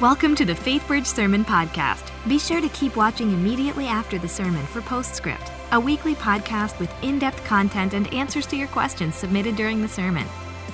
Welcome 0.00 0.34
to 0.36 0.46
the 0.46 0.54
FaithBridge 0.54 1.04
Sermon 1.04 1.44
Podcast. 1.44 2.10
Be 2.26 2.38
sure 2.38 2.62
to 2.62 2.70
keep 2.70 2.96
watching 2.96 3.32
immediately 3.32 3.86
after 3.86 4.18
the 4.18 4.26
sermon 4.26 4.64
for 4.64 4.80
Postscript, 4.80 5.52
a 5.72 5.78
weekly 5.78 6.14
podcast 6.14 6.80
with 6.80 6.90
in 7.04 7.18
depth 7.18 7.44
content 7.44 7.92
and 7.92 8.10
answers 8.14 8.46
to 8.46 8.56
your 8.56 8.68
questions 8.68 9.14
submitted 9.14 9.56
during 9.56 9.82
the 9.82 9.88
sermon. 9.88 10.26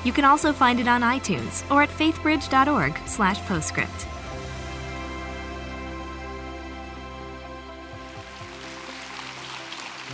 You 0.05 0.13
can 0.13 0.25
also 0.25 0.53
find 0.53 0.79
it 0.79 0.87
on 0.87 1.01
iTunes 1.01 1.69
or 1.73 1.83
at 1.83 1.89
faithbridge.org/slash 1.89 3.41
postscript. 3.49 4.07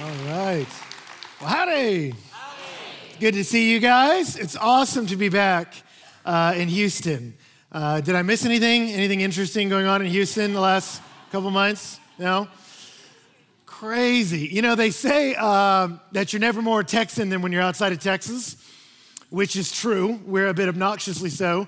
All 0.00 0.34
right. 0.34 0.66
Well, 1.38 1.50
howdy. 1.50 2.14
It's 3.10 3.18
good 3.20 3.34
to 3.34 3.44
see 3.44 3.70
you 3.70 3.78
guys. 3.78 4.36
It's 4.36 4.56
awesome 4.56 5.04
to 5.08 5.16
be 5.16 5.28
back 5.28 5.74
uh, 6.24 6.54
in 6.56 6.68
Houston. 6.68 7.34
Uh, 7.72 8.02
did 8.02 8.14
I 8.14 8.20
miss 8.20 8.44
anything? 8.44 8.90
Anything 8.90 9.22
interesting 9.22 9.70
going 9.70 9.86
on 9.86 10.02
in 10.02 10.08
Houston 10.08 10.52
the 10.52 10.60
last 10.60 11.00
couple 11.30 11.50
months? 11.50 11.98
No? 12.18 12.46
Crazy. 13.64 14.40
You 14.40 14.60
know, 14.60 14.74
they 14.74 14.90
say 14.90 15.34
um, 15.36 15.98
that 16.12 16.34
you're 16.34 16.40
never 16.40 16.60
more 16.60 16.84
Texan 16.84 17.30
than 17.30 17.40
when 17.40 17.50
you're 17.50 17.62
outside 17.62 17.92
of 17.92 17.98
Texas, 17.98 18.56
which 19.30 19.56
is 19.56 19.72
true. 19.72 20.20
We're 20.26 20.48
a 20.48 20.54
bit 20.54 20.68
obnoxiously 20.68 21.30
so. 21.30 21.66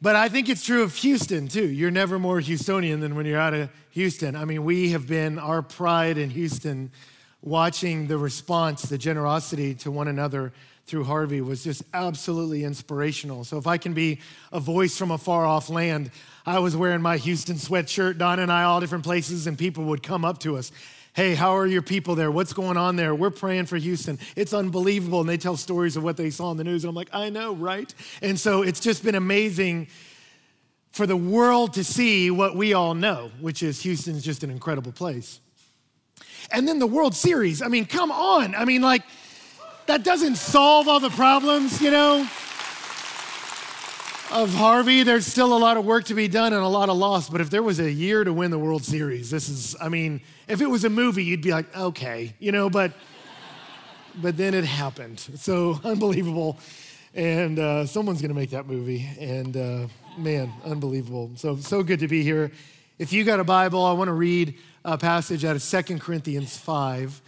But 0.00 0.14
I 0.14 0.28
think 0.28 0.48
it's 0.48 0.64
true 0.64 0.84
of 0.84 0.94
Houston 0.94 1.48
too. 1.48 1.66
You're 1.66 1.90
never 1.90 2.20
more 2.20 2.40
Houstonian 2.40 3.00
than 3.00 3.16
when 3.16 3.26
you're 3.26 3.40
out 3.40 3.52
of 3.52 3.68
Houston. 3.90 4.36
I 4.36 4.44
mean, 4.44 4.62
we 4.62 4.90
have 4.90 5.08
been, 5.08 5.40
our 5.40 5.60
pride 5.60 6.18
in 6.18 6.30
Houston 6.30 6.92
watching 7.40 8.06
the 8.06 8.16
response, 8.16 8.82
the 8.82 8.96
generosity 8.96 9.74
to 9.74 9.90
one 9.90 10.06
another 10.06 10.52
through 10.86 11.04
Harvey 11.04 11.40
was 11.40 11.62
just 11.64 11.82
absolutely 11.94 12.64
inspirational. 12.64 13.44
So 13.44 13.56
if 13.56 13.66
I 13.66 13.78
can 13.78 13.94
be 13.94 14.20
a 14.50 14.60
voice 14.60 14.96
from 14.96 15.10
a 15.10 15.18
far 15.18 15.46
off 15.46 15.70
land, 15.70 16.10
I 16.44 16.58
was 16.58 16.76
wearing 16.76 17.00
my 17.00 17.16
Houston 17.18 17.56
sweatshirt, 17.56 18.18
Don 18.18 18.40
and 18.40 18.50
I, 18.50 18.64
all 18.64 18.80
different 18.80 19.04
places, 19.04 19.46
and 19.46 19.56
people 19.56 19.84
would 19.84 20.02
come 20.02 20.24
up 20.24 20.38
to 20.40 20.56
us. 20.56 20.72
Hey, 21.14 21.34
how 21.34 21.56
are 21.56 21.66
your 21.66 21.82
people 21.82 22.14
there? 22.14 22.30
What's 22.30 22.54
going 22.54 22.76
on 22.76 22.96
there? 22.96 23.14
We're 23.14 23.30
praying 23.30 23.66
for 23.66 23.76
Houston. 23.76 24.18
It's 24.34 24.54
unbelievable. 24.54 25.20
And 25.20 25.28
they 25.28 25.36
tell 25.36 25.58
stories 25.58 25.96
of 25.96 26.02
what 26.02 26.16
they 26.16 26.30
saw 26.30 26.50
in 26.50 26.56
the 26.56 26.64
news. 26.64 26.84
And 26.84 26.88
I'm 26.88 26.94
like, 26.94 27.10
I 27.12 27.28
know, 27.28 27.54
right? 27.54 27.92
And 28.22 28.40
so 28.40 28.62
it's 28.62 28.80
just 28.80 29.04
been 29.04 29.14
amazing 29.14 29.88
for 30.90 31.06
the 31.06 31.16
world 31.16 31.74
to 31.74 31.84
see 31.84 32.30
what 32.30 32.56
we 32.56 32.72
all 32.72 32.94
know, 32.94 33.30
which 33.40 33.62
is 33.62 33.82
Houston's 33.82 34.24
just 34.24 34.42
an 34.42 34.50
incredible 34.50 34.92
place. 34.92 35.40
And 36.50 36.66
then 36.66 36.78
the 36.78 36.86
World 36.86 37.14
Series. 37.14 37.60
I 37.62 37.68
mean, 37.68 37.84
come 37.84 38.10
on. 38.10 38.54
I 38.54 38.64
mean, 38.64 38.82
like, 38.82 39.02
that 39.92 40.04
doesn't 40.04 40.36
solve 40.36 40.88
all 40.88 41.00
the 41.00 41.10
problems, 41.10 41.82
you 41.82 41.90
know, 41.90 42.26
of 44.30 44.54
Harvey. 44.54 45.02
There's 45.02 45.26
still 45.26 45.54
a 45.54 45.58
lot 45.58 45.76
of 45.76 45.84
work 45.84 46.06
to 46.06 46.14
be 46.14 46.28
done 46.28 46.54
and 46.54 46.62
a 46.62 46.66
lot 46.66 46.88
of 46.88 46.96
loss. 46.96 47.28
But 47.28 47.42
if 47.42 47.50
there 47.50 47.62
was 47.62 47.78
a 47.78 47.92
year 47.92 48.24
to 48.24 48.32
win 48.32 48.50
the 48.50 48.58
World 48.58 48.86
Series, 48.86 49.30
this 49.30 49.50
is, 49.50 49.76
I 49.82 49.90
mean, 49.90 50.22
if 50.48 50.62
it 50.62 50.66
was 50.66 50.84
a 50.84 50.88
movie, 50.88 51.24
you'd 51.24 51.42
be 51.42 51.50
like, 51.50 51.76
okay, 51.76 52.32
you 52.38 52.52
know, 52.52 52.70
but, 52.70 52.92
but 54.22 54.38
then 54.38 54.54
it 54.54 54.64
happened. 54.64 55.20
So 55.20 55.78
unbelievable. 55.84 56.58
And 57.12 57.58
uh, 57.58 57.84
someone's 57.84 58.22
going 58.22 58.30
to 58.30 58.34
make 58.34 58.48
that 58.52 58.66
movie. 58.66 59.06
And 59.20 59.54
uh, 59.54 59.88
man, 60.16 60.54
unbelievable. 60.64 61.32
So, 61.34 61.56
so 61.56 61.82
good 61.82 62.00
to 62.00 62.08
be 62.08 62.22
here. 62.22 62.50
If 62.98 63.12
you 63.12 63.24
got 63.24 63.40
a 63.40 63.44
Bible, 63.44 63.84
I 63.84 63.92
want 63.92 64.08
to 64.08 64.14
read 64.14 64.54
a 64.86 64.96
passage 64.96 65.44
out 65.44 65.54
of 65.54 65.60
Second 65.60 66.00
Corinthians 66.00 66.56
5, 66.56 67.20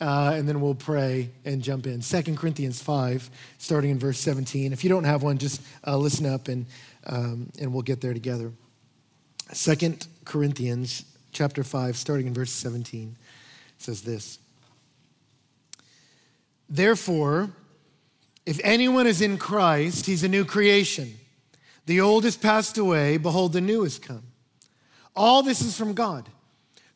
uh, 0.00 0.32
and 0.34 0.48
then 0.48 0.60
we'll 0.60 0.74
pray 0.74 1.30
and 1.44 1.62
jump 1.62 1.86
in. 1.86 2.00
Second 2.00 2.38
Corinthians 2.38 2.82
5, 2.82 3.30
starting 3.58 3.90
in 3.90 3.98
verse 3.98 4.18
17. 4.18 4.72
If 4.72 4.82
you 4.82 4.90
don't 4.90 5.04
have 5.04 5.22
one, 5.22 5.38
just 5.38 5.60
uh, 5.86 5.96
listen 5.96 6.26
up 6.26 6.48
and, 6.48 6.66
um, 7.06 7.50
and 7.60 7.72
we'll 7.72 7.82
get 7.82 8.00
there 8.00 8.14
together. 8.14 8.52
Second 9.52 10.06
Corinthians 10.24 11.04
chapter 11.32 11.62
5, 11.62 11.96
starting 11.96 12.26
in 12.26 12.34
verse 12.34 12.50
17, 12.50 13.16
says 13.78 14.02
this. 14.02 14.38
Therefore, 16.68 17.50
if 18.46 18.60
anyone 18.64 19.06
is 19.06 19.20
in 19.20 19.36
Christ, 19.36 20.06
he's 20.06 20.24
a 20.24 20.28
new 20.28 20.44
creation. 20.44 21.14
The 21.86 22.00
old 22.00 22.24
has 22.24 22.36
passed 22.36 22.78
away, 22.78 23.16
behold, 23.16 23.52
the 23.52 23.60
new 23.60 23.82
has 23.82 23.98
come. 23.98 24.22
All 25.14 25.42
this 25.42 25.60
is 25.60 25.76
from 25.76 25.92
God 25.92 26.28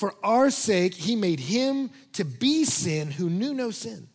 For 0.00 0.14
our 0.24 0.48
sake, 0.50 0.94
he 0.94 1.14
made 1.14 1.40
him 1.40 1.90
to 2.14 2.24
be 2.24 2.64
sin 2.64 3.10
who 3.10 3.28
knew 3.28 3.52
no 3.52 3.70
sin, 3.70 4.08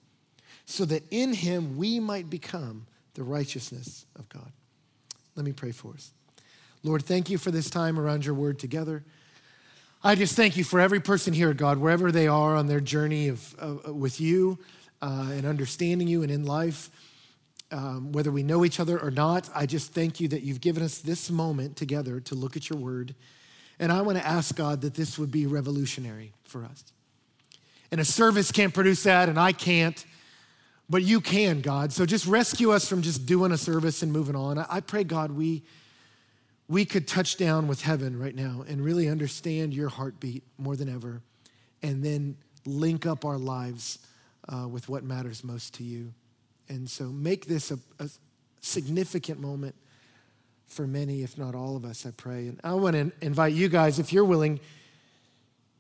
so 0.66 0.84
that 0.86 1.04
in 1.12 1.32
him 1.32 1.78
we 1.78 2.00
might 2.00 2.28
become 2.28 2.88
the 3.14 3.22
righteousness 3.22 4.08
of 4.16 4.28
God. 4.28 4.52
Let 5.36 5.46
me 5.46 5.52
pray 5.52 5.72
for 5.72 5.94
us. 5.94 6.12
Lord, 6.82 7.04
thank 7.04 7.30
you 7.30 7.38
for 7.38 7.52
this 7.52 7.70
time 7.70 8.00
around 8.00 8.26
your 8.26 8.34
word 8.34 8.58
together. 8.58 9.04
I 10.04 10.16
just 10.16 10.36
thank 10.36 10.58
you 10.58 10.64
for 10.64 10.80
every 10.80 11.02
person 11.02 11.36
here, 11.36 11.54
God, 11.54 11.78
wherever 11.78 12.12
they 12.12 12.28
are 12.28 12.56
on 12.56 12.66
their 12.66 12.82
journey 12.82 13.28
of, 13.28 13.56
uh, 13.60 13.94
with 13.94 14.20
you 14.20 14.58
uh, 15.04 15.30
and 15.34 15.46
understanding 15.46 16.08
you 16.08 16.24
and 16.24 16.32
in 16.32 16.48
life. 16.48 16.90
Um, 17.70 18.12
whether 18.12 18.32
we 18.32 18.42
know 18.42 18.66
each 18.66 18.80
other 18.80 19.00
or 19.00 19.12
not, 19.12 19.52
I 19.54 19.68
just 19.68 19.94
thank 19.94 20.20
you 20.20 20.30
that 20.30 20.42
you've 20.42 20.62
given 20.62 20.82
us 20.82 20.98
this 20.98 21.30
moment 21.30 21.78
together 21.78 22.20
to 22.22 22.34
look 22.34 22.58
at 22.58 22.72
your 22.72 22.80
word 22.80 23.14
and 23.80 23.92
I 23.92 24.02
want 24.02 24.18
to 24.18 24.26
ask 24.26 24.56
God 24.56 24.82
that 24.82 24.94
this 24.94 25.18
would 25.18 25.32
be 25.32 25.46
revolutionary 25.46 26.34
for 26.44 26.64
us. 26.64 26.84
And 27.92 28.02
a 28.02 28.06
service 28.06 28.52
can't 28.52 28.74
produce 28.74 29.04
that, 29.04 29.30
and 29.30 29.40
I 29.40 29.52
can't, 29.52 30.06
but 30.90 31.04
you 31.04 31.22
can, 31.22 31.62
God. 31.62 31.94
So 31.94 32.06
just 32.06 32.26
rescue 32.26 32.72
us 32.72 32.88
from 32.88 33.02
just 33.02 33.26
doing 33.26 33.52
a 33.52 33.58
service 33.58 34.02
and 34.02 34.12
moving 34.12 34.36
on. 34.36 34.58
I 34.58 34.80
pray, 34.80 35.04
God, 35.04 35.32
we, 35.32 35.64
we 36.68 36.86
could 36.86 37.08
touch 37.08 37.38
down 37.38 37.68
with 37.68 37.82
heaven 37.82 38.20
right 38.20 38.36
now 38.36 38.66
and 38.68 38.84
really 38.84 39.08
understand 39.08 39.74
your 39.74 39.90
heartbeat 39.90 40.44
more 40.58 40.76
than 40.76 40.90
ever, 40.90 41.22
and 41.82 42.04
then 42.04 42.38
link 42.66 43.06
up 43.06 43.26
our 43.26 43.38
lives 43.38 44.00
uh, 44.50 44.68
with 44.68 44.90
what 44.90 45.04
matters 45.04 45.44
most 45.44 45.74
to 45.76 45.84
you. 45.84 46.14
And 46.70 46.90
so 46.90 47.06
make 47.06 47.46
this 47.46 47.72
a, 47.72 47.80
a 48.00 48.10
significant 48.62 49.40
moment 49.40 49.76
for 50.68 50.88
many, 50.88 51.24
if 51.24 51.38
not 51.38 51.56
all 51.56 51.76
of 51.76 51.86
us, 51.86 52.06
I 52.06 52.12
pray. 52.12 52.48
And 52.48 52.60
I 52.64 52.74
want 52.74 52.96
to 52.96 53.12
invite 53.22 53.54
you 53.54 53.70
guys, 53.70 54.00
if 54.00 54.12
you're 54.12 54.26
willing, 54.26 54.60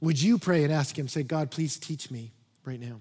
would 0.01 0.21
you 0.21 0.37
pray 0.37 0.63
and 0.63 0.71
ask 0.71 0.97
Him, 0.97 1.07
say, 1.07 1.23
God, 1.23 1.51
please 1.51 1.77
teach 1.77 2.11
me 2.11 2.31
right 2.63 2.79
now? 2.79 2.99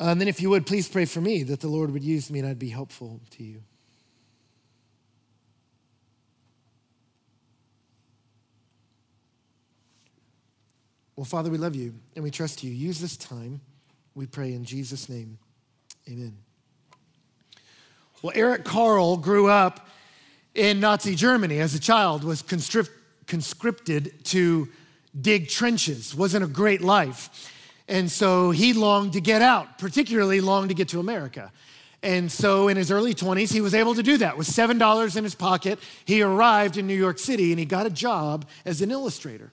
Uh, 0.00 0.10
and 0.10 0.20
then, 0.20 0.28
if 0.28 0.40
you 0.40 0.48
would, 0.50 0.64
please 0.64 0.88
pray 0.88 1.04
for 1.04 1.20
me 1.20 1.42
that 1.42 1.60
the 1.60 1.68
Lord 1.68 1.90
would 1.90 2.04
use 2.04 2.30
me 2.30 2.38
and 2.38 2.48
I'd 2.48 2.58
be 2.58 2.68
helpful 2.68 3.20
to 3.32 3.42
you. 3.42 3.62
Well, 11.16 11.24
Father, 11.24 11.50
we 11.50 11.58
love 11.58 11.74
you 11.74 11.94
and 12.14 12.22
we 12.22 12.30
trust 12.30 12.62
you. 12.62 12.70
Use 12.70 13.00
this 13.00 13.16
time, 13.16 13.60
we 14.14 14.26
pray 14.26 14.52
in 14.52 14.64
Jesus' 14.64 15.08
name. 15.08 15.36
Amen. 16.08 16.38
Well, 18.22 18.32
Eric 18.34 18.64
Carle 18.64 19.18
grew 19.18 19.48
up 19.48 19.88
in 20.54 20.80
Nazi 20.80 21.14
Germany 21.14 21.60
as 21.60 21.74
a 21.74 21.78
child, 21.78 22.24
was 22.24 22.42
conscripted 23.26 24.24
to 24.24 24.68
dig 25.20 25.48
trenches, 25.48 26.14
wasn't 26.14 26.44
a 26.44 26.48
great 26.48 26.80
life. 26.80 27.52
And 27.88 28.10
so 28.10 28.50
he 28.50 28.72
longed 28.72 29.12
to 29.12 29.20
get 29.20 29.42
out, 29.42 29.78
particularly 29.78 30.40
longed 30.40 30.70
to 30.70 30.74
get 30.74 30.88
to 30.88 31.00
America. 31.00 31.52
And 32.02 32.30
so 32.30 32.68
in 32.68 32.76
his 32.76 32.90
early 32.90 33.14
20s, 33.14 33.52
he 33.52 33.60
was 33.60 33.74
able 33.74 33.94
to 33.94 34.02
do 34.02 34.18
that. 34.18 34.38
With 34.38 34.46
$7 34.46 35.16
in 35.16 35.24
his 35.24 35.34
pocket, 35.34 35.78
he 36.04 36.22
arrived 36.22 36.76
in 36.76 36.86
New 36.86 36.94
York 36.94 37.18
City 37.18 37.50
and 37.50 37.58
he 37.58 37.64
got 37.64 37.86
a 37.86 37.90
job 37.90 38.46
as 38.64 38.80
an 38.82 38.90
illustrator. 38.90 39.52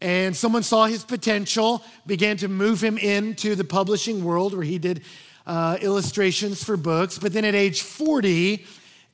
And 0.00 0.36
someone 0.36 0.62
saw 0.62 0.86
his 0.86 1.04
potential, 1.04 1.82
began 2.06 2.36
to 2.38 2.48
move 2.48 2.82
him 2.82 2.98
into 2.98 3.54
the 3.54 3.64
publishing 3.64 4.24
world 4.24 4.52
where 4.52 4.62
he 4.62 4.78
did 4.78 5.02
uh, 5.46 5.78
illustrations 5.80 6.64
for 6.64 6.76
books. 6.76 7.18
But 7.18 7.32
then 7.32 7.44
at 7.44 7.54
age 7.54 7.82
40, 7.82 8.64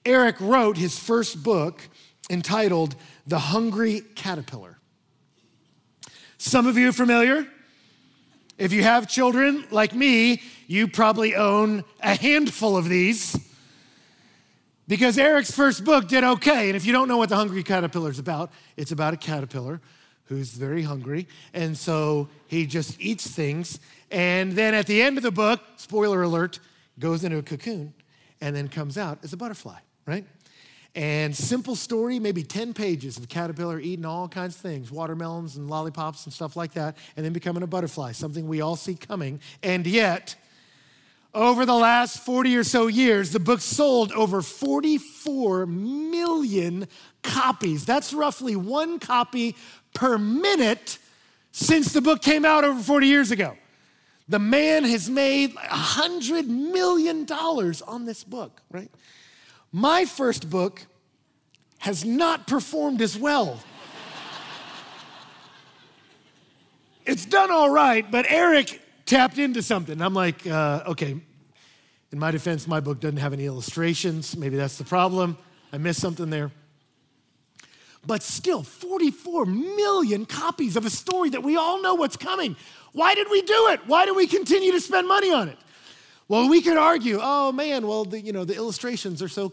Eric 0.05 0.41
wrote 0.41 0.77
his 0.77 0.99
first 0.99 1.43
book 1.43 1.83
entitled 2.31 2.97
The 3.27 3.39
Hungry 3.39 4.03
Caterpillar. 4.15 4.79
Some 6.39 6.67
of 6.67 6.77
you 6.77 6.89
are 6.89 6.93
familiar. 6.93 7.47
If 8.59 8.73
you 8.73 8.83
have 8.83 9.09
children 9.09 9.65
like 9.71 9.95
me, 9.95 10.43
you 10.67 10.89
probably 10.89 11.35
own 11.35 11.85
a 12.01 12.15
handful 12.15 12.77
of 12.77 12.89
these. 12.89 13.39
Because 14.89 15.19
Eric's 15.19 15.51
first 15.51 15.85
book 15.85 16.09
did 16.09 16.25
okay. 16.25 16.69
And 16.69 16.77
if 16.77 16.85
you 16.85 16.93
don't 16.93 17.09
know 17.09 17.17
what 17.17 17.29
The 17.29 17.37
Hungry 17.37 17.63
Caterpillar 17.63 18.11
is 18.11 18.19
about, 18.19 18.51
it's 18.77 18.93
about 18.93 19.15
a 19.15 19.17
caterpillar 19.17 19.81
who's 20.25 20.51
very 20.51 20.83
hungry. 20.83 21.27
And 21.53 21.77
so 21.77 22.29
he 22.47 22.67
just 22.67 23.01
eats 23.01 23.27
things. 23.27 23.81
And 24.11 24.53
then 24.53 24.75
at 24.75 24.87
the 24.87 25.03
end 25.03 25.17
of 25.17 25.23
the 25.23 25.31
book, 25.31 25.61
spoiler 25.77 26.23
alert, 26.23 26.61
goes 26.99 27.25
into 27.25 27.39
a 27.39 27.43
cocoon 27.43 27.95
and 28.41 28.55
then 28.55 28.69
comes 28.69 28.99
out 28.99 29.19
as 29.23 29.33
a 29.33 29.37
butterfly, 29.37 29.79
right? 30.07 30.25
And 30.95 31.35
simple 31.35 31.75
story, 31.75 32.19
maybe 32.19 32.43
10 32.43 32.75
pages 32.75 33.17
of 33.17 33.29
caterpillar 33.29 33.81
eating 33.81 34.05
all 34.05 34.29
kinds 34.29 34.57
of 34.57 34.61
things, 34.61 34.93
watermelons 34.93 35.57
and 35.57 35.71
lollipops 35.71 36.27
and 36.27 36.33
stuff 36.33 36.55
like 36.55 36.75
that, 36.75 36.99
and 37.17 37.25
then 37.25 37.33
becoming 37.33 37.63
a 37.63 37.67
butterfly, 37.67 38.13
something 38.13 38.47
we 38.47 38.61
all 38.61 38.77
see 38.77 38.95
coming. 38.95 39.41
And 39.63 39.87
yet, 39.87 40.35
over 41.35 41.65
the 41.65 41.75
last 41.75 42.19
40 42.19 42.57
or 42.57 42.65
so 42.65 42.89
years, 42.89 43.33
the 43.33 43.41
book 43.41 43.63
sold 43.63 44.13
over 44.13 44.43
44 44.43 45.65
million 45.65 46.89
copies. 47.23 47.87
That's 47.87 48.13
roughly 48.13 48.55
one 48.55 48.99
copy 48.99 49.57
per 49.95 50.19
minute 50.19 50.99
since 51.53 51.93
the 51.93 52.01
book 52.01 52.23
came 52.23 52.45
out 52.45 52.65
over 52.65 52.81
40 52.81 53.07
years 53.07 53.31
ago. 53.31 53.57
The 54.29 54.39
man 54.39 54.85
has 54.85 55.11
made 55.11 55.55
$100 55.55 56.47
million 56.47 57.31
on 57.31 58.05
this 58.07 58.25
book, 58.25 58.63
right? 58.71 58.91
My 59.73 60.05
first 60.05 60.49
book 60.49 60.87
has 61.79 62.05
not 62.05 62.47
performed 62.47 63.03
as 63.03 63.19
well. 63.19 63.61
it's 67.07 67.27
done 67.27 67.51
all 67.51 67.69
right, 67.69 68.09
but 68.11 68.25
Eric 68.29 68.81
tapped 69.05 69.39
into 69.39 69.61
something. 69.63 70.01
I'm 70.01 70.15
like, 70.15 70.47
uh, 70.47 70.85
okay, 70.87 71.21
in 72.13 72.19
my 72.19 72.31
defense, 72.31 72.69
my 72.69 72.81
book 72.81 73.01
doesn't 73.01 73.17
have 73.17 73.33
any 73.33 73.47
illustrations. 73.47 74.37
Maybe 74.37 74.57
that's 74.57 74.79
the 74.79 74.85
problem. 74.85 75.37
I 75.73 75.79
missed 75.79 76.01
something 76.01 76.31
there. 76.31 76.53
But 78.07 78.23
still, 78.23 78.63
44 78.63 79.47
million 79.47 80.27
copies 80.27 80.77
of 80.77 80.85
a 80.85 80.91
story 80.91 81.31
that 81.31 81.43
we 81.43 81.57
all 81.57 81.81
know 81.81 81.95
what's 81.95 82.17
coming. 82.17 82.57
Why 82.93 83.15
did 83.15 83.29
we 83.31 83.43
do 83.43 83.69
it? 83.69 83.81
Why 83.87 84.07
do 84.07 84.15
we 84.15 84.27
continue 84.27 84.73
to 84.73 84.81
spend 84.81 85.07
money 85.07 85.33
on 85.33 85.49
it? 85.49 85.59
Well, 86.29 86.49
we 86.49 86.63
could 86.63 86.77
argue, 86.77 87.19
oh 87.21 87.53
man, 87.53 87.87
well, 87.87 88.05
the, 88.05 88.21
you 88.21 88.33
know, 88.33 88.45
the 88.45 88.55
illustrations 88.55 89.23
are 89.23 89.29
so 89.29 89.53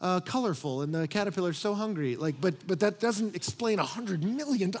uh, 0.00 0.20
colorful 0.20 0.82
and 0.82 0.94
the 0.94 1.08
caterpillar's 1.08 1.58
so 1.58 1.74
hungry. 1.74 2.16
Like, 2.16 2.40
but, 2.40 2.54
but 2.66 2.80
that 2.80 3.00
doesn't 3.00 3.34
explain 3.34 3.78
$100 3.78 4.22
million. 4.22 4.72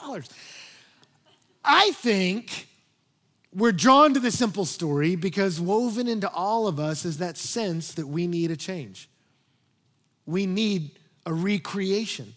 I 1.64 1.92
think 1.92 2.68
we're 3.54 3.72
drawn 3.72 4.14
to 4.14 4.20
the 4.20 4.30
simple 4.30 4.64
story 4.64 5.16
because 5.16 5.60
woven 5.60 6.08
into 6.08 6.30
all 6.30 6.66
of 6.66 6.80
us 6.80 7.04
is 7.04 7.18
that 7.18 7.36
sense 7.36 7.92
that 7.94 8.06
we 8.06 8.26
need 8.26 8.50
a 8.50 8.56
change. 8.56 9.08
We 10.26 10.46
need 10.46 10.98
a 11.26 11.32
recreation. 11.32 12.34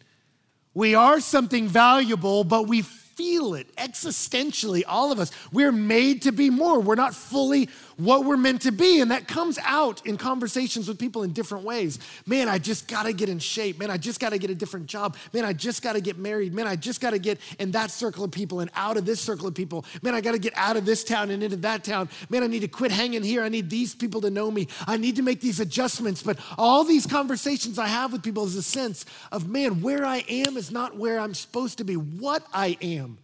We 0.75 0.94
are 0.94 1.22
something 1.22 1.68
valuable, 1.68 2.44
but 2.44 2.68
we 2.68 2.81
feel 2.81 3.56
it 3.56 3.74
existentially, 3.77 4.83
all 4.86 5.12
of 5.12 5.19
us. 5.19 5.31
We're 5.51 5.72
made 5.72 6.24
to 6.24 6.33
be 6.33 6.50
more. 6.50 6.81
We're 6.81 6.95
not 6.95 7.16
fully 7.16 7.69
what 7.97 8.25
we're 8.25 8.38
meant 8.38 8.62
to 8.63 8.71
be. 8.71 9.01
And 9.01 9.12
that 9.12 9.27
comes 9.27 9.57
out 9.59 10.06
in 10.06 10.18
conversations 10.18 10.88
with 10.88 11.00
people 11.00 11.24
in 11.24 11.33
different 11.33 11.63
ways. 11.63 12.00
Man, 12.25 12.50
I 12.50 12.57
just 12.57 12.88
got 12.88 13.03
to 13.03 13.13
get 13.13 13.30
in 13.30 13.39
shape. 13.39 13.80
Man, 13.80 13.89
I 13.89 13.97
just 13.97 14.19
got 14.19 14.30
to 14.30 14.38
get 14.38 14.50
a 14.50 14.56
different 14.56 14.88
job. 14.88 15.15
Man, 15.33 15.45
I 15.45 15.53
just 15.53 15.81
got 15.81 15.94
to 15.94 16.01
get 16.01 16.18
married. 16.18 16.53
Man, 16.53 16.68
I 16.68 16.75
just 16.75 17.01
got 17.01 17.12
to 17.12 17.19
get 17.19 17.39
in 17.59 17.71
that 17.71 17.92
circle 17.92 18.24
of 18.24 18.31
people 18.31 18.59
and 18.59 18.69
out 18.75 18.97
of 18.97 19.06
this 19.06 19.19
circle 19.19 19.47
of 19.47 19.53
people. 19.53 19.86
Man, 20.01 20.13
I 20.13 20.21
got 20.21 20.33
to 20.33 20.39
get 20.39 20.53
out 20.56 20.77
of 20.77 20.86
this 20.86 21.03
town 21.03 21.30
and 21.30 21.44
into 21.44 21.57
that 21.57 21.83
town. 21.83 22.09
Man, 22.30 22.44
I 22.44 22.47
need 22.47 22.62
to 22.62 22.68
quit 22.68 22.92
hanging 22.92 23.24
here. 23.24 23.44
I 23.44 23.50
need 23.50 23.69
these 23.69 23.95
people 23.95 24.21
to 24.21 24.30
know 24.30 24.51
me. 24.51 24.68
I 24.88 24.98
need 24.98 25.15
to 25.18 25.21
make 25.21 25.41
these 25.41 25.59
adjustments. 25.59 26.24
But 26.24 26.39
all 26.57 26.83
these 26.83 27.06
conversations 27.06 27.80
I 27.80 27.88
have 27.88 28.12
with 28.12 28.24
people 28.24 28.45
is 28.45 28.56
a 28.56 28.63
sense 28.63 29.06
of, 29.31 29.48
man, 29.48 29.81
where 29.81 30.06
I 30.06 30.24
am 30.27 30.57
is 30.57 30.71
not 30.71 30.98
where 30.98 31.19
I'm 31.19 31.33
supposed 31.33 31.77
to 31.77 31.83
be. 31.83 31.95
What 31.95 32.45
I 32.53 32.77
am 32.81 33.18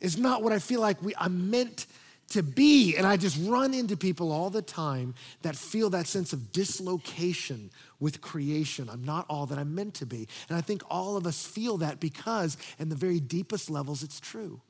is 0.00 0.18
not 0.18 0.42
what 0.42 0.52
I 0.52 0.58
feel 0.58 0.80
like 0.80 1.02
we, 1.02 1.14
I'm 1.18 1.50
meant 1.50 1.86
to 2.30 2.42
be. 2.42 2.96
And 2.96 3.06
I 3.06 3.16
just 3.16 3.38
run 3.48 3.74
into 3.74 3.96
people 3.96 4.32
all 4.32 4.50
the 4.50 4.62
time 4.62 5.14
that 5.42 5.56
feel 5.56 5.90
that 5.90 6.06
sense 6.06 6.32
of 6.32 6.52
dislocation 6.52 7.70
with 8.00 8.20
creation. 8.20 8.88
I'm 8.90 9.04
not 9.04 9.26
all 9.28 9.46
that 9.46 9.58
I'm 9.58 9.74
meant 9.74 9.94
to 9.94 10.06
be. 10.06 10.28
And 10.48 10.58
I 10.58 10.60
think 10.60 10.82
all 10.90 11.16
of 11.16 11.26
us 11.26 11.46
feel 11.46 11.78
that 11.78 12.00
because, 12.00 12.56
in 12.78 12.88
the 12.88 12.96
very 12.96 13.20
deepest 13.20 13.70
levels, 13.70 14.02
it's 14.02 14.20
true. 14.20 14.60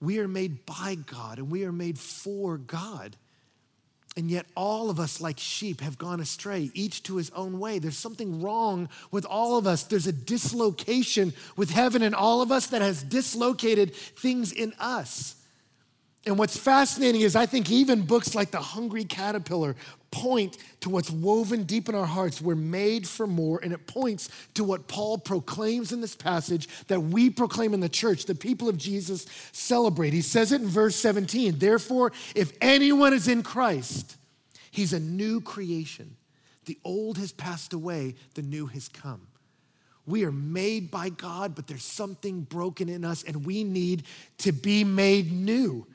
We 0.00 0.18
are 0.18 0.28
made 0.28 0.66
by 0.66 0.96
God 1.06 1.38
and 1.38 1.50
we 1.50 1.64
are 1.64 1.72
made 1.72 1.98
for 1.98 2.58
God. 2.58 3.16
And 4.14 4.30
yet, 4.30 4.44
all 4.54 4.90
of 4.90 5.00
us, 5.00 5.22
like 5.22 5.38
sheep, 5.38 5.80
have 5.80 5.96
gone 5.96 6.20
astray, 6.20 6.70
each 6.74 7.02
to 7.04 7.16
his 7.16 7.30
own 7.30 7.58
way. 7.58 7.78
There's 7.78 7.96
something 7.96 8.42
wrong 8.42 8.90
with 9.10 9.24
all 9.24 9.56
of 9.56 9.66
us. 9.66 9.84
There's 9.84 10.06
a 10.06 10.12
dislocation 10.12 11.32
with 11.56 11.70
heaven 11.70 12.02
and 12.02 12.14
all 12.14 12.42
of 12.42 12.52
us 12.52 12.66
that 12.66 12.82
has 12.82 13.02
dislocated 13.02 13.94
things 13.94 14.52
in 14.52 14.74
us. 14.78 15.36
And 16.24 16.38
what's 16.38 16.56
fascinating 16.56 17.22
is 17.22 17.34
I 17.34 17.46
think 17.46 17.70
even 17.70 18.02
books 18.02 18.34
like 18.34 18.52
The 18.52 18.60
Hungry 18.60 19.04
Caterpillar 19.04 19.74
point 20.12 20.58
to 20.80 20.90
what's 20.90 21.10
woven 21.10 21.64
deep 21.64 21.88
in 21.88 21.96
our 21.96 22.06
hearts. 22.06 22.40
We're 22.40 22.54
made 22.54 23.08
for 23.08 23.26
more, 23.26 23.58
and 23.62 23.72
it 23.72 23.88
points 23.88 24.28
to 24.54 24.62
what 24.62 24.86
Paul 24.86 25.18
proclaims 25.18 25.90
in 25.90 26.00
this 26.00 26.14
passage 26.14 26.68
that 26.86 27.00
we 27.00 27.28
proclaim 27.28 27.74
in 27.74 27.80
the 27.80 27.88
church, 27.88 28.26
the 28.26 28.36
people 28.36 28.68
of 28.68 28.76
Jesus 28.76 29.26
celebrate. 29.50 30.12
He 30.12 30.20
says 30.20 30.52
it 30.52 30.60
in 30.60 30.68
verse 30.68 30.94
17 30.96 31.58
Therefore, 31.58 32.12
if 32.36 32.52
anyone 32.60 33.12
is 33.12 33.26
in 33.26 33.42
Christ, 33.42 34.16
he's 34.70 34.92
a 34.92 35.00
new 35.00 35.40
creation. 35.40 36.16
The 36.66 36.78
old 36.84 37.18
has 37.18 37.32
passed 37.32 37.72
away, 37.72 38.14
the 38.34 38.42
new 38.42 38.66
has 38.66 38.88
come. 38.88 39.26
We 40.06 40.24
are 40.24 40.32
made 40.32 40.90
by 40.90 41.08
God, 41.08 41.56
but 41.56 41.66
there's 41.66 41.84
something 41.84 42.42
broken 42.42 42.88
in 42.88 43.04
us, 43.04 43.24
and 43.24 43.44
we 43.44 43.64
need 43.64 44.04
to 44.38 44.52
be 44.52 44.84
made 44.84 45.32
new. 45.32 45.86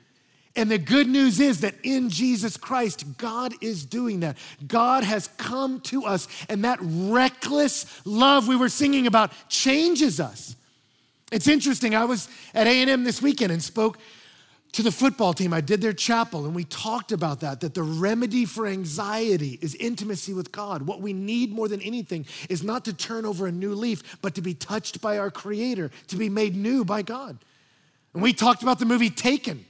And 0.57 0.71
the 0.71 0.79
good 0.79 1.07
news 1.07 1.39
is 1.39 1.61
that 1.61 1.75
in 1.83 2.09
Jesus 2.09 2.57
Christ, 2.57 3.05
God 3.19 3.53
is 3.61 3.85
doing 3.85 4.21
that. 4.21 4.37
God 4.67 5.03
has 5.03 5.27
come 5.37 5.79
to 5.81 6.03
us, 6.03 6.27
and 6.49 6.65
that 6.65 6.79
reckless 6.81 7.85
love 8.05 8.47
we 8.47 8.55
were 8.55 8.67
singing 8.67 9.05
about 9.05 9.31
changes 9.49 10.19
us. 10.19 10.55
It's 11.31 11.47
interesting. 11.47 11.93
I 11.93 12.05
was 12.05 12.27
at 12.55 12.65
A&M 12.65 13.03
this 13.03 13.21
weekend 13.21 13.51
and 13.51 13.61
spoke 13.61 13.99
to 14.71 14.81
the 14.81 14.91
football 14.91 15.33
team. 15.33 15.53
I 15.53 15.61
did 15.61 15.79
their 15.79 15.93
chapel, 15.93 16.45
and 16.45 16.55
we 16.55 16.63
talked 16.63 17.11
about 17.11 17.41
that, 17.41 17.61
that 17.61 17.75
the 17.75 17.83
remedy 17.83 18.45
for 18.45 18.65
anxiety 18.65 19.59
is 19.61 19.75
intimacy 19.75 20.33
with 20.33 20.51
God. 20.51 20.81
What 20.81 21.01
we 21.01 21.13
need 21.13 21.51
more 21.51 21.67
than 21.67 21.81
anything 21.83 22.25
is 22.49 22.63
not 22.63 22.83
to 22.85 22.93
turn 22.93 23.25
over 23.25 23.45
a 23.45 23.51
new 23.51 23.75
leaf, 23.75 24.17
but 24.23 24.33
to 24.33 24.41
be 24.41 24.55
touched 24.55 25.01
by 25.01 25.19
our 25.19 25.29
Creator, 25.29 25.91
to 26.07 26.15
be 26.15 26.29
made 26.29 26.55
new 26.55 26.83
by 26.83 27.03
God. 27.03 27.37
And 28.15 28.23
we 28.23 28.33
talked 28.33 28.63
about 28.63 28.79
the 28.79 28.85
movie 28.85 29.11
Taken. 29.11 29.63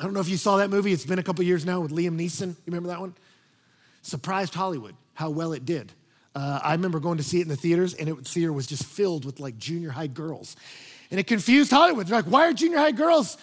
I 0.00 0.04
don't 0.04 0.14
know 0.14 0.20
if 0.20 0.28
you 0.28 0.36
saw 0.36 0.56
that 0.56 0.70
movie. 0.70 0.92
It's 0.92 1.04
been 1.04 1.18
a 1.18 1.22
couple 1.22 1.44
years 1.44 1.64
now 1.64 1.80
with 1.80 1.92
Liam 1.92 2.18
Neeson. 2.18 2.48
You 2.48 2.56
remember 2.66 2.88
that 2.88 3.00
one? 3.00 3.14
Surprised 4.02 4.54
Hollywood, 4.54 4.94
how 5.14 5.30
well 5.30 5.52
it 5.52 5.64
did. 5.64 5.92
Uh, 6.34 6.60
I 6.62 6.72
remember 6.72 6.98
going 6.98 7.18
to 7.18 7.22
see 7.22 7.38
it 7.38 7.42
in 7.42 7.48
the 7.48 7.56
theaters, 7.56 7.94
and 7.94 8.08
it, 8.08 8.16
the 8.16 8.24
theater 8.24 8.52
was 8.52 8.66
just 8.66 8.84
filled 8.84 9.24
with 9.24 9.38
like 9.38 9.58
junior 9.58 9.90
high 9.90 10.06
girls. 10.06 10.56
And 11.10 11.20
it 11.20 11.26
confused 11.26 11.70
Hollywood. 11.70 12.06
They're 12.06 12.16
like, 12.16 12.24
why 12.24 12.48
are 12.48 12.52
junior 12.54 12.78
high 12.78 12.92
girls 12.92 13.36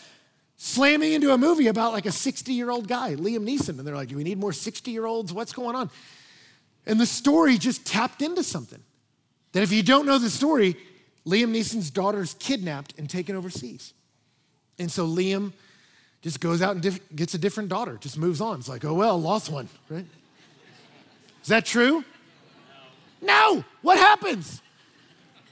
slamming 0.58 1.14
into 1.14 1.32
a 1.32 1.38
movie 1.38 1.68
about 1.68 1.94
like 1.94 2.08
a 2.08 2.12
60 2.12 2.52
year 2.52 2.72
old 2.72 2.88
guy, 2.88 3.16
Liam 3.16 3.48
Neeson? 3.48 3.78
And 3.78 3.82
they're 3.82 3.96
like, 3.96 4.10
do 4.10 4.18
we 4.18 4.24
need 4.24 4.40
more 4.40 4.52
60 4.52 4.90
year 4.90 5.06
olds? 5.06 5.32
What's 5.32 5.54
going 5.54 5.76
on? 5.76 5.92
And 6.88 7.00
the 7.00 7.06
story 7.06 7.60
just 7.60 7.86
tapped 7.86 8.24
into 8.24 8.44
something. 8.44 8.82
That 9.52 9.62
if 9.62 9.72
you 9.72 9.84
don't 9.84 10.08
know 10.08 10.18
the 10.18 10.30
story, 10.30 10.76
Liam 11.28 11.56
Neeson's 11.56 11.92
daughter's 11.92 12.34
kidnapped 12.36 12.96
and 12.98 13.08
taken 13.08 13.36
overseas. 13.36 13.94
And 14.80 14.92
so 14.92 15.08
Liam 15.08 15.54
just 16.22 16.40
goes 16.40 16.62
out 16.62 16.74
and 16.74 16.82
diff- 16.82 17.16
gets 17.16 17.34
a 17.34 17.38
different 17.38 17.70
daughter, 17.70 17.98
just 18.00 18.18
moves 18.18 18.42
on. 18.42 18.60
It's 18.60 18.70
like, 18.70 18.86
oh 18.86 18.94
well, 18.94 19.20
lost 19.20 19.50
one, 19.50 19.68
right? 19.90 20.06
Is 21.42 21.48
that 21.48 21.66
true? 21.66 22.04
No. 23.22 23.56
no. 23.56 23.64
What 23.82 23.98
happens? 23.98 24.62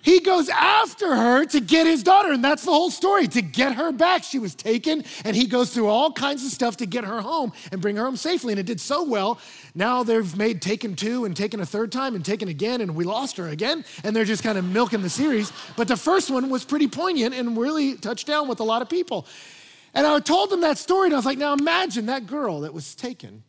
He 0.07 0.21
goes 0.21 0.47
after 0.47 1.13
her 1.13 1.43
to 1.47 1.59
get 1.59 1.85
his 1.85 2.01
daughter, 2.01 2.31
and 2.31 2.41
that's 2.41 2.63
the 2.63 2.71
whole 2.71 2.89
story 2.89 3.27
to 3.27 3.41
get 3.41 3.75
her 3.75 3.91
back. 3.91 4.23
She 4.23 4.39
was 4.39 4.55
taken, 4.55 5.03
and 5.25 5.35
he 5.35 5.47
goes 5.47 5.73
through 5.73 5.87
all 5.87 6.13
kinds 6.13 6.45
of 6.45 6.51
stuff 6.53 6.77
to 6.77 6.85
get 6.85 7.03
her 7.03 7.19
home 7.19 7.51
and 7.73 7.81
bring 7.81 7.97
her 7.97 8.05
home 8.05 8.15
safely. 8.15 8.53
And 8.53 8.59
it 8.61 8.65
did 8.65 8.79
so 8.79 9.03
well. 9.03 9.37
Now 9.75 10.03
they've 10.03 10.37
made 10.37 10.61
Taken 10.61 10.95
two 10.95 11.25
and 11.25 11.35
Taken 11.35 11.59
a 11.59 11.65
third 11.65 11.91
time 11.91 12.15
and 12.15 12.23
Taken 12.23 12.47
again, 12.47 12.79
and 12.79 12.95
we 12.95 13.03
lost 13.03 13.35
her 13.35 13.49
again. 13.49 13.83
And 14.05 14.15
they're 14.15 14.23
just 14.23 14.43
kind 14.43 14.57
of 14.57 14.63
milking 14.63 15.01
the 15.01 15.09
series. 15.09 15.51
But 15.75 15.89
the 15.89 15.97
first 15.97 16.29
one 16.29 16.49
was 16.49 16.63
pretty 16.63 16.87
poignant 16.87 17.35
and 17.35 17.57
really 17.57 17.95
touched 17.95 18.27
down 18.27 18.47
with 18.47 18.61
a 18.61 18.63
lot 18.63 18.81
of 18.81 18.87
people. 18.87 19.27
And 19.97 20.05
I 20.05 20.19
told 20.19 20.51
them 20.51 20.61
that 20.61 20.77
story, 20.77 21.07
and 21.07 21.15
I 21.15 21.17
was 21.17 21.25
like, 21.25 21.39
now 21.39 21.53
imagine 21.53 22.05
that 22.05 22.27
girl 22.27 22.59
that 22.59 22.71
was 22.71 22.93
taken. 22.93 23.41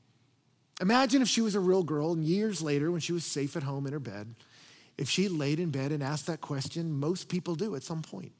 Imagine 0.81 1.21
if 1.21 1.28
she 1.28 1.43
was 1.43 1.55
a 1.55 1.61
real 1.61 1.83
girl, 1.83 2.12
and 2.12 2.25
years 2.25 2.62
later, 2.62 2.90
when 2.90 3.02
she 3.02 3.12
was 3.12 3.26
safe 3.26 3.55
at 3.55 3.62
home 3.62 3.87
in 3.87 3.93
her 3.93 4.00
bed, 4.00 4.35
if 4.97 5.11
she 5.11 5.28
laid 5.28 5.61
in 5.61 5.69
bed 5.69 5.93
and 5.93 6.02
asked 6.02 6.26
that 6.26 6.40
question, 6.40 6.90
most 6.90 7.28
people 7.28 7.55
do 7.55 7.75
at 7.75 7.83
some 7.83 8.00
point. 8.00 8.33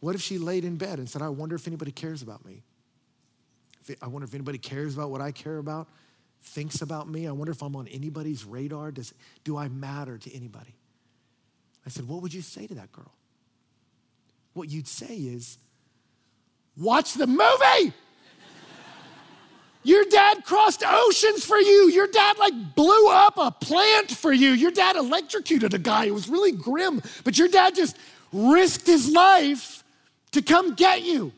What 0.00 0.16
if 0.16 0.20
she 0.20 0.36
laid 0.36 0.66
in 0.66 0.76
bed 0.76 0.98
and 0.98 1.08
said, 1.08 1.22
I 1.22 1.30
wonder 1.30 1.56
if 1.56 1.66
anybody 1.66 1.92
cares 1.92 2.20
about 2.20 2.44
me? 2.44 2.62
I 4.02 4.06
wonder 4.06 4.26
if 4.26 4.34
anybody 4.34 4.58
cares 4.58 4.94
about 4.94 5.10
what 5.10 5.22
I 5.22 5.32
care 5.32 5.56
about, 5.56 5.88
thinks 6.42 6.82
about 6.82 7.08
me. 7.08 7.26
I 7.26 7.32
wonder 7.32 7.52
if 7.52 7.62
I'm 7.62 7.74
on 7.74 7.88
anybody's 7.88 8.44
radar. 8.44 8.90
Does, 8.90 9.14
do 9.44 9.56
I 9.56 9.68
matter 9.68 10.18
to 10.18 10.36
anybody? 10.36 10.74
I 11.86 11.88
said, 11.88 12.06
What 12.06 12.20
would 12.20 12.34
you 12.34 12.42
say 12.42 12.66
to 12.66 12.74
that 12.74 12.92
girl? 12.92 13.14
What 14.52 14.68
you'd 14.68 14.86
say 14.86 15.16
is, 15.16 15.56
Watch 16.78 17.14
the 17.14 17.26
movie! 17.26 17.92
Your 19.82 20.04
dad 20.04 20.44
crossed 20.44 20.82
oceans 20.86 21.44
for 21.44 21.56
you. 21.56 21.88
Your 21.90 22.06
dad 22.08 22.38
like 22.38 22.74
blew 22.74 23.08
up 23.08 23.38
a 23.38 23.50
plant 23.50 24.10
for 24.10 24.32
you. 24.32 24.50
Your 24.50 24.70
dad 24.70 24.96
electrocuted 24.96 25.72
a 25.72 25.78
guy. 25.78 26.06
It 26.06 26.14
was 26.14 26.28
really 26.28 26.52
grim, 26.52 27.00
but 27.24 27.38
your 27.38 27.48
dad 27.48 27.74
just 27.74 27.96
risked 28.32 28.86
his 28.86 29.10
life 29.10 29.82
to 30.32 30.42
come 30.42 30.74
get 30.74 31.02
you 31.02 31.32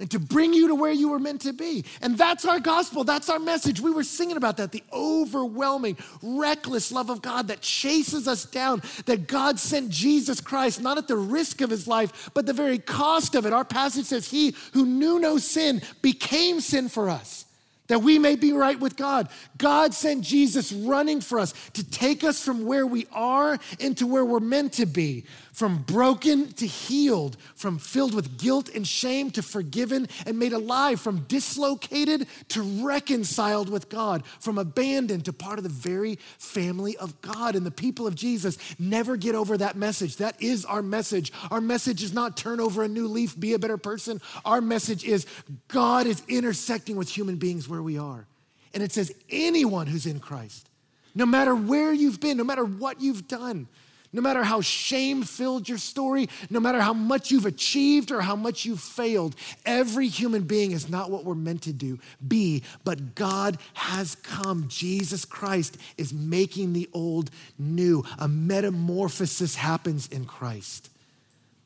and 0.00 0.10
to 0.10 0.18
bring 0.18 0.52
you 0.52 0.68
to 0.68 0.74
where 0.74 0.90
you 0.90 1.10
were 1.10 1.20
meant 1.20 1.42
to 1.42 1.52
be. 1.52 1.84
And 2.02 2.18
that's 2.18 2.44
our 2.44 2.58
gospel. 2.58 3.04
That's 3.04 3.30
our 3.30 3.38
message. 3.38 3.80
We 3.80 3.92
were 3.92 4.02
singing 4.02 4.36
about 4.36 4.56
that 4.56 4.72
the 4.72 4.82
overwhelming, 4.92 5.96
reckless 6.20 6.90
love 6.90 7.10
of 7.10 7.22
God 7.22 7.48
that 7.48 7.60
chases 7.60 8.26
us 8.26 8.44
down, 8.44 8.82
that 9.06 9.28
God 9.28 9.60
sent 9.60 9.90
Jesus 9.90 10.40
Christ, 10.40 10.82
not 10.82 10.98
at 10.98 11.06
the 11.06 11.16
risk 11.16 11.60
of 11.60 11.70
his 11.70 11.86
life, 11.86 12.30
but 12.34 12.44
the 12.44 12.52
very 12.52 12.78
cost 12.78 13.36
of 13.36 13.46
it. 13.46 13.52
Our 13.52 13.64
passage 13.64 14.06
says, 14.06 14.28
He 14.28 14.54
who 14.72 14.84
knew 14.84 15.20
no 15.20 15.38
sin 15.38 15.80
became 16.02 16.60
sin 16.60 16.88
for 16.88 17.08
us 17.08 17.44
that 17.88 18.00
we 18.00 18.18
may 18.18 18.34
be 18.36 18.52
right 18.52 18.78
with 18.80 18.96
God. 18.96 19.28
God 19.58 19.92
sent 19.92 20.24
Jesus 20.24 20.72
running 20.72 21.20
for 21.20 21.38
us 21.38 21.52
to 21.74 21.88
take 21.88 22.24
us 22.24 22.42
from 22.42 22.64
where 22.64 22.86
we 22.86 23.06
are 23.12 23.58
into 23.78 24.06
where 24.06 24.24
we're 24.24 24.40
meant 24.40 24.72
to 24.74 24.86
be, 24.86 25.24
from 25.54 25.78
broken 25.78 26.52
to 26.54 26.66
healed, 26.66 27.36
from 27.54 27.78
filled 27.78 28.12
with 28.12 28.38
guilt 28.38 28.68
and 28.74 28.86
shame 28.86 29.30
to 29.30 29.40
forgiven 29.40 30.08
and 30.26 30.36
made 30.36 30.52
alive, 30.52 31.00
from 31.00 31.20
dislocated 31.28 32.26
to 32.48 32.60
reconciled 32.84 33.68
with 33.68 33.88
God, 33.88 34.26
from 34.40 34.58
abandoned 34.58 35.24
to 35.26 35.32
part 35.32 35.58
of 35.58 35.62
the 35.62 35.68
very 35.68 36.16
family 36.38 36.96
of 36.96 37.20
God. 37.22 37.54
And 37.54 37.64
the 37.64 37.70
people 37.70 38.06
of 38.06 38.16
Jesus 38.16 38.58
never 38.80 39.16
get 39.16 39.36
over 39.36 39.56
that 39.56 39.76
message. 39.76 40.16
That 40.16 40.42
is 40.42 40.64
our 40.64 40.82
message. 40.82 41.32
Our 41.52 41.60
message 41.60 42.02
is 42.02 42.12
not 42.12 42.36
turn 42.36 42.58
over 42.58 42.82
a 42.82 42.88
new 42.88 43.06
leaf, 43.06 43.38
be 43.38 43.54
a 43.54 43.58
better 43.58 43.78
person. 43.78 44.20
Our 44.44 44.60
message 44.60 45.04
is 45.04 45.24
God 45.68 46.08
is 46.08 46.20
intersecting 46.26 46.96
with 46.96 47.08
human 47.08 47.36
beings 47.36 47.68
where 47.68 47.82
we 47.82 47.96
are. 47.96 48.26
And 48.74 48.82
it 48.82 48.90
says, 48.90 49.14
anyone 49.30 49.86
who's 49.86 50.04
in 50.04 50.18
Christ, 50.18 50.68
no 51.14 51.26
matter 51.26 51.54
where 51.54 51.92
you've 51.92 52.18
been, 52.18 52.36
no 52.36 52.42
matter 52.42 52.64
what 52.64 53.00
you've 53.00 53.28
done, 53.28 53.68
no 54.14 54.22
matter 54.22 54.44
how 54.44 54.60
shame 54.60 55.24
filled 55.24 55.68
your 55.68 55.76
story, 55.76 56.28
no 56.48 56.60
matter 56.60 56.80
how 56.80 56.94
much 56.94 57.32
you've 57.32 57.46
achieved 57.46 58.12
or 58.12 58.20
how 58.20 58.36
much 58.36 58.64
you've 58.64 58.80
failed, 58.80 59.34
every 59.66 60.06
human 60.06 60.44
being 60.44 60.70
is 60.70 60.88
not 60.88 61.10
what 61.10 61.24
we're 61.24 61.34
meant 61.34 61.62
to 61.62 61.72
do, 61.72 61.98
be, 62.26 62.62
but 62.84 63.16
God 63.16 63.58
has 63.74 64.14
come. 64.14 64.66
Jesus 64.68 65.24
Christ 65.24 65.76
is 65.98 66.12
making 66.12 66.74
the 66.74 66.88
old 66.92 67.32
new. 67.58 68.04
A 68.20 68.28
metamorphosis 68.28 69.56
happens 69.56 70.06
in 70.06 70.26
Christ. 70.26 70.90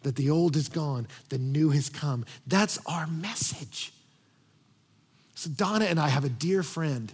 That 0.05 0.17
the 0.17 0.31
old 0.31 0.57
is 0.57 0.71
gone, 0.71 1.07
the 1.29 1.39
new 1.39 1.69
has 1.71 1.91
come. 1.91 2.25
That's 2.47 2.79
our 2.87 3.07
message. 3.07 3.93
So, 5.35 5.51
Donna 5.51 5.85
and 5.85 6.01
I 6.01 6.09
have 6.09 6.25
a 6.25 6.31
dear 6.31 6.63
friend 6.63 7.13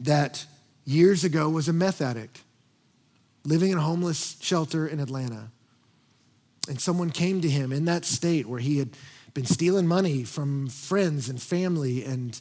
that 0.00 0.46
years 0.86 1.22
ago 1.22 1.50
was 1.50 1.68
a 1.68 1.72
meth 1.74 2.00
addict 2.00 2.40
living 3.44 3.70
in 3.70 3.78
a 3.78 3.82
homeless 3.82 4.36
shelter 4.40 4.86
in 4.86 5.00
Atlanta. 5.00 5.50
And 6.68 6.80
someone 6.80 7.10
came 7.10 7.40
to 7.40 7.48
him 7.48 7.72
in 7.72 7.86
that 7.86 8.04
state 8.04 8.46
where 8.46 8.60
he 8.60 8.78
had 8.78 8.90
been 9.34 9.46
stealing 9.46 9.86
money 9.86 10.24
from 10.24 10.68
friends 10.68 11.28
and 11.28 11.40
family 11.40 12.04
and 12.04 12.40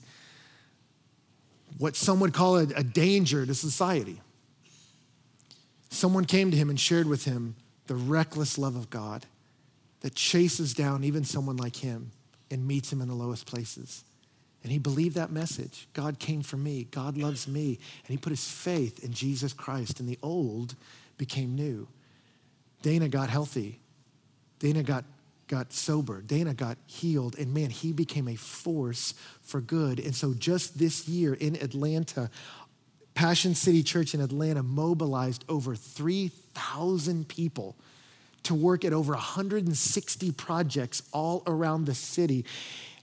what 1.77 1.95
some 1.95 2.19
would 2.19 2.33
call 2.33 2.57
a, 2.57 2.63
a 2.75 2.83
danger 2.83 3.45
to 3.45 3.55
society. 3.55 4.21
Someone 5.89 6.25
came 6.25 6.51
to 6.51 6.57
him 6.57 6.69
and 6.69 6.79
shared 6.79 7.07
with 7.07 7.25
him 7.25 7.55
the 7.87 7.95
reckless 7.95 8.57
love 8.57 8.75
of 8.75 8.89
God 8.89 9.25
that 10.01 10.15
chases 10.15 10.73
down 10.73 11.03
even 11.03 11.23
someone 11.23 11.57
like 11.57 11.77
him 11.77 12.11
and 12.51 12.67
meets 12.67 12.91
him 12.91 13.01
in 13.01 13.07
the 13.07 13.15
lowest 13.15 13.45
places. 13.45 14.03
And 14.63 14.71
he 14.71 14.77
believed 14.77 15.15
that 15.15 15.31
message. 15.31 15.87
God 15.93 16.19
came 16.19 16.41
for 16.41 16.57
me. 16.57 16.87
God 16.91 17.17
loves 17.17 17.47
me. 17.47 17.79
And 18.05 18.09
he 18.09 18.17
put 18.17 18.31
his 18.31 18.49
faith 18.49 19.03
in 19.03 19.13
Jesus 19.13 19.53
Christ. 19.53 19.99
And 19.99 20.09
the 20.09 20.19
old 20.21 20.75
became 21.17 21.55
new. 21.55 21.87
Dana 22.81 23.07
got 23.07 23.29
healthy. 23.29 23.79
Dana 24.59 24.83
got, 24.83 25.05
got 25.47 25.71
sober. 25.71 26.21
Dana 26.21 26.53
got 26.53 26.77
healed. 26.87 27.37
And 27.37 27.53
man, 27.53 27.69
he 27.69 27.93
became 27.93 28.27
a 28.27 28.35
force 28.35 29.13
for 29.41 29.61
good. 29.61 29.99
And 29.99 30.13
so 30.13 30.33
just 30.33 30.77
this 30.77 31.07
year 31.07 31.33
in 31.33 31.55
Atlanta, 31.55 32.29
Passion 33.13 33.55
City 33.55 33.81
Church 33.81 34.13
in 34.13 34.21
Atlanta 34.21 34.63
mobilized 34.63 35.45
over 35.47 35.75
3,000 35.75 37.27
people 37.27 37.75
to 38.43 38.53
work 38.53 38.85
at 38.85 38.93
over 38.93 39.13
160 39.13 40.31
projects 40.33 41.03
all 41.11 41.43
around 41.45 41.85
the 41.85 41.95
city. 41.95 42.45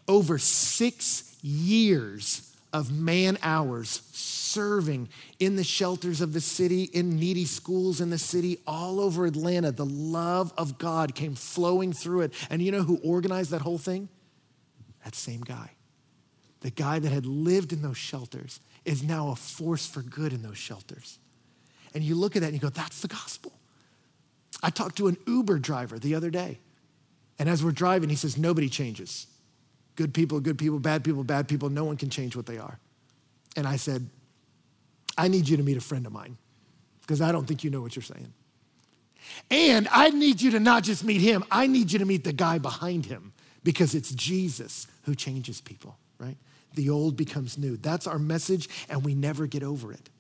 Over 0.09 0.39
six 0.39 1.26
years 1.43 2.53
of 2.73 2.93
man 2.93 3.39
hours 3.43 4.03
serving 4.13 5.09
in 5.39 5.57
the 5.57 5.65
shelters 5.65 6.21
of 6.21 6.33
the 6.33 6.41
city, 6.41 6.85
in 6.85 7.17
needy 7.19 7.45
schools 7.45 8.01
in 8.01 8.11
the 8.11 8.19
city, 8.19 8.59
all 8.67 9.01
over 9.01 9.27
Atlanta. 9.27 9.73
The 9.73 9.87
love 9.87 10.53
of 10.59 10.79
God 10.79 11.15
came 11.15 11.35
flowing 11.35 11.93
through 11.93 12.23
it. 12.23 12.33
And 12.51 12.63
you 12.63 12.73
know 12.73 12.83
who 12.83 12.99
organized 13.05 13.51
that 13.51 13.63
whole 13.63 13.79
thing? 13.79 14.09
That 15.05 15.15
same 15.15 15.41
guy. 15.41 15.71
The 16.61 16.71
guy 16.71 16.99
that 16.99 17.13
had 17.13 17.27
lived 17.27 17.73
in 17.73 17.83
those 17.83 17.99
shelters 17.99 18.61
is 18.85 19.03
now 19.03 19.31
a 19.31 19.37
force 19.37 19.87
for 19.87 20.03
good 20.03 20.33
in 20.33 20.43
those 20.43 20.59
shelters. 20.59 21.19
And 21.95 22.03
you 22.03 22.15
look 22.15 22.37
at 22.37 22.41
that 22.41 22.47
and 22.47 22.55
you 22.55 22.61
go, 22.61 22.69
that's 22.69 23.01
the 23.01 23.09
gospel. 23.09 23.53
I 24.63 24.71
talked 24.71 24.97
to 24.97 25.09
an 25.09 25.17
Uber 25.27 25.59
driver 25.59 25.99
the 25.99 26.15
other 26.15 26.31
day. 26.31 26.59
And 27.39 27.49
as 27.49 27.63
we're 27.63 27.73
driving, 27.73 28.09
he 28.09 28.17
says, 28.17 28.39
nobody 28.39 28.69
changes. 28.69 29.27
Good 29.97 30.15
people, 30.15 30.41
good 30.41 30.59
people, 30.59 30.79
bad 30.79 31.03
people, 31.03 31.25
bad 31.25 31.49
people. 31.49 31.71
No 31.71 31.85
one 31.85 31.97
can 31.97 32.11
change 32.11 32.37
what 32.37 32.47
they 32.47 32.59
are. 32.59 32.79
And 33.57 33.67
I 33.67 33.77
said, 33.77 34.09
I 35.19 35.29
need 35.29 35.49
you 35.49 35.57
to 35.57 35.63
meet 35.63 35.77
a 35.77 35.81
friend 35.81 36.07
of 36.07 36.13
mine 36.13 36.37
because 37.01 37.21
I 37.21 37.33
don't 37.33 37.47
think 37.47 37.65
you 37.65 37.71
know 37.71 37.81
what 37.81 37.97
you're 37.97 38.03
saying. 38.03 38.33
And 39.51 39.89
I 39.91 40.11
need 40.11 40.41
you 40.41 40.53
to 40.53 40.61
not 40.61 40.83
just 40.83 41.03
meet 41.03 41.21
him, 41.21 41.45
I 41.51 41.67
need 41.67 41.91
you 41.91 41.99
to 41.99 42.05
meet 42.05 42.25
the 42.25 42.33
guy 42.33 42.59
behind 42.59 43.07
him 43.07 43.33
because 43.65 43.95
it's 43.95 44.13
Jesus 44.13 44.87
who 45.05 45.15
changes 45.15 45.61
people, 45.61 45.97
right? 46.19 46.37
The 46.75 46.91
old 46.91 47.17
becomes 47.17 47.57
new. 47.57 47.77
That's 47.77 48.07
our 48.07 48.19
message, 48.19 48.69
and 48.89 49.05
we 49.05 49.15
never 49.15 49.47
get 49.47 49.63
over 49.63 49.93
it. 49.93 50.11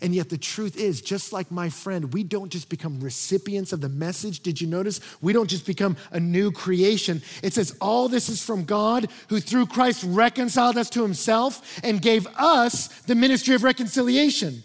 And 0.00 0.14
yet, 0.14 0.28
the 0.28 0.38
truth 0.38 0.76
is, 0.76 1.00
just 1.00 1.32
like 1.32 1.50
my 1.50 1.68
friend, 1.68 2.12
we 2.12 2.22
don't 2.22 2.50
just 2.50 2.68
become 2.68 3.00
recipients 3.00 3.72
of 3.72 3.80
the 3.80 3.88
message. 3.88 4.40
Did 4.40 4.60
you 4.60 4.66
notice? 4.66 5.00
We 5.20 5.32
don't 5.32 5.48
just 5.48 5.66
become 5.66 5.96
a 6.12 6.20
new 6.20 6.52
creation. 6.52 7.22
It 7.42 7.52
says, 7.52 7.76
All 7.80 8.08
this 8.08 8.28
is 8.28 8.44
from 8.44 8.64
God, 8.64 9.08
who 9.28 9.40
through 9.40 9.66
Christ 9.66 10.04
reconciled 10.06 10.78
us 10.78 10.90
to 10.90 11.02
himself 11.02 11.80
and 11.82 12.00
gave 12.00 12.26
us 12.36 12.88
the 13.02 13.14
ministry 13.14 13.54
of 13.54 13.64
reconciliation. 13.64 14.62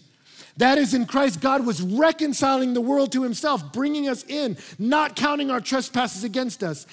That 0.58 0.77
is, 0.77 0.94
in 0.94 1.06
Christ, 1.06 1.42
God 1.42 1.65
was 1.65 1.82
reconciling 1.82 2.74
the 2.74 2.82
world 2.82 3.12
to 3.13 3.24
himself, 3.24 3.74
bringing 3.74 4.08
us 4.08 4.24
in, 4.25 4.58
not 4.77 5.15
counting 5.15 5.50
our 5.50 5.62
trespasses 5.62 6.24
against 6.24 6.63
us. 6.63 6.86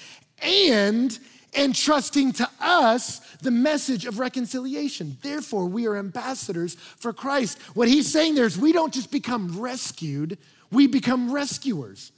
And 0.43 1.19
entrusting 1.54 2.33
to 2.33 2.49
us 2.61 3.21
the 3.42 3.50
message 3.50 4.07
of 4.07 4.19
reconciliation. 4.19 5.16
Therefore, 5.23 5.66
we 5.66 5.87
are 5.87 5.97
ambassadors 5.97 6.75
for 6.75 7.12
Christ. 7.12 7.59
What 7.75 7.88
he's 7.88 8.11
saying 8.11 8.35
there 8.35 8.45
is 8.45 8.59
we 8.59 8.73
don't 8.73 8.92
just 8.92 9.11
become 9.11 9.61
rescued, 9.61 10.38
we 10.71 10.87
become 10.87 11.33
rescuers. 11.33 12.12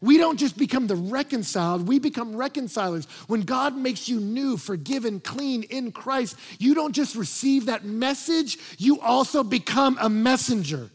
We 0.00 0.18
don't 0.18 0.36
just 0.36 0.58
become 0.58 0.88
the 0.88 0.96
reconciled, 0.96 1.86
we 1.86 2.00
become 2.00 2.34
reconcilers. 2.34 3.04
When 3.28 3.42
God 3.42 3.76
makes 3.76 4.08
you 4.08 4.18
new, 4.18 4.56
forgiven, 4.56 5.20
clean 5.20 5.62
in 5.62 5.92
Christ, 5.92 6.36
you 6.58 6.74
don't 6.74 6.92
just 6.92 7.14
receive 7.14 7.66
that 7.66 7.84
message, 7.84 8.58
you 8.78 9.00
also 9.00 9.44
become 9.44 9.96
a 10.00 10.08
messenger. 10.08 10.90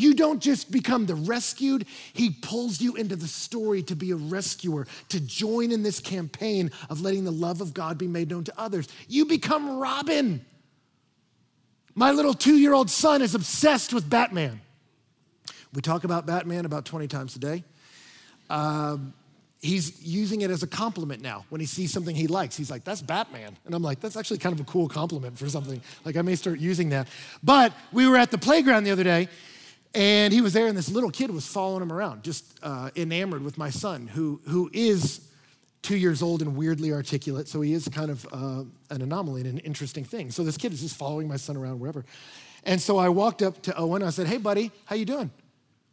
You 0.00 0.14
don't 0.14 0.40
just 0.40 0.70
become 0.70 1.04
the 1.04 1.14
rescued, 1.14 1.84
He 2.14 2.30
pulls 2.30 2.80
you 2.80 2.96
into 2.96 3.16
the 3.16 3.28
story 3.28 3.82
to 3.82 3.94
be 3.94 4.12
a 4.12 4.16
rescuer, 4.16 4.86
to 5.10 5.20
join 5.20 5.70
in 5.72 5.82
this 5.82 6.00
campaign 6.00 6.70
of 6.88 7.02
letting 7.02 7.24
the 7.24 7.30
love 7.30 7.60
of 7.60 7.74
God 7.74 7.98
be 7.98 8.08
made 8.08 8.30
known 8.30 8.44
to 8.44 8.54
others. 8.56 8.88
You 9.08 9.26
become 9.26 9.78
Robin. 9.78 10.42
My 11.94 12.12
little 12.12 12.32
two 12.32 12.56
year 12.56 12.72
old 12.72 12.88
son 12.88 13.20
is 13.20 13.34
obsessed 13.34 13.92
with 13.92 14.08
Batman. 14.08 14.62
We 15.74 15.82
talk 15.82 16.04
about 16.04 16.24
Batman 16.24 16.64
about 16.64 16.86
20 16.86 17.06
times 17.06 17.36
a 17.36 17.38
day. 17.38 17.64
Um, 18.48 19.12
he's 19.60 20.02
using 20.02 20.40
it 20.40 20.50
as 20.50 20.62
a 20.62 20.66
compliment 20.66 21.20
now. 21.20 21.44
When 21.50 21.60
he 21.60 21.66
sees 21.66 21.92
something 21.92 22.16
he 22.16 22.26
likes, 22.26 22.56
he's 22.56 22.70
like, 22.70 22.84
that's 22.84 23.02
Batman. 23.02 23.56
And 23.66 23.74
I'm 23.74 23.82
like, 23.82 24.00
that's 24.00 24.16
actually 24.16 24.38
kind 24.38 24.54
of 24.54 24.60
a 24.60 24.64
cool 24.64 24.88
compliment 24.88 25.38
for 25.38 25.48
something. 25.50 25.82
Like, 26.06 26.16
I 26.16 26.22
may 26.22 26.36
start 26.36 26.58
using 26.58 26.88
that. 26.88 27.06
But 27.42 27.74
we 27.92 28.08
were 28.08 28.16
at 28.16 28.30
the 28.30 28.38
playground 28.38 28.84
the 28.84 28.90
other 28.92 29.04
day, 29.04 29.28
and 29.94 30.32
he 30.32 30.40
was 30.40 30.52
there, 30.52 30.66
and 30.66 30.76
this 30.76 30.90
little 30.90 31.10
kid 31.10 31.30
was 31.30 31.46
following 31.46 31.82
him 31.82 31.92
around, 31.92 32.22
just 32.22 32.58
uh, 32.62 32.90
enamored 32.96 33.42
with 33.42 33.58
my 33.58 33.70
son, 33.70 34.06
who, 34.06 34.40
who 34.46 34.70
is 34.72 35.20
two 35.82 35.96
years 35.96 36.22
old 36.22 36.42
and 36.42 36.56
weirdly 36.56 36.92
articulate, 36.92 37.48
so 37.48 37.60
he 37.60 37.72
is 37.72 37.88
kind 37.88 38.10
of 38.10 38.26
uh, 38.32 38.64
an 38.90 39.02
anomaly 39.02 39.40
and 39.42 39.50
an 39.50 39.58
interesting 39.58 40.04
thing. 40.04 40.30
So 40.30 40.44
this 40.44 40.56
kid 40.56 40.72
is 40.72 40.80
just 40.80 40.96
following 40.96 41.26
my 41.26 41.36
son 41.36 41.56
around 41.56 41.80
wherever. 41.80 42.04
And 42.64 42.80
so 42.80 42.98
I 42.98 43.08
walked 43.08 43.42
up 43.42 43.62
to 43.62 43.76
Owen. 43.76 44.02
I 44.02 44.10
said, 44.10 44.26
"Hey, 44.26 44.36
buddy, 44.36 44.70
how 44.84 44.94
you 44.94 45.06
doing? 45.06 45.30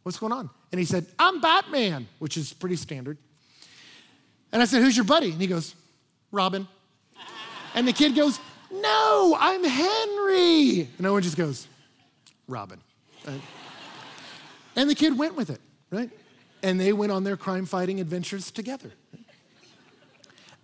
What's 0.02 0.18
going 0.18 0.32
on?" 0.32 0.50
And 0.70 0.78
he 0.78 0.84
said, 0.84 1.06
"I'm 1.18 1.40
Batman," 1.40 2.06
which 2.18 2.36
is 2.36 2.52
pretty 2.52 2.76
standard. 2.76 3.16
And 4.52 4.60
I 4.60 4.66
said, 4.66 4.82
"Who's 4.82 4.96
your 4.96 5.06
buddy?" 5.06 5.32
And 5.32 5.40
he 5.40 5.46
goes, 5.46 5.74
"Robin." 6.30 6.68
And 7.74 7.88
the 7.88 7.92
kid 7.92 8.14
goes, 8.14 8.38
"No, 8.70 9.36
I'm 9.38 9.64
Henry." 9.64 10.88
And 10.98 11.06
Owen 11.06 11.22
just 11.22 11.36
goes, 11.36 11.66
"Robin." 12.46 12.80
And 14.76 14.88
the 14.88 14.94
kid 14.94 15.18
went 15.18 15.36
with 15.36 15.50
it, 15.50 15.60
right? 15.90 16.10
And 16.62 16.80
they 16.80 16.92
went 16.92 17.12
on 17.12 17.24
their 17.24 17.36
crime 17.36 17.66
fighting 17.66 18.00
adventures 18.00 18.50
together. 18.50 18.90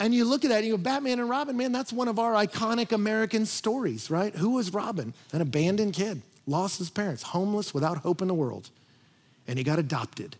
And 0.00 0.12
you 0.12 0.24
look 0.24 0.44
at 0.44 0.48
that 0.48 0.58
and 0.58 0.66
you 0.66 0.72
go, 0.72 0.82
Batman 0.82 1.20
and 1.20 1.28
Robin, 1.28 1.56
man, 1.56 1.72
that's 1.72 1.92
one 1.92 2.08
of 2.08 2.18
our 2.18 2.32
iconic 2.32 2.92
American 2.92 3.46
stories, 3.46 4.10
right? 4.10 4.34
Who 4.34 4.50
was 4.50 4.72
Robin? 4.72 5.14
An 5.32 5.40
abandoned 5.40 5.94
kid, 5.94 6.20
lost 6.46 6.78
his 6.78 6.90
parents, 6.90 7.22
homeless, 7.22 7.72
without 7.72 7.98
hope 7.98 8.20
in 8.20 8.28
the 8.28 8.34
world. 8.34 8.70
And 9.46 9.56
he 9.56 9.64
got 9.64 9.78
adopted 9.78 10.36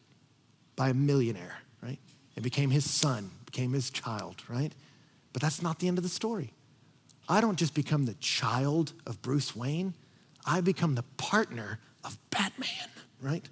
by 0.76 0.88
a 0.88 0.94
millionaire, 0.94 1.56
right? 1.82 1.98
And 2.34 2.42
became 2.42 2.70
his 2.70 2.88
son, 2.90 3.30
became 3.46 3.72
his 3.72 3.90
child, 3.90 4.42
right? 4.48 4.72
But 5.32 5.40
that's 5.40 5.62
not 5.62 5.78
the 5.78 5.88
end 5.88 5.98
of 5.98 6.04
the 6.04 6.10
story. 6.10 6.52
I 7.28 7.40
don't 7.40 7.58
just 7.58 7.74
become 7.74 8.06
the 8.06 8.14
child 8.14 8.92
of 9.06 9.22
Bruce 9.22 9.54
Wayne, 9.54 9.94
I 10.44 10.60
become 10.60 10.94
the 10.94 11.04
partner 11.16 11.78
of 12.04 12.18
Batman, 12.30 12.68
right? 13.24 13.48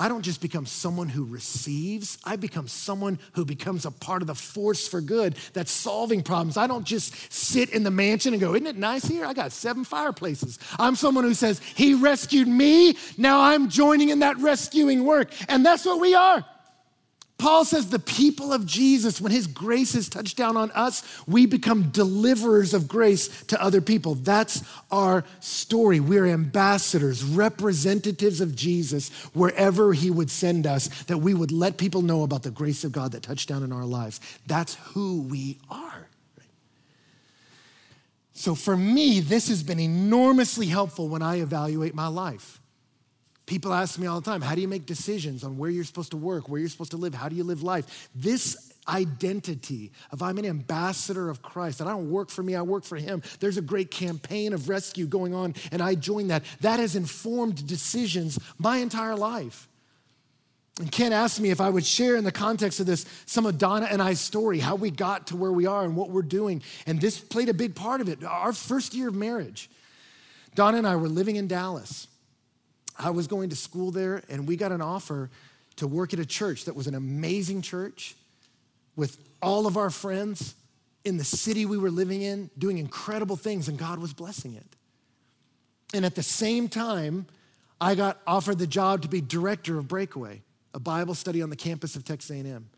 I 0.00 0.08
don't 0.08 0.22
just 0.22 0.40
become 0.40 0.66
someone 0.66 1.08
who 1.08 1.24
receives, 1.24 2.18
I 2.24 2.36
become 2.36 2.66
someone 2.66 3.20
who 3.34 3.44
becomes 3.44 3.84
a 3.84 3.90
part 3.90 4.20
of 4.20 4.26
the 4.26 4.34
force 4.34 4.88
for 4.88 5.00
good 5.00 5.36
that's 5.52 5.70
solving 5.70 6.22
problems. 6.22 6.56
I 6.56 6.66
don't 6.66 6.84
just 6.84 7.32
sit 7.32 7.70
in 7.70 7.84
the 7.84 7.90
mansion 7.90 8.32
and 8.32 8.40
go, 8.40 8.54
Isn't 8.54 8.66
it 8.66 8.76
nice 8.76 9.04
here? 9.04 9.24
I 9.24 9.32
got 9.32 9.52
seven 9.52 9.84
fireplaces. 9.84 10.58
I'm 10.78 10.96
someone 10.96 11.24
who 11.24 11.34
says, 11.34 11.60
He 11.76 11.94
rescued 11.94 12.48
me, 12.48 12.96
now 13.16 13.42
I'm 13.42 13.68
joining 13.68 14.08
in 14.08 14.20
that 14.20 14.38
rescuing 14.38 15.04
work. 15.04 15.30
And 15.48 15.64
that's 15.64 15.84
what 15.84 16.00
we 16.00 16.14
are. 16.14 16.44
Paul 17.42 17.64
says 17.64 17.88
the 17.88 17.98
people 17.98 18.52
of 18.52 18.66
Jesus, 18.66 19.20
when 19.20 19.32
his 19.32 19.48
grace 19.48 19.96
is 19.96 20.08
touched 20.08 20.36
down 20.36 20.56
on 20.56 20.70
us, 20.70 21.02
we 21.26 21.44
become 21.44 21.90
deliverers 21.90 22.72
of 22.72 22.86
grace 22.86 23.42
to 23.46 23.60
other 23.60 23.80
people. 23.80 24.14
That's 24.14 24.62
our 24.92 25.24
story. 25.40 25.98
We're 25.98 26.28
ambassadors, 26.28 27.24
representatives 27.24 28.40
of 28.40 28.54
Jesus 28.54 29.08
wherever 29.34 29.92
he 29.92 30.08
would 30.08 30.30
send 30.30 30.68
us, 30.68 30.86
that 31.06 31.18
we 31.18 31.34
would 31.34 31.50
let 31.50 31.78
people 31.78 32.00
know 32.00 32.22
about 32.22 32.44
the 32.44 32.52
grace 32.52 32.84
of 32.84 32.92
God 32.92 33.10
that 33.10 33.24
touched 33.24 33.48
down 33.48 33.64
in 33.64 33.72
our 33.72 33.86
lives. 33.86 34.20
That's 34.46 34.76
who 34.92 35.22
we 35.22 35.58
are. 35.68 36.06
So 38.34 38.54
for 38.54 38.76
me, 38.76 39.18
this 39.18 39.48
has 39.48 39.64
been 39.64 39.80
enormously 39.80 40.68
helpful 40.68 41.08
when 41.08 41.22
I 41.22 41.40
evaluate 41.40 41.92
my 41.92 42.06
life. 42.06 42.61
People 43.52 43.74
ask 43.74 43.98
me 43.98 44.06
all 44.06 44.18
the 44.18 44.24
time, 44.24 44.40
how 44.40 44.54
do 44.54 44.62
you 44.62 44.66
make 44.66 44.86
decisions 44.86 45.44
on 45.44 45.58
where 45.58 45.68
you're 45.68 45.84
supposed 45.84 46.12
to 46.12 46.16
work, 46.16 46.48
where 46.48 46.58
you're 46.58 46.70
supposed 46.70 46.92
to 46.92 46.96
live, 46.96 47.12
how 47.12 47.28
do 47.28 47.36
you 47.36 47.44
live 47.44 47.62
life? 47.62 48.08
This 48.14 48.72
identity 48.88 49.92
of 50.10 50.22
I'm 50.22 50.38
an 50.38 50.46
ambassador 50.46 51.28
of 51.28 51.42
Christ, 51.42 51.76
that 51.76 51.86
I 51.86 51.90
don't 51.90 52.10
work 52.10 52.30
for 52.30 52.42
me, 52.42 52.54
I 52.54 52.62
work 52.62 52.82
for 52.82 52.96
him. 52.96 53.22
There's 53.40 53.58
a 53.58 53.60
great 53.60 53.90
campaign 53.90 54.54
of 54.54 54.70
rescue 54.70 55.04
going 55.04 55.34
on, 55.34 55.54
and 55.70 55.82
I 55.82 55.96
join 55.96 56.28
that. 56.28 56.44
That 56.62 56.80
has 56.80 56.96
informed 56.96 57.66
decisions 57.66 58.38
my 58.58 58.78
entire 58.78 59.16
life. 59.16 59.68
And 60.80 60.90
Ken 60.90 61.12
asked 61.12 61.38
me 61.38 61.50
if 61.50 61.60
I 61.60 61.68
would 61.68 61.84
share 61.84 62.16
in 62.16 62.24
the 62.24 62.32
context 62.32 62.80
of 62.80 62.86
this 62.86 63.04
some 63.26 63.44
of 63.44 63.58
Donna 63.58 63.86
and 63.90 64.00
I's 64.00 64.18
story, 64.18 64.60
how 64.60 64.76
we 64.76 64.90
got 64.90 65.26
to 65.26 65.36
where 65.36 65.52
we 65.52 65.66
are 65.66 65.84
and 65.84 65.94
what 65.94 66.08
we're 66.08 66.22
doing. 66.22 66.62
And 66.86 67.02
this 67.02 67.20
played 67.20 67.50
a 67.50 67.54
big 67.54 67.74
part 67.74 68.00
of 68.00 68.08
it. 68.08 68.24
Our 68.24 68.54
first 68.54 68.94
year 68.94 69.08
of 69.08 69.14
marriage, 69.14 69.68
Donna 70.54 70.78
and 70.78 70.86
I 70.86 70.96
were 70.96 71.06
living 71.06 71.36
in 71.36 71.48
Dallas. 71.48 72.08
I 73.02 73.10
was 73.10 73.26
going 73.26 73.50
to 73.50 73.56
school 73.56 73.90
there, 73.90 74.22
and 74.28 74.46
we 74.46 74.56
got 74.56 74.72
an 74.72 74.80
offer 74.80 75.28
to 75.76 75.86
work 75.86 76.12
at 76.12 76.20
a 76.20 76.26
church 76.26 76.66
that 76.66 76.76
was 76.76 76.86
an 76.86 76.94
amazing 76.94 77.62
church 77.62 78.14
with 78.94 79.18
all 79.42 79.66
of 79.66 79.76
our 79.76 79.90
friends 79.90 80.54
in 81.04 81.16
the 81.16 81.24
city 81.24 81.66
we 81.66 81.78
were 81.78 81.90
living 81.90 82.22
in, 82.22 82.48
doing 82.56 82.78
incredible 82.78 83.36
things, 83.36 83.68
and 83.68 83.78
God 83.78 83.98
was 83.98 84.12
blessing 84.12 84.54
it. 84.54 84.66
And 85.94 86.04
at 86.04 86.14
the 86.14 86.22
same 86.22 86.68
time, 86.68 87.26
I 87.80 87.94
got 87.96 88.20
offered 88.26 88.58
the 88.58 88.66
job 88.66 89.02
to 89.02 89.08
be 89.08 89.20
director 89.20 89.78
of 89.78 89.88
Breakaway, 89.88 90.42
a 90.72 90.78
Bible 90.78 91.14
study 91.14 91.42
on 91.42 91.50
the 91.50 91.56
campus 91.56 91.96
of 91.96 92.04
Texas 92.04 92.30
A&M 92.30 92.68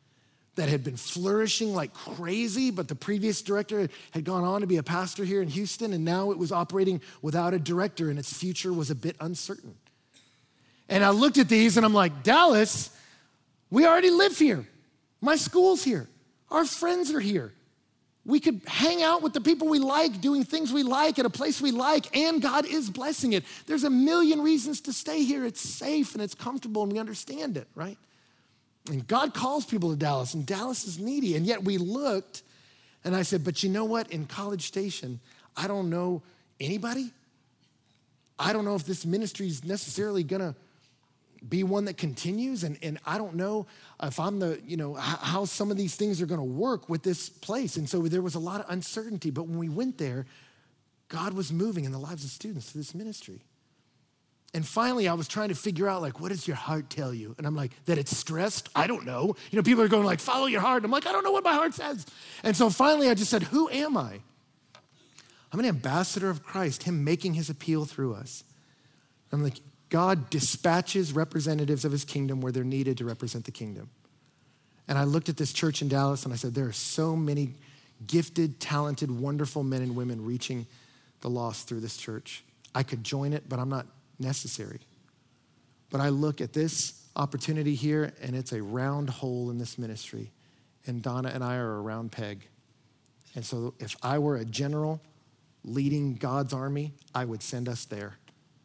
that 0.57 0.69
had 0.69 0.85
been 0.85 0.97
flourishing 0.97 1.75
like 1.75 1.93
crazy, 1.93 2.71
but 2.71 2.89
the 2.89 2.95
previous 2.95 3.43
director 3.43 3.89
had 4.13 4.25
gone 4.25 4.45
on 4.45 4.61
to 4.61 4.67
be 4.67 4.77
a 4.77 4.83
pastor 4.83 5.25
here 5.25 5.43
in 5.43 5.49
Houston, 5.49 5.93
and 5.93 6.05
now 6.05 6.31
it 6.31 6.39
was 6.39 6.53
operating 6.53 7.01
without 7.23 7.53
a 7.53 7.59
director, 7.59 8.09
and 8.09 8.19
its 8.19 8.33
future 8.33 8.73
was 8.73 8.91
a 8.91 8.95
bit 8.95 9.17
uncertain. 9.21 9.75
And 10.89 11.05
I 11.05 11.11
looked 11.11 11.39
at 11.39 11.49
these 11.49 11.77
and 11.77 11.85
I'm 11.85 11.95
like, 11.95 12.23
Dallas, 12.23 12.91
we 13.71 13.87
already 13.87 14.11
live 14.11 14.39
here. 14.39 14.67
My 15.21 15.37
school's 15.37 15.83
here. 15.83 16.07
Our 16.51 16.65
friends 16.65 17.13
are 17.13 17.21
here. 17.21 17.53
We 18.27 18.41
could 18.41 18.63
hang 18.67 19.03
out 19.03 19.23
with 19.23 19.35
the 19.35 19.41
people 19.41 19.69
we 19.69 19.79
like, 19.79 20.21
doing 20.21 20.45
things 20.45 20.73
we 20.73 20.83
like 20.83 21.19
at 21.19 21.27
a 21.27 21.31
place 21.31 21.61
we 21.61 21.73
like, 21.73 22.17
and 22.17 22.41
God 22.41 22.65
is 22.65 22.89
blessing 22.89 23.35
it. 23.35 23.45
There's 23.67 23.85
a 23.85 23.91
million 23.91 24.41
reasons 24.41 24.81
to 24.83 24.95
stay 24.95 25.25
here. 25.25 25.45
It's 25.45 25.61
safe 25.61 26.15
and 26.15 26.23
it's 26.23 26.35
comfortable, 26.35 26.85
and 26.85 26.93
we 26.93 26.99
understand 26.99 27.59
it, 27.59 27.69
right? 27.75 27.99
And 28.89 29.07
God 29.07 29.35
calls 29.35 29.67
people 29.67 29.91
to 29.91 29.97
Dallas, 29.97 30.33
and 30.33 30.47
Dallas 30.47 30.87
is 30.87 30.99
needy. 30.99 31.37
And 31.37 31.45
yet 31.45 31.65
we 31.65 31.77
looked, 31.77 32.43
and 33.05 33.15
I 33.15 33.23
said, 33.23 33.45
But 33.45 33.63
you 33.63 33.69
know 33.69 33.85
what? 33.85 34.11
In 34.11 34.27
College 34.27 34.63
Station, 34.63 35.21
I 35.57 35.67
don't 35.67 35.91
know 35.91 36.23
anybody. 36.61 37.11
I 38.39 38.53
don't 38.53 38.65
know 38.65 38.75
if 38.75 38.85
this 38.85 39.05
ministry 39.05 39.49
is 39.49 39.65
necessarily 39.65 40.23
gonna 40.23 40.55
be 41.49 41.63
one 41.65 41.85
that 41.87 41.97
continues. 41.97 42.65
And, 42.65 42.79
and 42.83 42.99
I 43.05 43.19
don't 43.19 43.35
know 43.35 43.67
if 44.03 44.19
I'm 44.19 44.39
the, 44.39 44.61
you 44.65 44.77
know, 44.77 44.95
how 44.95 45.45
some 45.45 45.71
of 45.71 45.77
these 45.77 45.97
things 45.97 46.21
are 46.23 46.27
going 46.27 46.41
to 46.41 46.45
work 46.45 46.89
with 46.89 47.03
this 47.03 47.29
place. 47.29 47.77
And 47.77 47.89
so 47.89 48.03
there 48.03 48.23
was 48.23 48.35
a 48.35 48.41
lot 48.41 48.61
of 48.61 48.67
uncertainty. 48.71 49.31
But 49.31 49.47
when 49.47 49.59
we 49.59 49.69
went 49.69 49.99
there, 49.99 50.27
God 51.09 51.35
was 51.35 51.53
moving 51.53 51.85
in 51.85 51.93
the 51.93 51.99
lives 51.99 52.25
of 52.25 52.31
students 52.31 52.73
to 52.73 52.79
this 52.79 52.95
ministry. 52.95 53.43
And 54.55 54.65
finally, 54.65 55.09
I 55.09 55.15
was 55.15 55.27
trying 55.27 55.49
to 55.49 55.57
figure 55.57 55.89
out, 55.89 56.01
like, 56.01 56.21
what 56.21 56.29
does 56.29 56.47
your 56.47 56.57
heart 56.57 56.89
tell 56.89 57.13
you? 57.13 57.35
And 57.39 57.47
I'm 57.47 57.57
like, 57.57 57.73
that 57.87 57.99
it's 57.99 58.17
stressed? 58.17 58.69
I 58.77 58.87
don't 58.87 59.05
know. 59.05 59.35
You 59.51 59.57
know, 59.57 59.65
people 59.65 59.83
are 59.83 59.89
going, 59.89 60.05
like, 60.05 60.21
follow 60.21 60.47
your 60.47 60.61
heart. 60.61 60.79
And 60.79 60.85
I'm 60.87 60.93
like, 60.93 61.09
I 61.09 61.13
don't 61.13 61.25
know 61.25 61.33
what 61.33 61.43
my 61.43 61.55
heart 61.55 61.75
says. 61.75 62.07
And 62.45 62.57
so 62.57 62.71
finally, 62.71 63.09
I 63.11 63.15
just 63.15 63.31
said, 63.31 63.43
who 63.43 63.69
am 63.71 63.97
I? 63.97 64.21
I'm 65.53 65.59
an 65.59 65.67
ambassador 65.67 66.31
of 66.31 66.45
Christ, 66.45 66.85
Him 66.85 67.05
making 67.05 67.35
His 67.35 67.51
appeal 67.51 67.85
through 67.85 68.15
us. 68.15 68.45
I'm 69.33 69.43
like, 69.43 69.61
God 69.95 70.29
dispatches 70.29 71.13
representatives 71.13 71.85
of 71.85 71.93
his 71.93 72.05
kingdom 72.05 72.41
where 72.41 72.51
they're 72.51 72.65
needed 72.65 72.99
to 72.99 73.05
represent 73.05 73.45
the 73.45 73.53
kingdom. 73.53 73.89
And 74.89 74.99
I 74.99 75.05
looked 75.05 75.29
at 75.29 75.37
this 75.37 75.53
church 75.53 75.83
in 75.83 75.89
Dallas 75.89 76.25
and 76.25 76.35
I 76.35 76.37
said, 76.37 76.53
there 76.53 76.67
are 76.67 76.73
so 76.73 77.15
many 77.15 77.51
gifted, 78.05 78.59
talented, 78.59 79.09
wonderful 79.09 79.63
men 79.63 79.83
and 79.83 79.95
women 79.95 80.25
reaching 80.25 80.67
the 81.21 81.31
lost 81.31 81.69
through 81.69 81.79
this 81.79 81.97
church. 81.97 82.43
I 82.75 82.83
could 82.83 83.05
join 83.05 83.33
it, 83.33 83.49
but 83.49 83.61
I'm 83.61 83.69
not 83.69 83.87
necessary. 84.19 84.81
But 85.91 86.01
I 86.01 86.09
look 86.09 86.41
at 86.41 86.53
this 86.53 87.01
opportunity 87.15 87.77
here 87.77 88.13
and 88.21 88.35
it's 88.35 88.51
a 88.51 88.61
round 88.61 89.09
hole 89.09 89.49
in 89.49 89.59
this 89.59 89.79
ministry. 89.79 90.33
And 90.89 91.03
Donna 91.03 91.31
and 91.33 91.45
I 91.45 91.55
are 91.55 91.77
a 91.77 91.81
round 91.81 92.11
peg. 92.11 92.49
And 93.37 93.45
so 93.45 93.75
if 93.79 93.95
I 94.03 94.19
were 94.19 94.39
a 94.39 94.45
general 94.45 95.01
leading 95.63 96.17
God's 96.17 96.53
army, 96.53 96.95
I 97.15 97.25
would 97.25 97.45
send 97.45 97.69
us 97.69 97.85
there. 97.85 98.17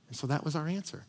And 0.08 0.18
so 0.18 0.26
that 0.26 0.44
was 0.44 0.56
our 0.56 0.68
answer. 0.68 1.06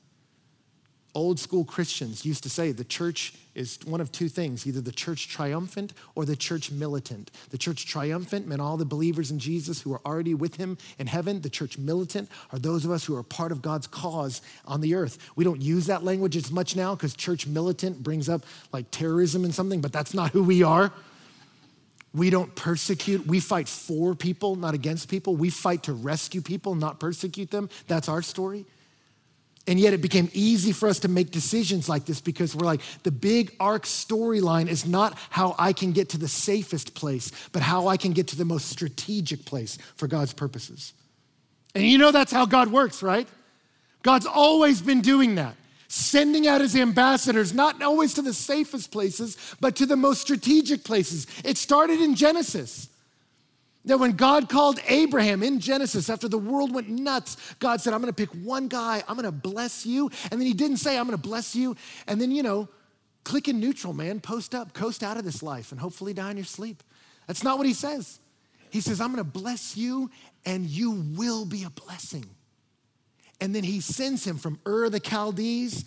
Old 1.14 1.40
school 1.40 1.64
Christians 1.64 2.24
used 2.24 2.44
to 2.44 2.50
say 2.50 2.70
the 2.70 2.84
church 2.84 3.34
is 3.56 3.78
one 3.84 4.00
of 4.00 4.12
two 4.12 4.28
things 4.28 4.64
either 4.66 4.80
the 4.80 4.92
church 4.92 5.28
triumphant 5.28 5.92
or 6.14 6.24
the 6.24 6.36
church 6.36 6.70
militant. 6.70 7.32
The 7.50 7.58
church 7.58 7.86
triumphant 7.86 8.46
meant 8.46 8.60
all 8.60 8.76
the 8.76 8.84
believers 8.84 9.32
in 9.32 9.40
Jesus 9.40 9.80
who 9.80 9.92
are 9.92 10.00
already 10.06 10.34
with 10.34 10.54
him 10.54 10.78
in 11.00 11.08
heaven. 11.08 11.40
The 11.40 11.50
church 11.50 11.78
militant 11.78 12.28
are 12.52 12.60
those 12.60 12.84
of 12.84 12.92
us 12.92 13.04
who 13.04 13.16
are 13.16 13.24
part 13.24 13.50
of 13.50 13.60
God's 13.60 13.88
cause 13.88 14.40
on 14.66 14.80
the 14.80 14.94
earth. 14.94 15.18
We 15.34 15.42
don't 15.42 15.60
use 15.60 15.86
that 15.86 16.04
language 16.04 16.36
as 16.36 16.52
much 16.52 16.76
now 16.76 16.94
because 16.94 17.14
church 17.14 17.46
militant 17.46 18.02
brings 18.02 18.28
up 18.28 18.44
like 18.72 18.90
terrorism 18.92 19.44
and 19.44 19.52
something, 19.52 19.80
but 19.80 19.92
that's 19.92 20.14
not 20.14 20.30
who 20.30 20.44
we 20.44 20.62
are. 20.62 20.92
We 22.14 22.30
don't 22.30 22.54
persecute. 22.54 23.26
We 23.26 23.40
fight 23.40 23.68
for 23.68 24.14
people, 24.14 24.56
not 24.56 24.74
against 24.74 25.08
people. 25.08 25.34
We 25.36 25.50
fight 25.50 25.84
to 25.84 25.92
rescue 25.92 26.40
people, 26.40 26.74
not 26.74 27.00
persecute 27.00 27.50
them. 27.50 27.68
That's 27.88 28.08
our 28.08 28.22
story. 28.22 28.64
And 29.66 29.78
yet 29.78 29.92
it 29.92 30.00
became 30.00 30.30
easy 30.32 30.72
for 30.72 30.88
us 30.88 31.00
to 31.00 31.08
make 31.08 31.30
decisions 31.30 31.88
like 31.88 32.06
this 32.06 32.20
because 32.20 32.56
we're 32.56 32.66
like, 32.66 32.80
the 33.02 33.10
big 33.10 33.54
arc 33.60 33.84
storyline 33.84 34.68
is 34.68 34.86
not 34.86 35.16
how 35.28 35.54
I 35.58 35.72
can 35.72 35.92
get 35.92 36.08
to 36.10 36.18
the 36.18 36.28
safest 36.28 36.94
place, 36.94 37.30
but 37.52 37.62
how 37.62 37.86
I 37.86 37.96
can 37.96 38.12
get 38.12 38.26
to 38.28 38.36
the 38.36 38.44
most 38.44 38.68
strategic 38.68 39.44
place 39.44 39.76
for 39.96 40.08
God's 40.08 40.32
purposes. 40.32 40.94
And 41.74 41.84
you 41.84 41.98
know 41.98 42.10
that's 42.10 42.32
how 42.32 42.46
God 42.46 42.72
works, 42.72 43.02
right? 43.02 43.28
God's 44.02 44.26
always 44.26 44.80
been 44.80 45.02
doing 45.02 45.36
that. 45.36 45.54
sending 45.90 46.46
out 46.46 46.60
his 46.60 46.76
ambassadors, 46.76 47.52
not 47.52 47.82
always 47.82 48.14
to 48.14 48.22
the 48.22 48.32
safest 48.32 48.92
places, 48.92 49.36
but 49.60 49.74
to 49.74 49.84
the 49.84 49.96
most 49.96 50.20
strategic 50.20 50.84
places. 50.84 51.26
It 51.44 51.56
started 51.56 52.00
in 52.00 52.14
Genesis. 52.14 52.88
That 53.86 53.98
when 53.98 54.12
God 54.12 54.50
called 54.50 54.78
Abraham 54.88 55.42
in 55.42 55.58
Genesis, 55.58 56.10
after 56.10 56.28
the 56.28 56.38
world 56.38 56.74
went 56.74 56.88
nuts, 56.88 57.36
God 57.60 57.80
said, 57.80 57.94
I'm 57.94 58.00
gonna 58.00 58.12
pick 58.12 58.28
one 58.30 58.68
guy, 58.68 59.02
I'm 59.08 59.16
gonna 59.16 59.32
bless 59.32 59.86
you. 59.86 60.10
And 60.30 60.40
then 60.40 60.46
he 60.46 60.52
didn't 60.52 60.76
say, 60.76 60.98
I'm 60.98 61.06
gonna 61.06 61.16
bless 61.16 61.56
you. 61.56 61.76
And 62.06 62.20
then, 62.20 62.30
you 62.30 62.42
know, 62.42 62.68
click 63.24 63.48
in 63.48 63.58
neutral, 63.58 63.92
man, 63.92 64.20
post 64.20 64.54
up, 64.54 64.74
coast 64.74 65.02
out 65.02 65.16
of 65.16 65.24
this 65.24 65.42
life, 65.42 65.72
and 65.72 65.80
hopefully 65.80 66.12
die 66.12 66.30
in 66.30 66.36
your 66.36 66.44
sleep. 66.44 66.82
That's 67.26 67.42
not 67.42 67.56
what 67.56 67.66
he 67.66 67.72
says. 67.72 68.20
He 68.70 68.80
says, 68.80 69.00
I'm 69.00 69.10
gonna 69.10 69.24
bless 69.24 69.76
you, 69.76 70.10
and 70.44 70.66
you 70.66 70.90
will 71.16 71.46
be 71.46 71.64
a 71.64 71.70
blessing. 71.70 72.26
And 73.40 73.54
then 73.54 73.64
he 73.64 73.80
sends 73.80 74.26
him 74.26 74.36
from 74.36 74.60
Ur 74.66 74.90
the 74.90 75.00
Chaldees 75.00 75.86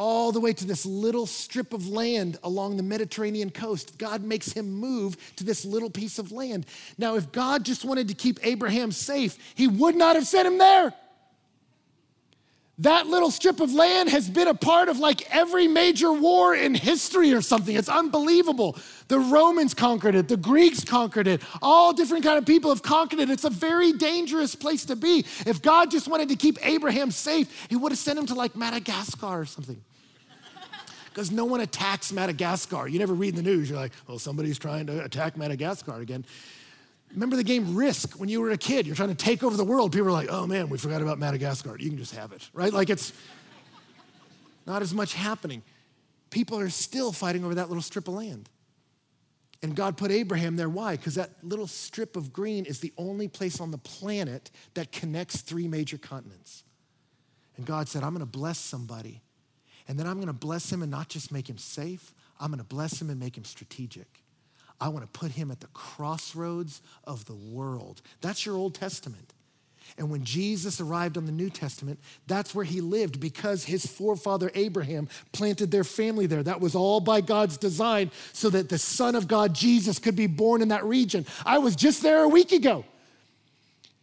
all 0.00 0.32
the 0.32 0.40
way 0.40 0.50
to 0.50 0.64
this 0.64 0.86
little 0.86 1.26
strip 1.26 1.74
of 1.74 1.86
land 1.86 2.38
along 2.42 2.78
the 2.78 2.82
Mediterranean 2.82 3.50
coast. 3.50 3.98
God 3.98 4.22
makes 4.22 4.50
him 4.50 4.72
move 4.72 5.14
to 5.36 5.44
this 5.44 5.62
little 5.62 5.90
piece 5.90 6.18
of 6.18 6.32
land. 6.32 6.64
Now, 6.96 7.16
if 7.16 7.30
God 7.32 7.66
just 7.66 7.84
wanted 7.84 8.08
to 8.08 8.14
keep 8.14 8.38
Abraham 8.42 8.92
safe, 8.92 9.36
he 9.54 9.68
would 9.68 9.94
not 9.94 10.16
have 10.16 10.26
sent 10.26 10.48
him 10.48 10.56
there. 10.56 10.94
That 12.78 13.08
little 13.08 13.30
strip 13.30 13.60
of 13.60 13.74
land 13.74 14.08
has 14.08 14.30
been 14.30 14.48
a 14.48 14.54
part 14.54 14.88
of 14.88 14.98
like 14.98 15.30
every 15.34 15.68
major 15.68 16.10
war 16.10 16.54
in 16.54 16.74
history 16.74 17.34
or 17.34 17.42
something. 17.42 17.76
It's 17.76 17.90
unbelievable. 17.90 18.78
The 19.08 19.18
Romans 19.18 19.74
conquered 19.74 20.14
it, 20.14 20.28
the 20.28 20.38
Greeks 20.38 20.82
conquered 20.82 21.26
it, 21.26 21.42
all 21.60 21.92
different 21.92 22.24
kind 22.24 22.38
of 22.38 22.46
people 22.46 22.70
have 22.70 22.82
conquered 22.82 23.20
it. 23.20 23.28
It's 23.28 23.44
a 23.44 23.50
very 23.50 23.92
dangerous 23.92 24.54
place 24.54 24.86
to 24.86 24.96
be. 24.96 25.26
If 25.44 25.60
God 25.60 25.90
just 25.90 26.08
wanted 26.08 26.30
to 26.30 26.36
keep 26.36 26.56
Abraham 26.66 27.10
safe, 27.10 27.66
he 27.68 27.76
would 27.76 27.92
have 27.92 27.98
sent 27.98 28.18
him 28.18 28.24
to 28.28 28.34
like 28.34 28.56
Madagascar 28.56 29.42
or 29.42 29.44
something. 29.44 29.84
Because 31.10 31.30
no 31.30 31.44
one 31.44 31.60
attacks 31.60 32.12
Madagascar. 32.12 32.88
You 32.88 32.98
never 32.98 33.14
read 33.14 33.36
the 33.36 33.42
news, 33.42 33.68
you're 33.68 33.78
like, 33.78 33.92
well, 34.06 34.18
somebody's 34.18 34.58
trying 34.58 34.86
to 34.86 35.04
attack 35.04 35.36
Madagascar 35.36 36.00
again. 36.00 36.24
Remember 37.12 37.36
the 37.36 37.44
game 37.44 37.74
Risk 37.74 38.18
when 38.20 38.28
you 38.28 38.40
were 38.40 38.50
a 38.50 38.56
kid? 38.56 38.86
You're 38.86 38.94
trying 38.94 39.08
to 39.08 39.14
take 39.16 39.42
over 39.42 39.56
the 39.56 39.64
world. 39.64 39.92
People 39.92 40.08
are 40.08 40.12
like, 40.12 40.28
oh 40.30 40.46
man, 40.46 40.68
we 40.68 40.78
forgot 40.78 41.02
about 41.02 41.18
Madagascar. 41.18 41.76
You 41.78 41.88
can 41.88 41.98
just 41.98 42.14
have 42.14 42.32
it, 42.32 42.48
right? 42.52 42.72
Like 42.72 42.88
it's 42.88 43.12
not 44.66 44.82
as 44.82 44.94
much 44.94 45.14
happening. 45.14 45.62
People 46.30 46.60
are 46.60 46.70
still 46.70 47.10
fighting 47.10 47.44
over 47.44 47.56
that 47.56 47.68
little 47.68 47.82
strip 47.82 48.06
of 48.06 48.14
land. 48.14 48.48
And 49.62 49.74
God 49.74 49.96
put 49.96 50.10
Abraham 50.10 50.56
there. 50.56 50.68
Why? 50.68 50.96
Because 50.96 51.16
that 51.16 51.30
little 51.42 51.66
strip 51.66 52.16
of 52.16 52.32
green 52.32 52.64
is 52.64 52.80
the 52.80 52.92
only 52.96 53.28
place 53.28 53.60
on 53.60 53.70
the 53.70 53.78
planet 53.78 54.50
that 54.74 54.92
connects 54.92 55.42
three 55.42 55.68
major 55.68 55.98
continents. 55.98 56.64
And 57.56 57.66
God 57.66 57.88
said, 57.88 58.02
I'm 58.02 58.14
going 58.14 58.20
to 58.20 58.26
bless 58.26 58.58
somebody. 58.58 59.20
And 59.90 59.98
then 59.98 60.06
I'm 60.06 60.18
going 60.18 60.28
to 60.28 60.32
bless 60.32 60.72
him 60.72 60.82
and 60.82 60.90
not 60.90 61.08
just 61.08 61.32
make 61.32 61.50
him 61.50 61.58
safe, 61.58 62.14
I'm 62.38 62.52
going 62.52 62.58
to 62.58 62.64
bless 62.64 63.02
him 63.02 63.10
and 63.10 63.18
make 63.18 63.36
him 63.36 63.42
strategic. 63.42 64.06
I 64.80 64.86
want 64.86 65.04
to 65.04 65.18
put 65.18 65.32
him 65.32 65.50
at 65.50 65.58
the 65.58 65.66
crossroads 65.74 66.80
of 67.02 67.24
the 67.24 67.34
world. 67.34 68.00
That's 68.20 68.46
your 68.46 68.54
Old 68.54 68.76
Testament. 68.76 69.34
And 69.98 70.08
when 70.08 70.22
Jesus 70.22 70.80
arrived 70.80 71.16
on 71.16 71.26
the 71.26 71.32
New 71.32 71.50
Testament, 71.50 71.98
that's 72.28 72.54
where 72.54 72.64
he 72.64 72.80
lived 72.80 73.18
because 73.18 73.64
his 73.64 73.84
forefather 73.84 74.52
Abraham 74.54 75.08
planted 75.32 75.72
their 75.72 75.82
family 75.82 76.26
there. 76.26 76.44
That 76.44 76.60
was 76.60 76.76
all 76.76 77.00
by 77.00 77.20
God's 77.20 77.56
design 77.56 78.12
so 78.32 78.48
that 78.50 78.68
the 78.68 78.78
Son 78.78 79.16
of 79.16 79.26
God, 79.26 79.56
Jesus, 79.56 79.98
could 79.98 80.14
be 80.14 80.28
born 80.28 80.62
in 80.62 80.68
that 80.68 80.84
region. 80.84 81.26
I 81.44 81.58
was 81.58 81.74
just 81.74 82.00
there 82.00 82.22
a 82.22 82.28
week 82.28 82.52
ago 82.52 82.84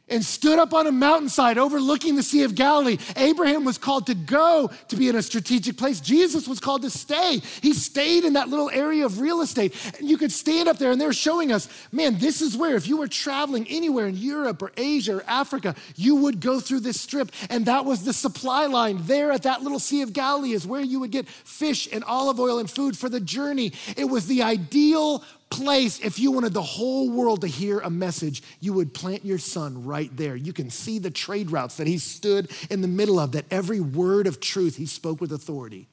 and 0.09 0.23
stood 0.23 0.59
up 0.59 0.73
on 0.73 0.87
a 0.87 0.91
mountainside 0.91 1.57
overlooking 1.57 2.15
the 2.15 2.23
Sea 2.23 2.43
of 2.43 2.55
Galilee. 2.55 2.97
Abraham 3.15 3.65
was 3.65 3.77
called 3.77 4.07
to 4.07 4.15
go 4.15 4.69
to 4.87 4.95
be 4.95 5.09
in 5.09 5.15
a 5.15 5.21
strategic 5.21 5.77
place. 5.77 5.99
Jesus 5.99 6.47
was 6.47 6.59
called 6.59 6.81
to 6.83 6.89
stay. 6.89 7.41
He 7.61 7.73
stayed 7.73 8.23
in 8.23 8.33
that 8.33 8.49
little 8.49 8.69
area 8.69 9.05
of 9.05 9.19
real 9.19 9.41
estate. 9.41 9.75
And 9.97 10.09
you 10.09 10.17
could 10.17 10.31
stand 10.31 10.69
up 10.69 10.77
there 10.77 10.91
and 10.91 10.99
they're 10.99 11.13
showing 11.13 11.51
us, 11.51 11.67
man, 11.91 12.17
this 12.19 12.41
is 12.41 12.55
where, 12.55 12.75
if 12.75 12.87
you 12.87 12.97
were 12.97 13.07
traveling 13.07 13.67
anywhere 13.67 14.07
in 14.07 14.15
Europe 14.15 14.61
or 14.61 14.71
Asia 14.77 15.17
or 15.17 15.23
Africa, 15.27 15.75
you 15.95 16.15
would 16.15 16.39
go 16.39 16.59
through 16.59 16.81
this 16.81 16.99
strip. 16.99 17.31
And 17.49 17.65
that 17.65 17.85
was 17.85 18.03
the 18.03 18.13
supply 18.13 18.65
line. 18.65 18.99
There 19.01 19.31
at 19.31 19.43
that 19.43 19.61
little 19.61 19.79
Sea 19.79 20.01
of 20.01 20.13
Galilee 20.13 20.53
is 20.53 20.65
where 20.65 20.81
you 20.81 20.99
would 20.99 21.11
get 21.11 21.27
fish 21.27 21.87
and 21.91 22.03
olive 22.03 22.39
oil 22.39 22.59
and 22.59 22.69
food 22.69 22.97
for 22.97 23.09
the 23.09 23.19
journey. 23.19 23.73
It 23.95 24.05
was 24.05 24.27
the 24.27 24.43
ideal 24.43 25.23
place, 25.49 25.99
if 25.99 26.19
you 26.19 26.31
wanted 26.31 26.53
the 26.53 26.61
whole 26.61 27.09
world 27.09 27.41
to 27.41 27.47
hear 27.47 27.79
a 27.79 27.89
message, 27.89 28.43
you 28.59 28.73
would 28.73 28.93
plant 28.93 29.25
your 29.25 29.37
son 29.37 29.85
right 29.85 30.15
there. 30.15 30.35
You 30.35 30.53
can 30.53 30.69
see 30.69 30.99
the 30.99 31.11
trade 31.11 31.51
routes 31.51 31.77
that 31.77 31.87
he 31.87 31.97
stood 31.97 32.51
in 32.69 32.81
the 32.81 32.87
middle 32.87 33.19
of, 33.19 33.31
that 33.31 33.45
every 33.51 33.79
word 33.79 34.27
of 34.27 34.39
truth 34.39 34.77
he 34.77 34.85
spoke 34.85 35.21
with 35.21 35.31
authority, 35.31 35.87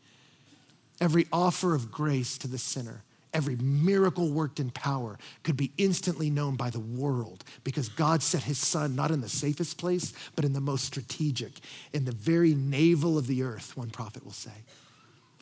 every 1.00 1.26
offer 1.32 1.74
of 1.74 1.90
grace 1.90 2.38
to 2.38 2.48
the 2.48 2.58
sinner. 2.58 3.02
Every 3.32 3.56
miracle 3.56 4.30
worked 4.30 4.60
in 4.60 4.70
power 4.70 5.18
could 5.42 5.56
be 5.56 5.72
instantly 5.76 6.30
known 6.30 6.54
by 6.54 6.70
the 6.70 6.78
world 6.78 7.42
because 7.64 7.88
God 7.88 8.22
set 8.22 8.44
his 8.44 8.58
son 8.58 8.94
not 8.94 9.10
in 9.10 9.20
the 9.20 9.28
safest 9.28 9.76
place, 9.76 10.12
but 10.36 10.44
in 10.44 10.52
the 10.52 10.60
most 10.60 10.84
strategic, 10.84 11.50
in 11.92 12.04
the 12.04 12.12
very 12.12 12.54
navel 12.54 13.18
of 13.18 13.26
the 13.26 13.42
earth, 13.42 13.76
one 13.76 13.90
prophet 13.90 14.24
will 14.24 14.30
say. 14.30 14.52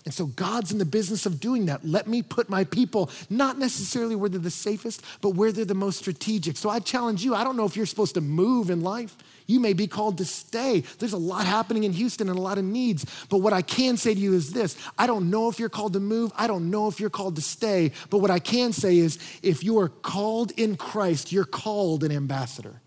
And 0.04 0.12
so 0.12 0.26
God's 0.26 0.72
in 0.72 0.78
the 0.78 0.84
business 0.84 1.26
of 1.26 1.38
doing 1.38 1.66
that. 1.66 1.84
Let 1.84 2.08
me 2.08 2.22
put 2.22 2.48
my 2.48 2.64
people 2.64 3.10
not 3.30 3.58
necessarily 3.58 4.16
where 4.16 4.28
they're 4.28 4.40
the 4.40 4.50
safest, 4.50 5.02
but 5.20 5.30
where 5.30 5.52
they're 5.52 5.64
the 5.64 5.74
most 5.74 5.98
strategic. 5.98 6.56
So 6.56 6.68
I 6.68 6.80
challenge 6.80 7.24
you 7.24 7.34
I 7.34 7.44
don't 7.44 7.56
know 7.56 7.66
if 7.66 7.76
you're 7.76 7.86
supposed 7.86 8.14
to 8.14 8.20
move 8.20 8.70
in 8.70 8.80
life. 8.80 9.16
You 9.46 9.60
may 9.60 9.72
be 9.72 9.86
called 9.86 10.18
to 10.18 10.24
stay. 10.24 10.80
There's 10.98 11.12
a 11.12 11.18
lot 11.18 11.46
happening 11.46 11.84
in 11.84 11.92
Houston 11.92 12.28
and 12.28 12.38
a 12.38 12.42
lot 12.42 12.58
of 12.58 12.64
needs. 12.64 13.04
But 13.28 13.38
what 13.38 13.52
I 13.52 13.62
can 13.62 13.96
say 13.96 14.14
to 14.14 14.20
you 14.20 14.34
is 14.34 14.52
this 14.52 14.76
I 14.98 15.06
don't 15.06 15.30
know 15.30 15.48
if 15.48 15.60
you're 15.60 15.68
called 15.68 15.92
to 15.92 16.00
move. 16.00 16.32
I 16.36 16.46
don't 16.46 16.70
know 16.70 16.88
if 16.88 16.98
you're 16.98 17.10
called 17.10 17.36
to 17.36 17.42
stay. 17.42 17.92
But 18.10 18.18
what 18.18 18.30
I 18.30 18.40
can 18.40 18.72
say 18.72 18.98
is 18.98 19.18
if 19.42 19.62
you 19.62 19.78
are 19.78 19.88
called 19.88 20.50
in 20.52 20.76
Christ, 20.76 21.32
you're 21.32 21.44
called 21.44 22.02
an 22.02 22.10
ambassador. 22.12 22.80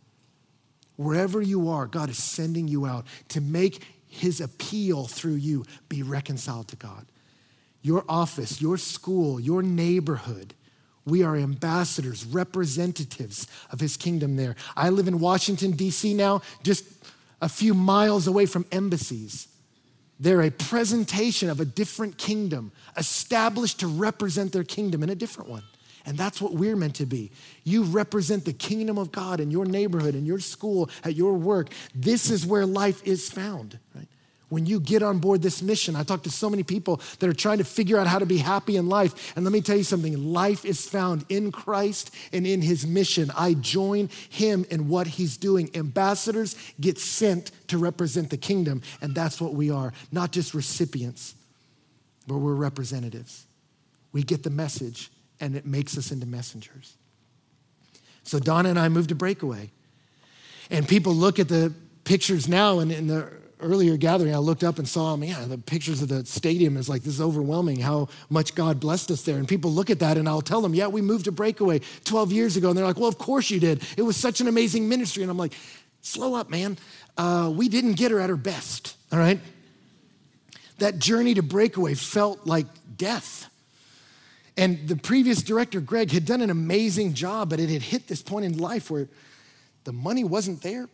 Wherever 0.97 1.41
you 1.41 1.69
are, 1.69 1.88
God 1.88 2.10
is 2.10 2.21
sending 2.23 2.67
you 2.67 2.86
out 2.86 3.06
to 3.30 3.41
make 3.41 3.82
his 4.15 4.41
appeal 4.41 5.06
through 5.08 5.36
you 5.36 5.65
be 5.89 6.04
reconciled 6.04 6.67
to 6.69 6.75
God. 6.75 7.06
Your 7.82 8.04
office, 8.10 8.62
your 8.62 8.78
school, 8.78 9.39
your 9.39 9.62
neighborhood, 9.62 10.54
we 11.06 11.21
are 11.21 11.36
ambassadors, 11.36 12.25
representatives 12.25 13.47
of 13.71 13.80
his 13.80 13.95
kingdom 13.95 14.38
there. 14.38 14.56
I 14.75 14.89
live 14.89 15.08
in 15.08 15.19
Washington, 15.19 15.71
D.C. 15.71 16.13
now, 16.15 16.41
just 16.63 16.86
a 17.41 17.49
few 17.49 17.73
miles 17.75 18.25
away 18.25 18.47
from 18.47 18.65
embassies. 18.71 19.47
They're 20.19 20.41
a 20.41 20.49
presentation 20.49 21.49
of 21.49 21.60
a 21.60 21.65
different 21.65 22.17
kingdom, 22.17 22.71
established 22.97 23.82
to 23.82 23.88
represent 23.88 24.51
their 24.51 24.63
kingdom 24.63 25.04
in 25.04 25.10
a 25.10 25.15
different 25.15 25.49
one. 25.49 25.63
And 26.05 26.17
that's 26.17 26.39
what 26.39 26.53
we're 26.53 26.75
meant 26.75 26.95
to 26.95 27.05
be. 27.05 27.31
You 27.63 27.83
represent 27.83 28.45
the 28.45 28.53
kingdom 28.53 28.97
of 28.97 29.11
God 29.11 29.39
in 29.39 29.49
your 29.49 29.65
neighborhood, 29.65 30.15
in 30.15 30.25
your 30.25 30.39
school, 30.39 30.89
at 31.03 31.15
your 31.15 31.33
work. 31.33 31.69
This 31.95 32.29
is 32.29 32.45
where 32.45 32.65
life 32.65 33.01
is 33.05 33.29
found, 33.29 33.79
right? 33.95 34.07
When 34.49 34.67
you 34.67 34.79
get 34.79 35.01
on 35.01 35.17
board 35.17 35.41
this 35.41 35.63
mission, 35.63 35.95
I 35.95 36.03
talk 36.03 36.21
to 36.23 36.29
so 36.29 36.51
many 36.51 36.61
people 36.61 37.01
that 37.19 37.27
are 37.27 37.33
trying 37.33 37.57
to 37.57 37.63
figure 37.63 37.97
out 37.97 38.05
how 38.05 38.19
to 38.19 38.27
be 38.27 38.37
happy 38.37 38.77
in 38.77 38.87
life. 38.87 39.35
And 39.35 39.43
let 39.43 39.51
me 39.51 39.59
tell 39.59 39.75
you 39.75 39.83
something 39.83 40.31
life 40.31 40.63
is 40.63 40.87
found 40.87 41.25
in 41.29 41.51
Christ 41.51 42.13
and 42.31 42.45
in 42.45 42.61
his 42.61 42.85
mission. 42.85 43.31
I 43.35 43.55
join 43.55 44.09
him 44.29 44.65
in 44.69 44.87
what 44.87 45.07
he's 45.07 45.37
doing. 45.37 45.71
Ambassadors 45.75 46.55
get 46.79 46.99
sent 46.99 47.49
to 47.69 47.79
represent 47.79 48.29
the 48.29 48.37
kingdom, 48.37 48.83
and 49.01 49.15
that's 49.15 49.41
what 49.41 49.55
we 49.55 49.71
are, 49.71 49.93
not 50.11 50.31
just 50.31 50.53
recipients, 50.53 51.33
but 52.27 52.37
we're 52.37 52.53
representatives. 52.53 53.47
We 54.13 54.21
get 54.21 54.43
the 54.43 54.51
message 54.51 55.09
and 55.39 55.56
it 55.56 55.65
makes 55.65 55.98
us 55.98 56.12
into 56.12 56.26
messengers. 56.26 56.95
So 58.24 58.39
Donna 58.39 58.69
and 58.69 58.80
I 58.80 58.89
moved 58.89 59.10
to 59.10 59.15
Breakaway. 59.15 59.71
And 60.71 60.88
people 60.88 61.13
look 61.13 61.39
at 61.39 61.48
the 61.48 61.74
pictures 62.06 62.48
now, 62.48 62.80
and 62.80 62.91
in 62.91 63.08
the 63.08 63.32
earlier 63.60 63.98
gathering, 63.98 64.34
I 64.34 64.39
looked 64.39 64.63
up 64.63 64.80
and 64.80 64.88
saw, 64.88 65.15
man, 65.15 65.50
the 65.50 65.58
pictures 65.58 66.02
of 66.02 66.10
the 66.10 66.26
stadium 66.26 66.78
is 66.78 66.89
like, 66.89 67.04
this 67.04 67.15
is 67.15 67.21
overwhelming 67.21 67.80
how 67.80 68.10
much 68.30 68.56
God 68.56 68.80
blessed 68.80 69.12
us 69.12 69.24
there. 69.24 69.38
And 69.38 69.48
people 69.48 69.71
look 69.71 69.89
at 69.89 70.00
that, 70.00 70.17
and 70.17 70.28
I'll 70.28 70.41
tell 70.41 70.62
them, 70.62 70.74
yeah, 70.74 70.88
we 70.88 71.02
moved 71.02 71.26
to 71.26 71.32
Breakaway 71.32 71.82
12 72.06 72.32
years 72.32 72.58
ago. 72.58 72.69
And 72.69 72.78
they're 72.78 72.86
like, 72.86 72.98
well, 72.98 73.08
of 73.08 73.17
course 73.17 73.50
you 73.50 73.60
did. 73.60 73.84
It 73.98 74.02
was 74.02 74.17
such 74.17 74.41
an 74.41 74.48
amazing 74.48 74.89
ministry. 74.89 75.24
And 75.24 75.32
I'm 75.32 75.38
like, 75.38 75.54
slow 76.02 76.36
up, 76.36 76.50
man. 76.50 76.78
Uh, 77.17 77.52
we 77.56 77.69
didn't 77.69 77.93
get 77.93 78.12
her 78.12 78.19
at 78.19 78.30
her 78.30 78.38
best, 78.38 78.98
all 79.12 79.19
right? 79.19 79.39
That 80.80 81.00
journey 81.00 81.36
to 81.36 81.43
Breakaway 81.43 81.93
felt 81.93 82.45
like 82.45 82.65
death. 82.98 83.50
And 84.57 84.87
the 84.87 84.95
previous 84.95 85.41
director, 85.41 85.81
Greg, 85.81 86.11
had 86.11 86.25
done 86.25 86.41
an 86.41 86.49
amazing 86.49 87.13
job, 87.13 87.49
but 87.49 87.59
it 87.59 87.69
had 87.69 87.81
hit 87.81 88.07
this 88.07 88.21
point 88.21 88.45
in 88.45 88.57
life 88.57 88.89
where 88.89 89.07
the 89.83 89.91
money 89.91 90.23
wasn't 90.23 90.61
there. 90.61 90.87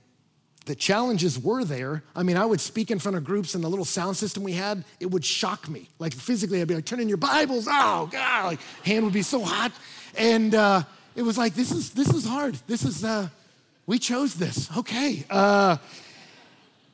The 0.66 0.76
challenges 0.76 1.40
were 1.40 1.64
there. 1.64 2.04
I 2.16 2.24
mean, 2.24 2.38
I 2.38 2.46
would 2.46 2.62
speak 2.62 2.92
in 2.92 3.00
front 3.00 3.18
of 3.18 3.24
groups, 3.24 3.56
and 3.56 3.64
the 3.64 3.68
little 3.68 3.86
sound 3.86 4.18
system 4.18 4.44
we 4.44 4.54
had, 4.54 4.84
it 5.00 5.08
would 5.08 5.26
shock 5.26 5.68
me. 5.70 5.90
Like 5.98 6.14
physically, 6.14 6.62
I'd 6.62 6.68
be 6.68 6.76
like, 6.76 6.86
turn 6.86 7.00
in 7.00 7.08
your 7.08 7.18
Bibles. 7.18 7.68
Oh, 7.70 8.10
God. 8.12 8.46
Like, 8.46 8.60
hand 8.84 9.04
would 9.04 9.14
be 9.14 9.24
so 9.24 9.44
hot. 9.44 9.72
And 10.18 10.54
uh, 10.54 10.84
it 11.16 11.24
was 11.24 11.38
like, 11.38 11.56
this 11.56 11.72
is, 11.72 11.92
this 11.92 12.14
is 12.14 12.26
hard. 12.26 12.56
This 12.68 12.84
is, 12.84 13.04
uh, 13.04 13.30
we 13.88 13.98
chose 13.98 14.36
this. 14.36 14.76
Okay. 14.78 15.26
Uh, 15.30 15.78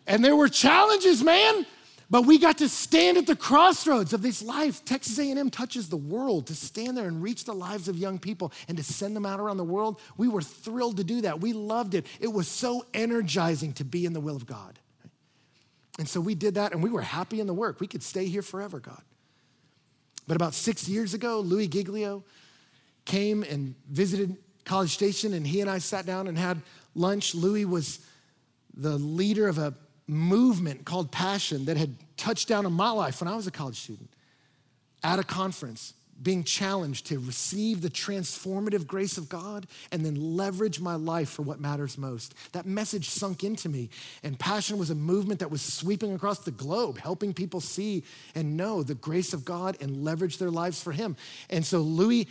and 0.06 0.24
there 0.24 0.36
were 0.36 0.48
challenges, 0.48 1.22
man. 1.24 1.66
But 2.10 2.26
we 2.26 2.38
got 2.38 2.60
to 2.60 2.70
stand 2.70 3.18
at 3.18 3.28
the 3.28 3.36
crossroads 3.36 4.14
of 4.14 4.22
this 4.22 4.42
life. 4.42 4.86
Texas 4.86 5.20
A&M 5.20 5.50
touches 5.50 5.90
the 5.90 5.98
world 5.98 6.48
to 6.48 6.56
stand 6.56 6.96
there 6.96 7.08
and 7.08 7.22
reach 7.22 7.44
the 7.44 7.54
lives 7.54 7.90
of 7.90 7.98
young 7.98 8.18
people 8.18 8.54
and 8.70 8.78
to 8.78 8.84
send 8.84 9.14
them 9.14 9.26
out 9.26 9.42
around 9.42 9.58
the 9.58 9.66
world. 9.66 10.00
We 10.16 10.30
were 10.30 10.42
thrilled 10.42 10.98
to 10.98 11.04
do 11.04 11.22
that. 11.22 11.42
We 11.42 11.52
loved 11.52 11.96
it. 11.96 12.06
It 12.22 12.32
was 12.32 12.48
so 12.48 12.86
energizing 12.94 13.74
to 13.74 13.84
be 13.84 14.06
in 14.06 14.14
the 14.14 14.22
will 14.22 14.38
of 14.38 14.46
God. 14.46 14.80
And 16.00 16.08
so 16.08 16.22
we 16.22 16.34
did 16.34 16.56
that 16.56 16.72
and 16.72 16.82
we 16.82 16.90
were 16.90 17.02
happy 17.02 17.42
in 17.42 17.48
the 17.48 17.54
work. 17.54 17.82
We 17.82 17.88
could 17.88 18.04
stay 18.04 18.26
here 18.26 18.42
forever, 18.42 18.80
God. 18.80 19.02
But 20.28 20.36
about 20.36 20.54
six 20.54 20.88
years 20.88 21.14
ago, 21.14 21.40
Louie 21.40 21.68
Giglio 21.68 22.24
came 23.04 23.44
and 23.44 23.76
visited 23.90 24.38
College 24.64 24.94
Station 24.94 25.34
and 25.34 25.46
he 25.46 25.60
and 25.60 25.70
I 25.70 25.80
sat 25.80 26.06
down 26.06 26.28
and 26.28 26.38
had 26.38 26.62
lunch. 26.96 27.36
Louie 27.36 27.66
was 27.66 28.00
the 28.74 28.98
leader 28.98 29.48
of 29.48 29.58
a 29.58 29.74
movement 30.08 30.86
called 30.86 31.12
Passion 31.12 31.66
that 31.66 31.78
had 31.78 31.96
touched 32.16 32.48
down 32.48 32.66
in 32.66 32.74
my 32.74 32.90
life 32.90 33.22
when 33.22 33.28
I 33.28 33.36
was 33.36 33.48
a 33.48 33.52
college 33.52 33.80
student 33.80 34.10
at 35.04 35.20
a 35.20 35.24
conference, 35.24 35.94
being 36.24 36.44
challenged 36.44 37.06
to 37.08 37.20
receive 37.20 37.82
the 37.82 37.90
transformative 37.90 38.88
grace 38.88 39.20
of 39.20 39.30
God 39.30 39.68
and 39.92 40.04
then 40.04 40.36
leverage 40.36 40.80
my 40.80 40.96
life 40.96 41.30
for 41.30 41.44
what 41.44 41.60
matters 41.60 41.98
most. 41.98 42.34
That 42.54 42.66
message 42.66 43.10
sunk 43.10 43.44
into 43.44 43.70
me. 43.70 43.90
And 44.24 44.40
Passion 44.40 44.80
was 44.80 44.90
a 44.90 44.96
movement 44.96 45.40
that 45.42 45.52
was 45.52 45.62
sweeping 45.62 46.14
across 46.14 46.40
the 46.40 46.52
globe, 46.52 46.98
helping 46.98 47.34
people 47.34 47.62
see 47.62 48.04
and 48.34 48.58
know 48.58 48.82
the 48.82 48.96
grace 48.96 49.34
of 49.34 49.46
God 49.46 49.78
and 49.80 50.04
leverage 50.04 50.40
their 50.40 50.50
lives 50.50 50.82
for 50.82 50.92
Him. 50.92 51.16
And 51.52 51.64
so 51.64 51.80
Louie 51.80 52.28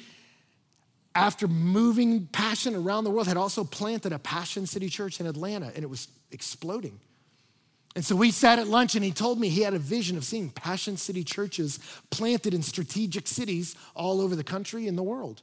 after 1.14 1.48
moving 1.48 2.26
passion 2.26 2.76
around 2.76 3.04
the 3.04 3.10
world, 3.10 3.26
had 3.26 3.38
also 3.38 3.64
planted 3.64 4.12
a 4.12 4.18
Passion 4.18 4.66
City 4.66 4.90
Church 4.90 5.18
in 5.18 5.26
Atlanta, 5.26 5.72
and 5.74 5.82
it 5.82 5.88
was 5.88 6.08
exploding. 6.30 7.00
And 7.96 8.04
so 8.04 8.14
we 8.14 8.30
sat 8.30 8.58
at 8.58 8.68
lunch, 8.68 8.94
and 8.94 9.02
he 9.02 9.10
told 9.10 9.40
me 9.40 9.48
he 9.48 9.62
had 9.62 9.72
a 9.72 9.78
vision 9.78 10.18
of 10.18 10.24
seeing 10.24 10.50
Passion 10.50 10.98
City 10.98 11.24
churches 11.24 11.80
planted 12.10 12.52
in 12.52 12.62
strategic 12.62 13.26
cities 13.26 13.74
all 13.94 14.20
over 14.20 14.36
the 14.36 14.44
country 14.44 14.86
and 14.86 14.98
the 14.98 15.02
world. 15.02 15.40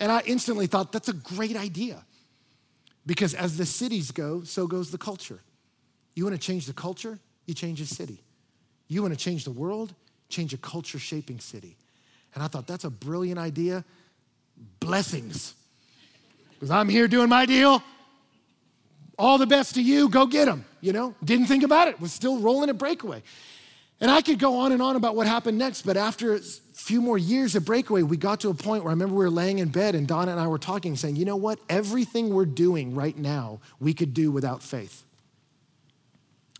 And 0.00 0.10
I 0.10 0.20
instantly 0.26 0.66
thought, 0.66 0.90
that's 0.90 1.08
a 1.08 1.12
great 1.12 1.54
idea. 1.56 2.04
Because 3.06 3.34
as 3.34 3.56
the 3.56 3.64
cities 3.64 4.10
go, 4.10 4.42
so 4.42 4.66
goes 4.66 4.90
the 4.90 4.98
culture. 4.98 5.38
You 6.16 6.24
want 6.24 6.34
to 6.34 6.44
change 6.44 6.66
the 6.66 6.72
culture, 6.72 7.20
you 7.46 7.54
change 7.54 7.80
a 7.80 7.86
city. 7.86 8.20
You 8.88 9.00
want 9.00 9.14
to 9.14 9.20
change 9.20 9.44
the 9.44 9.52
world, 9.52 9.94
change 10.28 10.52
a 10.52 10.58
culture 10.58 10.98
shaping 10.98 11.38
city. 11.38 11.76
And 12.34 12.42
I 12.42 12.48
thought, 12.48 12.66
that's 12.66 12.84
a 12.84 12.90
brilliant 12.90 13.38
idea. 13.38 13.84
Blessings. 14.80 15.54
Because 16.54 16.72
I'm 16.72 16.88
here 16.88 17.06
doing 17.06 17.28
my 17.28 17.46
deal. 17.46 17.80
All 19.18 19.38
the 19.38 19.46
best 19.46 19.74
to 19.76 19.82
you, 19.82 20.08
go 20.08 20.26
get 20.26 20.44
them 20.44 20.64
you 20.86 20.92
know, 20.92 21.16
didn't 21.22 21.46
think 21.46 21.64
about 21.64 21.88
it, 21.88 22.00
was 22.00 22.12
still 22.12 22.38
rolling 22.38 22.70
a 22.70 22.74
Breakaway. 22.74 23.22
And 24.00 24.08
I 24.08 24.22
could 24.22 24.38
go 24.38 24.58
on 24.58 24.70
and 24.70 24.80
on 24.80 24.94
about 24.94 25.16
what 25.16 25.26
happened 25.26 25.58
next, 25.58 25.82
but 25.82 25.96
after 25.96 26.34
a 26.34 26.40
few 26.40 27.00
more 27.00 27.18
years 27.18 27.56
of 27.56 27.64
Breakaway, 27.64 28.02
we 28.02 28.16
got 28.16 28.40
to 28.40 28.50
a 28.50 28.54
point 28.54 28.84
where 28.84 28.90
I 28.90 28.92
remember 28.92 29.16
we 29.16 29.24
were 29.24 29.30
laying 29.30 29.58
in 29.58 29.68
bed 29.68 29.96
and 29.96 30.06
Donna 30.06 30.30
and 30.30 30.40
I 30.40 30.46
were 30.46 30.58
talking, 30.58 30.94
saying, 30.94 31.16
you 31.16 31.24
know 31.24 31.36
what? 31.36 31.58
Everything 31.68 32.32
we're 32.32 32.46
doing 32.46 32.94
right 32.94 33.16
now, 33.16 33.58
we 33.80 33.94
could 33.94 34.14
do 34.14 34.30
without 34.30 34.62
faith. 34.62 35.02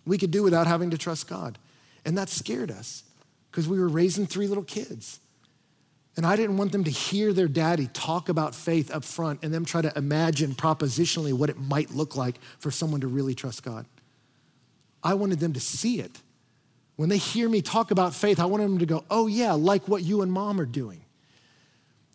We 0.05 0.19
could 0.19 0.33
do 0.33 0.43
without 0.43 0.67
having 0.67 0.91
to 0.91 0.99
trust 0.99 1.29
God. 1.29 1.57
And 2.05 2.19
that 2.19 2.29
scared 2.29 2.73
us 2.73 3.05
because 3.51 3.69
we 3.69 3.79
were 3.79 3.89
raising 3.89 4.27
three 4.27 4.49
little 4.49 4.65
kids. 4.65 5.21
And 6.17 6.27
I 6.27 6.35
didn't 6.35 6.57
want 6.57 6.73
them 6.73 6.85
to 6.85 6.91
hear 6.91 7.33
their 7.33 7.49
daddy 7.49 7.89
talk 7.93 8.31
about 8.31 8.55
faith 8.55 8.91
up 8.91 9.05
front 9.05 9.41
and 9.43 9.53
them 9.53 9.67
try 9.67 9.83
to 9.83 9.93
imagine 9.97 10.55
propositionally 10.55 11.35
what 11.35 11.51
it 11.51 11.59
might 11.59 11.91
look 11.91 12.17
like 12.17 12.39
for 12.59 12.71
someone 12.71 13.03
to 13.03 13.07
really 13.07 13.35
trust 13.35 13.63
God. 13.63 13.85
I 15.03 15.15
wanted 15.15 15.41
them 15.41 15.53
to 15.53 15.61
see 15.61 16.01
it. 16.01 16.23
When 16.97 17.11
they 17.11 17.19
hear 17.19 17.49
me 17.49 17.61
talk 17.61 17.91
about 17.91 18.15
faith, 18.15 18.41
I 18.41 18.47
wanted 18.47 18.65
them 18.65 18.79
to 18.79 18.87
go, 18.87 19.05
oh, 19.11 19.27
yeah, 19.27 19.53
like 19.53 19.87
what 19.87 20.03
you 20.03 20.23
and 20.23 20.33
mom 20.33 20.59
are 20.59 20.67
doing. 20.67 21.06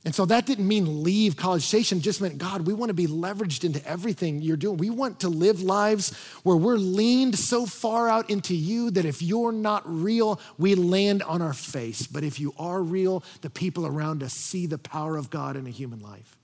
And 0.03 0.15
so 0.15 0.25
that 0.25 0.47
didn't 0.47 0.67
mean 0.67 1.03
leave 1.03 1.37
College 1.37 1.61
Station, 1.61 1.99
it 1.99 2.01
just 2.01 2.21
meant, 2.21 2.39
God, 2.39 2.65
we 2.65 2.73
want 2.73 2.89
to 2.89 2.93
be 2.95 3.05
leveraged 3.05 3.63
into 3.63 3.87
everything 3.87 4.41
you're 4.41 4.57
doing. 4.57 4.77
We 4.77 4.89
want 4.89 5.19
to 5.19 5.29
live 5.29 5.61
lives 5.61 6.17
where 6.41 6.57
we're 6.57 6.77
leaned 6.77 7.37
so 7.37 7.67
far 7.67 8.09
out 8.09 8.29
into 8.31 8.55
you 8.55 8.89
that 8.91 9.05
if 9.05 9.21
you're 9.21 9.51
not 9.51 9.83
real, 9.85 10.39
we 10.57 10.73
land 10.73 11.21
on 11.21 11.43
our 11.43 11.53
face. 11.53 12.07
But 12.07 12.23
if 12.23 12.39
you 12.39 12.55
are 12.57 12.81
real, 12.81 13.23
the 13.41 13.51
people 13.51 13.85
around 13.85 14.23
us 14.23 14.33
see 14.33 14.65
the 14.65 14.79
power 14.79 15.17
of 15.17 15.29
God 15.29 15.55
in 15.55 15.67
a 15.67 15.71
human 15.71 15.99
life. 15.99 16.35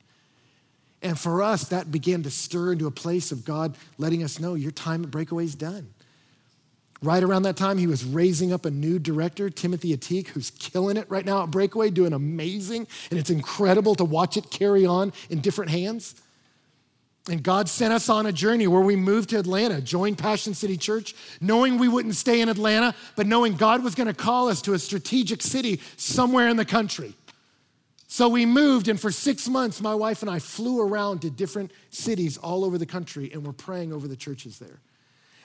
And 1.02 1.18
for 1.18 1.42
us, 1.42 1.70
that 1.70 1.92
began 1.92 2.24
to 2.24 2.30
stir 2.30 2.74
into 2.74 2.86
a 2.86 2.92
place 2.92 3.32
of 3.32 3.44
God 3.44 3.76
letting 3.98 4.24
us 4.24 4.40
know 4.40 4.54
your 4.54 4.72
time 4.72 5.04
at 5.04 5.10
Breakaway 5.10 5.46
is 5.46 5.56
done. 5.56 5.88
Right 7.04 7.22
around 7.24 7.44
that 7.44 7.58
time, 7.58 7.78
he 7.78 7.86
was 7.86 8.04
raising 8.04 8.52
up 8.52 8.66
a 8.66 8.72
new 8.72 8.98
director, 8.98 9.50
Timothy 9.50 9.96
Ateek, 9.96 10.30
who's 10.30 10.50
killing 10.50 10.98
it 10.98 11.10
right 11.10 11.26
now 11.26 11.44
at 11.44 11.52
Breakaway, 11.52 11.92
doing 11.92 12.14
amazing. 12.14 12.88
And 13.12 13.20
it's 13.20 13.30
incredible 13.30 13.94
to 13.96 14.04
watch 14.04 14.36
it 14.36 14.50
carry 14.50 14.86
on 14.86 15.14
in 15.30 15.40
different 15.40 15.70
hands. 15.70 16.16
And 17.30 17.44
God 17.44 17.68
sent 17.70 17.94
us 17.94 18.10
on 18.10 18.26
a 18.26 18.32
journey 18.32 18.68
where 18.68 18.82
we 18.82 18.96
moved 18.96 19.30
to 19.32 19.40
Atlanta, 19.40 19.82
joined 19.82 20.18
Passion 20.18 20.54
City 20.54 20.78
Church, 20.78 21.14
knowing 21.42 21.78
we 21.78 21.90
wouldn't 21.90 22.16
stay 22.16 22.42
in 22.42 22.50
Atlanta, 22.50 22.96
but 23.16 23.28
knowing 23.28 23.56
God 23.56 23.84
was 23.84 23.96
going 23.96 24.08
to 24.08 24.14
call 24.14 24.48
us 24.48 24.62
to 24.64 24.74
a 24.74 24.80
strategic 24.80 25.42
city 25.42 25.82
somewhere 25.98 26.48
in 26.48 26.58
the 26.58 26.66
country. 26.66 27.14
So 28.08 28.30
we 28.30 28.46
moved, 28.46 28.88
and 28.88 29.00
for 29.00 29.12
six 29.12 29.50
months, 29.50 29.82
my 29.82 29.94
wife 29.94 30.22
and 30.22 30.32
I 30.32 30.40
flew 30.40 30.82
around 30.82 31.22
to 31.24 31.30
different 31.30 31.72
cities 31.90 32.38
all 32.38 32.64
over 32.64 32.78
the 32.78 32.86
country, 32.86 33.30
and 33.34 33.46
we're 33.46 33.52
praying 33.52 33.92
over 33.92 34.08
the 34.08 34.16
churches 34.16 34.58
there. 34.58 34.80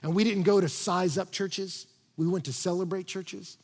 And 0.02 0.14
we 0.14 0.24
didn't 0.24 0.42
go 0.42 0.60
to 0.60 0.68
size 0.68 1.16
up 1.16 1.30
churches, 1.30 1.86
we 2.16 2.26
went 2.26 2.44
to 2.46 2.52
celebrate 2.52 3.06
churches. 3.06 3.56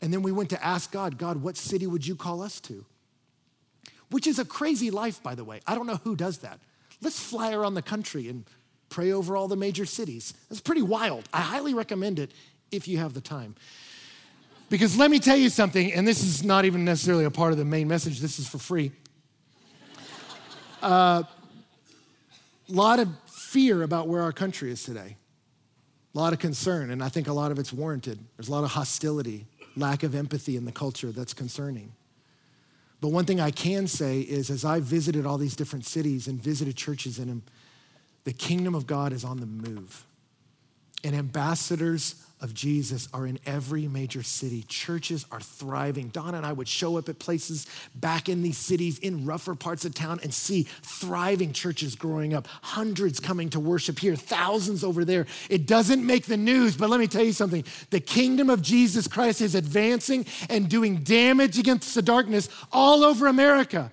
And 0.00 0.12
then 0.12 0.22
we 0.22 0.32
went 0.32 0.50
to 0.50 0.64
ask 0.64 0.92
God, 0.92 1.18
God, 1.18 1.42
what 1.42 1.56
city 1.56 1.86
would 1.86 2.06
you 2.06 2.14
call 2.14 2.40
us 2.40 2.60
to? 2.60 2.84
Which 4.10 4.26
is 4.26 4.38
a 4.38 4.44
crazy 4.44 4.90
life, 4.90 5.22
by 5.22 5.34
the 5.34 5.44
way. 5.44 5.60
I 5.66 5.74
don't 5.74 5.86
know 5.86 6.00
who 6.04 6.16
does 6.16 6.38
that. 6.38 6.60
Let's 7.00 7.18
fly 7.18 7.52
around 7.52 7.74
the 7.74 7.82
country 7.82 8.28
and 8.28 8.44
pray 8.88 9.12
over 9.12 9.36
all 9.36 9.48
the 9.48 9.56
major 9.56 9.84
cities. 9.84 10.34
That's 10.48 10.60
pretty 10.60 10.82
wild. 10.82 11.28
I 11.32 11.40
highly 11.40 11.74
recommend 11.74 12.18
it 12.18 12.32
if 12.70 12.88
you 12.88 12.98
have 12.98 13.12
the 13.12 13.20
time. 13.20 13.54
Because 14.70 14.96
let 14.96 15.10
me 15.10 15.18
tell 15.18 15.36
you 15.36 15.48
something, 15.48 15.92
and 15.92 16.06
this 16.06 16.22
is 16.22 16.44
not 16.44 16.64
even 16.64 16.84
necessarily 16.84 17.24
a 17.24 17.30
part 17.30 17.52
of 17.52 17.58
the 17.58 17.64
main 17.64 17.88
message, 17.88 18.20
this 18.20 18.38
is 18.38 18.46
for 18.46 18.58
free. 18.58 18.92
A 20.82 20.86
uh, 20.86 21.22
lot 22.68 22.98
of 22.98 23.08
fear 23.26 23.82
about 23.82 24.08
where 24.08 24.22
our 24.22 24.32
country 24.32 24.70
is 24.70 24.82
today 24.84 25.16
a 26.14 26.18
lot 26.18 26.32
of 26.32 26.38
concern, 26.38 26.90
and 26.90 27.02
I 27.02 27.08
think 27.08 27.28
a 27.28 27.32
lot 27.32 27.52
of 27.52 27.58
it's 27.58 27.72
warranted. 27.72 28.18
There's 28.36 28.48
a 28.48 28.52
lot 28.52 28.64
of 28.64 28.70
hostility, 28.70 29.46
lack 29.76 30.02
of 30.02 30.14
empathy 30.14 30.56
in 30.56 30.64
the 30.64 30.72
culture 30.72 31.12
that's 31.12 31.34
concerning. 31.34 31.92
But 33.00 33.08
one 33.08 33.24
thing 33.24 33.40
I 33.40 33.50
can 33.50 33.86
say 33.86 34.20
is, 34.20 34.50
as 34.50 34.64
I 34.64 34.80
visited 34.80 35.24
all 35.26 35.38
these 35.38 35.54
different 35.54 35.86
cities 35.86 36.26
and 36.26 36.42
visited 36.42 36.76
churches 36.76 37.18
in 37.18 37.28
them, 37.28 37.42
the 38.24 38.32
kingdom 38.32 38.74
of 38.74 38.86
God 38.86 39.12
is 39.12 39.24
on 39.24 39.38
the 39.38 39.46
move. 39.46 40.04
And 41.04 41.14
ambassadors 41.14 42.16
of 42.40 42.54
Jesus 42.54 43.08
are 43.12 43.26
in 43.26 43.38
every 43.46 43.88
major 43.88 44.22
city. 44.22 44.62
Churches 44.68 45.26
are 45.30 45.40
thriving. 45.40 46.08
Donna 46.08 46.38
and 46.38 46.46
I 46.46 46.52
would 46.52 46.68
show 46.68 46.96
up 46.96 47.08
at 47.08 47.18
places 47.18 47.66
back 47.94 48.28
in 48.28 48.42
these 48.42 48.58
cities 48.58 48.98
in 48.98 49.24
rougher 49.24 49.54
parts 49.54 49.84
of 49.84 49.94
town 49.94 50.20
and 50.22 50.32
see 50.32 50.64
thriving 50.82 51.52
churches 51.52 51.94
growing 51.96 52.34
up, 52.34 52.46
hundreds 52.62 53.20
coming 53.20 53.50
to 53.50 53.60
worship 53.60 53.98
here, 53.98 54.16
thousands 54.16 54.84
over 54.84 55.04
there. 55.04 55.26
It 55.50 55.66
doesn't 55.66 56.06
make 56.06 56.26
the 56.26 56.36
news, 56.36 56.76
but 56.76 56.90
let 56.90 57.00
me 57.00 57.06
tell 57.06 57.24
you 57.24 57.32
something. 57.32 57.64
The 57.90 58.00
kingdom 58.00 58.50
of 58.50 58.62
Jesus 58.62 59.08
Christ 59.08 59.40
is 59.40 59.54
advancing 59.54 60.26
and 60.48 60.68
doing 60.68 60.98
damage 60.98 61.58
against 61.58 61.94
the 61.94 62.02
darkness 62.02 62.48
all 62.72 63.04
over 63.04 63.26
America 63.26 63.90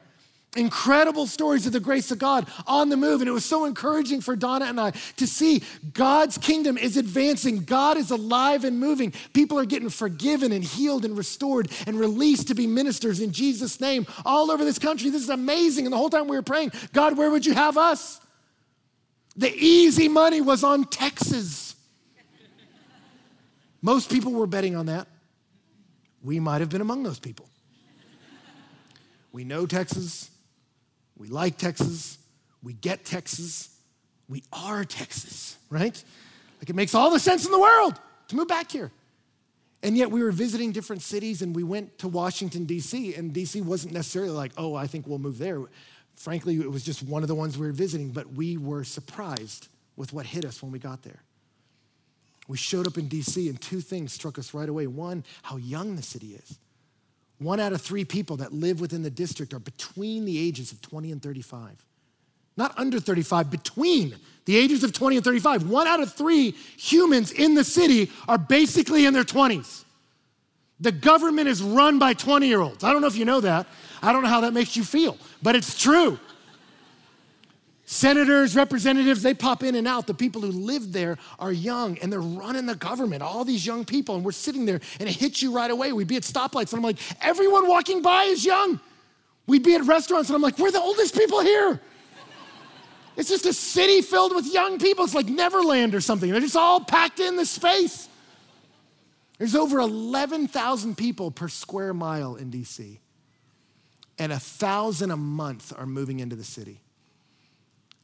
incredible 0.56 1.28
stories 1.28 1.66
of 1.66 1.74
the 1.74 1.80
grace 1.80 2.12
of 2.12 2.20
God 2.20 2.48
on 2.66 2.90
the 2.90 2.98
move. 2.98 3.22
And 3.22 3.30
it 3.30 3.34
was 3.34 3.46
so 3.46 3.66
encouraging 3.66 4.22
for 4.22 4.36
Donna 4.36 4.66
and 4.66 4.80
I 4.80 4.92
to 5.18 5.28
see 5.28 5.64
God's 5.94 6.38
kingdom 6.38 6.78
is 6.78 6.98
advancing. 6.98 7.64
God 7.64 7.98
is 7.98 8.12
alive 8.12 8.64
and 8.64 8.80
moving. 8.80 9.14
People 9.34 9.60
are 9.60 9.66
getting 9.66 9.90
forgiven 9.90 10.52
and 10.52 10.64
healed 10.64 11.06
and 11.06 11.18
restored 11.18 11.72
and 11.86 12.00
released 12.00 12.48
to 12.48 12.56
be 12.56 12.68
ministers 12.68 13.20
in 13.20 13.32
Jesus' 13.32 13.80
name 13.80 14.08
all 14.26 14.52
over 14.52 14.66
this 14.66 14.80
country. 14.80 15.10
This 15.10 15.24
is 15.24 15.30
amazing. 15.30 15.86
And 15.86 15.94
the 15.94 15.98
whole 15.98 16.10
time 16.10 16.28
we 16.28 16.36
were 16.36 16.42
praying, 16.42 16.72
God, 16.94 17.18
where 17.18 17.30
would 17.30 17.46
you 17.46 17.54
have 17.54 17.78
us? 17.78 18.20
The 19.36 19.54
easy 19.54 20.08
money 20.08 20.42
was 20.42 20.64
on 20.64 20.86
Texas. 20.86 21.76
Most 23.82 24.10
people 24.10 24.32
were 24.32 24.48
betting 24.48 24.76
on 24.76 24.88
that. 24.88 25.08
We 26.24 26.40
might 26.40 26.62
have 26.62 26.70
been 26.70 26.82
among 26.82 27.04
those 27.04 27.20
people. 27.20 27.48
We 29.32 29.44
know 29.44 29.66
Texas. 29.66 30.32
We 31.18 31.28
like 31.28 31.58
Texas. 31.58 32.18
We 32.62 32.74
get 32.74 33.06
Texas. 33.06 33.70
We 34.28 34.44
are 34.52 34.84
Texas, 34.84 35.58
right? 35.70 36.04
Like 36.60 36.70
it 36.70 36.76
makes 36.76 36.96
all 36.96 37.12
the 37.12 37.20
sense 37.20 37.46
in 37.46 37.52
the 37.52 37.60
world 37.60 38.00
to 38.30 38.36
move 38.36 38.48
back 38.48 38.72
here. 38.72 38.92
And 39.84 39.96
yet 39.96 40.10
we 40.10 40.24
were 40.24 40.32
visiting 40.32 40.72
different 40.72 41.04
cities 41.04 41.44
and 41.44 41.56
we 41.56 41.64
went 41.64 42.00
to 42.00 42.08
Washington, 42.08 42.66
D.C., 42.66 43.14
and 43.14 43.32
D.C. 43.32 43.62
wasn't 43.62 43.94
necessarily 43.94 44.32
like, 44.32 44.52
oh, 44.58 44.74
I 44.74 44.88
think 44.88 45.06
we'll 45.06 45.20
move 45.20 45.38
there. 45.38 45.62
Frankly, 46.16 46.56
it 46.56 46.72
was 46.72 46.84
just 46.84 47.04
one 47.04 47.22
of 47.22 47.28
the 47.28 47.36
ones 47.36 47.58
we 47.58 47.68
were 47.68 47.74
visiting, 47.74 48.10
but 48.10 48.34
we 48.34 48.58
were 48.58 48.84
surprised 48.84 49.68
with 49.96 50.12
what 50.12 50.26
hit 50.26 50.44
us 50.44 50.64
when 50.64 50.72
we 50.72 50.80
got 50.80 51.04
there. 51.04 51.22
We 52.48 52.58
showed 52.58 52.88
up 52.88 52.98
in 52.98 53.08
DC, 53.10 53.50
and 53.50 53.60
two 53.60 53.82
things 53.82 54.14
struck 54.14 54.40
us 54.40 54.54
right 54.54 54.70
away. 54.70 54.88
One, 54.88 55.24
how 55.44 55.58
young 55.58 55.96
the 55.96 56.02
city 56.02 56.36
is. 56.36 56.58
One 57.40 57.60
out 57.60 57.74
of 57.74 57.82
three 57.82 58.06
people 58.06 58.38
that 58.38 58.54
live 58.54 58.80
within 58.80 59.04
the 59.04 59.10
district 59.10 59.54
are 59.54 59.60
between 59.60 60.26
the 60.26 60.40
ages 60.40 60.72
of 60.72 60.82
20 60.82 61.12
and 61.12 61.22
35. 61.22 61.84
Not 62.58 62.78
under 62.78 63.00
35, 63.00 63.52
between 63.52 64.16
the 64.46 64.56
ages 64.56 64.84
of 64.84 64.94
20 64.94 65.18
and 65.18 65.26
35. 65.26 65.70
One 65.70 65.88
out 65.88 66.00
of 66.00 66.14
three 66.14 66.52
humans 66.78 67.32
in 67.32 67.56
the 67.56 67.64
city 67.64 68.10
are 68.28 68.38
basically 68.38 69.06
in 69.06 69.14
their 69.14 69.24
20s. 69.24 69.84
The 70.80 70.92
government 70.92 71.48
is 71.48 71.62
run 71.62 72.00
by 72.00 72.14
20 72.14 72.48
year 72.48 72.62
olds. 72.62 72.84
I 72.84 72.92
don't 72.92 73.02
know 73.02 73.08
if 73.08 73.18
you 73.18 73.26
know 73.26 73.42
that. 73.42 73.68
I 74.02 74.12
don't 74.12 74.24
know 74.24 74.30
how 74.30 74.42
that 74.42 74.54
makes 74.54 74.76
you 74.76 74.84
feel, 74.84 75.18
but 75.42 75.56
it's 75.56 75.82
true. 75.82 76.20
Senators, 77.96 78.58
representatives, 78.58 79.24
they 79.24 79.34
pop 79.34 79.64
in 79.64 79.74
and 79.76 79.88
out. 79.88 80.06
The 80.06 80.14
people 80.14 80.42
who 80.42 80.52
live 80.52 80.92
there 80.92 81.18
are 81.40 81.54
young 81.54 81.98
and 82.00 82.12
they're 82.12 82.20
running 82.20 82.66
the 82.66 82.76
government, 82.76 83.24
all 83.24 83.46
these 83.46 83.66
young 83.66 83.86
people. 83.86 84.16
And 84.16 84.26
we're 84.26 84.34
sitting 84.34 84.66
there 84.66 84.82
and 85.00 85.08
it 85.08 85.16
hits 85.16 85.42
you 85.42 85.54
right 85.54 85.72
away. 85.72 85.94
We'd 85.94 86.10
be 86.10 86.18
at 86.18 86.24
stoplights 86.24 86.74
and 86.74 86.80
I'm 86.80 86.82
like, 86.82 86.98
everyone 87.22 87.70
walking 87.70 88.02
by 88.02 88.24
is 88.24 88.44
young. 88.44 88.82
We'd 89.48 89.64
be 89.64 89.76
at 89.76 89.84
restaurants 89.86 90.28
and 90.28 90.36
I'm 90.36 90.42
like, 90.42 90.60
we're 90.60 90.72
the 90.72 90.82
oldest 90.82 91.16
people 91.16 91.40
here. 91.40 91.80
It's 93.16 93.30
just 93.30 93.46
a 93.46 93.54
city 93.54 94.02
filled 94.02 94.36
with 94.36 94.54
young 94.54 94.78
people. 94.78 95.06
It's 95.06 95.16
like 95.16 95.28
Neverland 95.28 95.96
or 95.96 96.02
something. 96.02 96.30
They're 96.30 96.42
just 96.42 96.58
all 96.58 96.82
packed 96.82 97.22
in 97.22 97.38
the 97.38 97.46
space. 97.46 98.10
There's 99.38 99.56
over 99.56 99.80
11,000 99.80 100.98
people 100.98 101.32
per 101.32 101.48
square 101.48 101.94
mile 101.94 102.36
in 102.36 102.52
DC, 102.52 102.98
and 104.20 104.34
a 104.34 104.40
thousand 104.40 105.12
a 105.12 105.18
month 105.18 105.72
are 105.78 105.86
moving 105.86 106.20
into 106.20 106.36
the 106.36 106.44
city. 106.44 106.82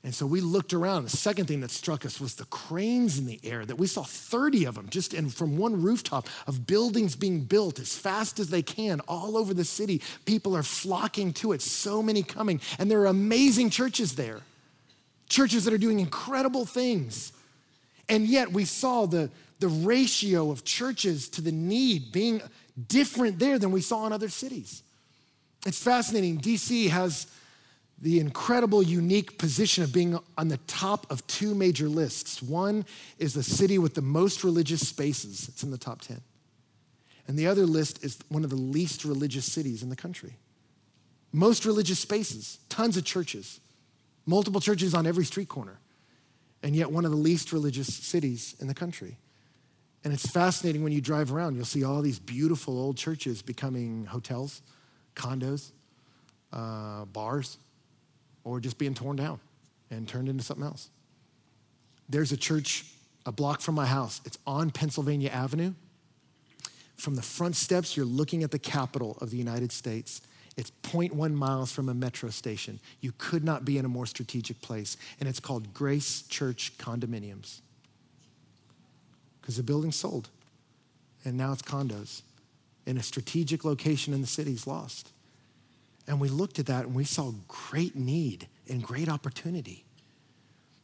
And 0.04 0.16
so 0.16 0.26
we 0.26 0.42
looked 0.42 0.74
around. 0.74 1.04
The 1.04 1.16
second 1.16 1.46
thing 1.46 1.62
that 1.62 1.70
struck 1.70 2.06
us 2.06 2.20
was 2.20 2.34
the 2.34 2.46
cranes 2.46 3.20
in 3.20 3.28
the 3.28 3.40
air, 3.44 3.66
that 3.66 3.76
we 3.76 3.86
saw 3.86 4.02
30 4.02 4.66
of 4.66 4.76
them 4.76 4.88
just 4.90 5.14
in, 5.14 5.30
from 5.30 5.58
one 5.58 5.80
rooftop 5.80 6.28
of 6.48 6.66
buildings 6.66 7.16
being 7.16 7.42
built 7.42 7.80
as 7.80 7.96
fast 7.96 8.40
as 8.40 8.50
they 8.50 8.64
can 8.64 9.00
all 9.02 9.38
over 9.38 9.54
the 9.54 9.64
city. 9.64 10.02
People 10.26 10.58
are 10.58 10.64
flocking 10.64 11.34
to 11.34 11.52
it, 11.52 11.62
so 11.62 12.02
many 12.02 12.24
coming. 12.24 12.60
And 12.80 12.90
there 12.90 13.02
are 13.02 13.08
amazing 13.08 13.70
churches 13.70 14.16
there, 14.16 14.40
churches 15.30 15.66
that 15.66 15.74
are 15.74 15.78
doing 15.78 16.00
incredible 16.00 16.66
things. 16.66 17.32
And 18.10 18.26
yet 18.26 18.52
we 18.52 18.66
saw 18.66 19.06
the, 19.06 19.30
the 19.60 19.68
ratio 19.68 20.50
of 20.50 20.64
churches 20.64 21.30
to 21.30 21.42
the 21.42 21.52
need 21.52 22.12
being 22.12 22.42
different 22.88 23.38
there 23.38 23.60
than 23.60 23.72
we 23.72 23.82
saw 23.82 24.08
in 24.08 24.14
other 24.14 24.30
cities. 24.30 24.82
It's 25.68 25.82
fascinating. 25.82 26.40
DC 26.40 26.90
has 26.90 27.28
the 28.02 28.20
incredible, 28.20 28.82
unique 28.82 29.38
position 29.38 29.84
of 29.84 29.94
being 29.94 30.18
on 30.38 30.48
the 30.48 30.58
top 30.66 31.10
of 31.12 31.26
two 31.28 31.54
major 31.54 31.88
lists. 31.88 32.42
One 32.42 32.84
is 33.20 33.36
the 33.36 33.44
city 33.44 33.78
with 33.78 33.94
the 33.94 34.02
most 34.02 34.44
religious 34.44 34.88
spaces, 34.88 35.48
it's 35.48 35.64
in 35.64 35.70
the 35.70 35.78
top 35.78 36.02
10. 36.02 36.20
And 37.28 37.38
the 37.38 37.48
other 37.48 37.68
list 37.68 38.04
is 38.04 38.18
one 38.30 38.44
of 38.44 38.50
the 38.50 38.56
least 38.56 39.06
religious 39.06 39.46
cities 39.46 39.84
in 39.84 39.90
the 39.90 39.96
country. 39.96 40.34
Most 41.32 41.64
religious 41.64 42.00
spaces, 42.00 42.58
tons 42.70 42.98
of 42.98 43.06
churches, 43.06 43.60
multiple 44.26 44.60
churches 44.60 44.96
on 44.96 45.06
every 45.06 45.24
street 45.24 45.48
corner, 45.48 45.80
and 46.64 46.76
yet 46.76 46.92
one 46.92 47.06
of 47.06 47.12
the 47.12 47.18
least 47.18 47.54
religious 47.54 47.88
cities 47.88 48.56
in 48.60 48.68
the 48.68 48.74
country. 48.74 49.18
And 50.04 50.12
it's 50.12 50.30
fascinating 50.30 50.84
when 50.84 50.92
you 50.92 51.02
drive 51.02 51.32
around, 51.32 51.56
you'll 51.56 51.66
see 51.66 51.84
all 51.84 52.02
these 52.02 52.18
beautiful 52.18 52.80
old 52.80 52.98
churches 52.98 53.44
becoming 53.44 54.08
hotels, 54.08 54.64
condos, 55.16 55.72
uh, 56.52 57.06
bars 57.06 57.58
or 58.44 58.60
just 58.60 58.78
being 58.78 58.94
torn 58.94 59.18
down 59.18 59.40
and 59.90 60.08
turned 60.08 60.30
into 60.30 60.44
something 60.44 60.66
else. 60.66 60.90
There's 62.10 62.32
a 62.32 62.38
church 62.38 62.86
a 63.26 63.32
block 63.32 63.62
from 63.62 63.76
my 63.76 63.86
house. 63.86 64.22
It's 64.26 64.38
on 64.48 64.72
Pennsylvania 64.72 65.30
Avenue. 65.30 65.74
From 66.96 67.16
the 67.16 67.22
front 67.22 67.56
steps, 67.56 67.96
you're 67.96 68.06
looking 68.06 68.44
at 68.44 68.52
the 68.52 68.60
Capitol 68.60 69.18
of 69.22 69.32
the 69.32 69.38
United 69.38 69.72
States. 69.72 70.22
It's 70.58 70.72
0.1 70.84 71.34
miles 71.34 71.72
from 71.72 71.90
a 71.90 71.94
metro 71.94 72.30
station. 72.30 72.80
You 73.00 73.14
could 73.18 73.44
not 73.44 73.66
be 73.66 73.78
in 73.78 73.86
a 73.86 73.90
more 73.90 74.06
strategic 74.06 74.62
place. 74.62 74.98
And 75.20 75.28
it's 75.28 75.40
called 75.40 75.74
Grace 75.74 76.24
Church 76.24 76.78
Condominiums. 76.78 77.62
Because 79.40 79.58
the 79.58 79.64
building 79.64 79.92
sold. 79.92 80.30
And 81.24 81.38
now 81.38 81.54
it's 81.54 81.62
condos. 81.62 82.22
In 82.86 82.98
a 82.98 83.04
strategic 83.04 83.64
location 83.64 84.14
in 84.14 84.22
the 84.22 84.28
city's 84.28 84.68
lost. 84.68 85.12
And 86.08 86.20
we 86.20 86.30
looked 86.30 86.60
at 86.60 86.66
that 86.68 86.86
and 86.86 86.96
we 86.96 87.04
saw 87.04 87.32
great 87.48 87.96
need 87.96 88.48
and 88.70 88.84
great 88.84 89.10
opportunity. 89.10 89.86